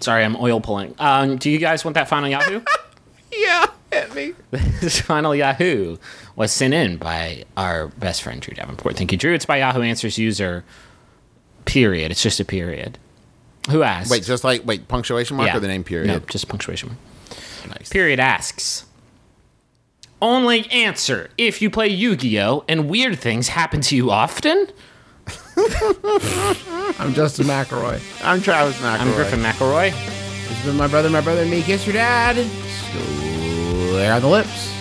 Sorry, 0.00 0.24
I'm 0.24 0.36
oil 0.36 0.60
pulling. 0.60 0.94
Um, 0.98 1.36
do 1.36 1.50
you 1.50 1.58
guys 1.58 1.84
want 1.84 1.94
that 1.94 2.08
final 2.08 2.28
Yahoo? 2.28 2.60
Yeah, 3.30 3.66
hit 3.92 4.14
me. 4.14 4.32
this 4.80 5.00
final 5.00 5.34
Yahoo 5.34 5.98
was 6.34 6.50
sent 6.50 6.72
in 6.72 6.96
by 6.96 7.44
our 7.58 7.88
best 7.88 8.22
friend 8.22 8.40
Drew 8.40 8.54
Davenport. 8.54 8.96
Thank 8.96 9.12
you, 9.12 9.18
Drew. 9.18 9.34
It's 9.34 9.44
by 9.44 9.58
Yahoo 9.58 9.82
Answers 9.82 10.16
user. 10.18 10.64
Period. 11.66 12.10
It's 12.10 12.22
just 12.22 12.40
a 12.40 12.44
period. 12.44 12.98
Who 13.70 13.82
asked? 13.82 14.10
Wait, 14.10 14.22
just 14.24 14.44
like 14.44 14.64
wait, 14.66 14.88
punctuation 14.88 15.36
mark 15.36 15.54
or 15.54 15.60
the 15.60 15.68
name 15.68 15.84
period? 15.84 16.06
No, 16.08 16.18
just 16.20 16.48
punctuation. 16.48 16.90
Mark. 16.90 17.78
Nice. 17.78 17.88
Period 17.90 18.18
asks. 18.18 18.86
Only 20.20 20.68
answer 20.70 21.30
if 21.38 21.62
you 21.62 21.70
play 21.70 21.88
Yu-Gi-Oh 21.88 22.64
and 22.68 22.88
weird 22.88 23.18
things 23.18 23.48
happen 23.48 23.80
to 23.82 23.94
you 23.96 24.10
often. 24.10 24.66
I'm 26.98 27.14
Justin 27.14 27.46
McElroy. 27.46 28.00
I'm 28.24 28.40
Travis 28.40 28.76
McElroy. 28.80 28.98
I'm 29.00 29.12
Griffin 29.12 29.40
McElroy. 29.40 29.90
This 29.90 30.56
has 30.56 30.66
been 30.66 30.76
my 30.76 30.88
brother, 30.88 31.10
my 31.10 31.20
brother, 31.20 31.42
and 31.42 31.50
me. 31.50 31.62
Kiss 31.62 31.86
your 31.86 31.92
dad. 31.92 32.36
Swear 32.90 34.14
on 34.14 34.22
the 34.22 34.28
lips. 34.28 34.72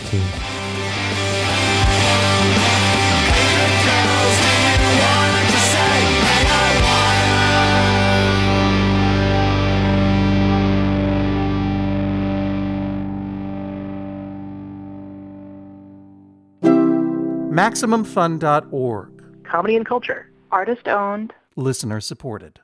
MaximumFun.org. 17.58 19.44
comedy 19.44 19.76
and 19.76 19.84
culture. 19.84 20.30
Artist 20.52 20.88
owned. 20.88 21.34
Listener 21.56 22.00
supported. 22.00 22.60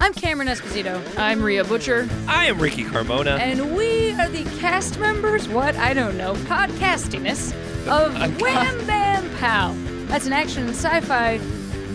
I'm 0.00 0.12
Cameron 0.12 0.48
Esposito. 0.48 1.00
I'm 1.16 1.40
Rhea 1.40 1.62
Butcher. 1.62 2.08
I 2.26 2.46
am 2.46 2.58
Ricky 2.58 2.82
Carmona. 2.82 3.38
And 3.38 3.76
we 3.76 4.10
are 4.14 4.28
the 4.28 4.42
cast 4.58 4.98
members, 4.98 5.48
what? 5.48 5.76
I 5.76 5.94
don't 5.94 6.18
know, 6.18 6.34
podcastiness 6.34 7.52
of 7.86 8.12
Wham 8.40 8.86
Bam 8.88 9.30
Pow. 9.36 9.72
That's 10.08 10.26
an 10.26 10.32
action 10.32 10.64
and 10.64 10.74
sci 10.74 11.00
fi 11.02 11.38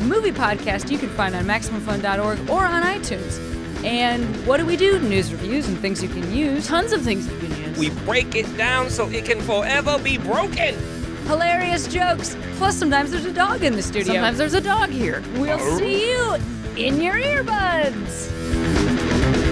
movie 0.05 0.32
podcast 0.32 0.89
you 0.89 0.97
can 0.97 1.09
find 1.09 1.36
on 1.36 1.43
MaximumFun.org 1.43 2.49
or 2.49 2.63
on 2.63 2.84
iTunes. 2.84 3.43
And 3.84 4.23
what 4.47 4.57
do 4.61 4.65
we 4.65 4.78
do? 4.78 4.97
News 5.01 5.34
reviews 5.34 5.67
and 5.67 5.78
things 5.78 6.01
you 6.01 6.07
can 6.07 6.34
use. 6.34 6.67
Tons 6.67 6.93
of 6.93 7.01
things 7.01 7.30
you 7.30 7.38
can 7.38 7.49
use. 7.65 7.78
We 7.78 7.89
break 8.05 8.34
it 8.34 8.55
down 8.55 8.89
so 8.89 9.09
it 9.09 9.25
can 9.25 9.41
forever 9.41 9.99
be 9.99 10.17
broken. 10.17 10.97
Hilarious 11.28 11.88
jokes. 11.88 12.38
Plus, 12.55 12.75
sometimes 12.75 13.11
there's 13.11 13.25
a 13.25 13.34
dog 13.34 13.63
in 13.63 13.73
the 13.73 13.82
studio. 13.82 14.13
Sometimes 14.13 14.38
there's 14.38 14.53
a 14.53 14.61
dog 14.61 14.89
here. 14.89 15.21
We'll 15.36 15.59
oh. 15.59 15.78
see 15.78 16.09
you 16.09 16.36
in 16.78 17.01
your 17.01 17.15
earbuds. 17.15 19.47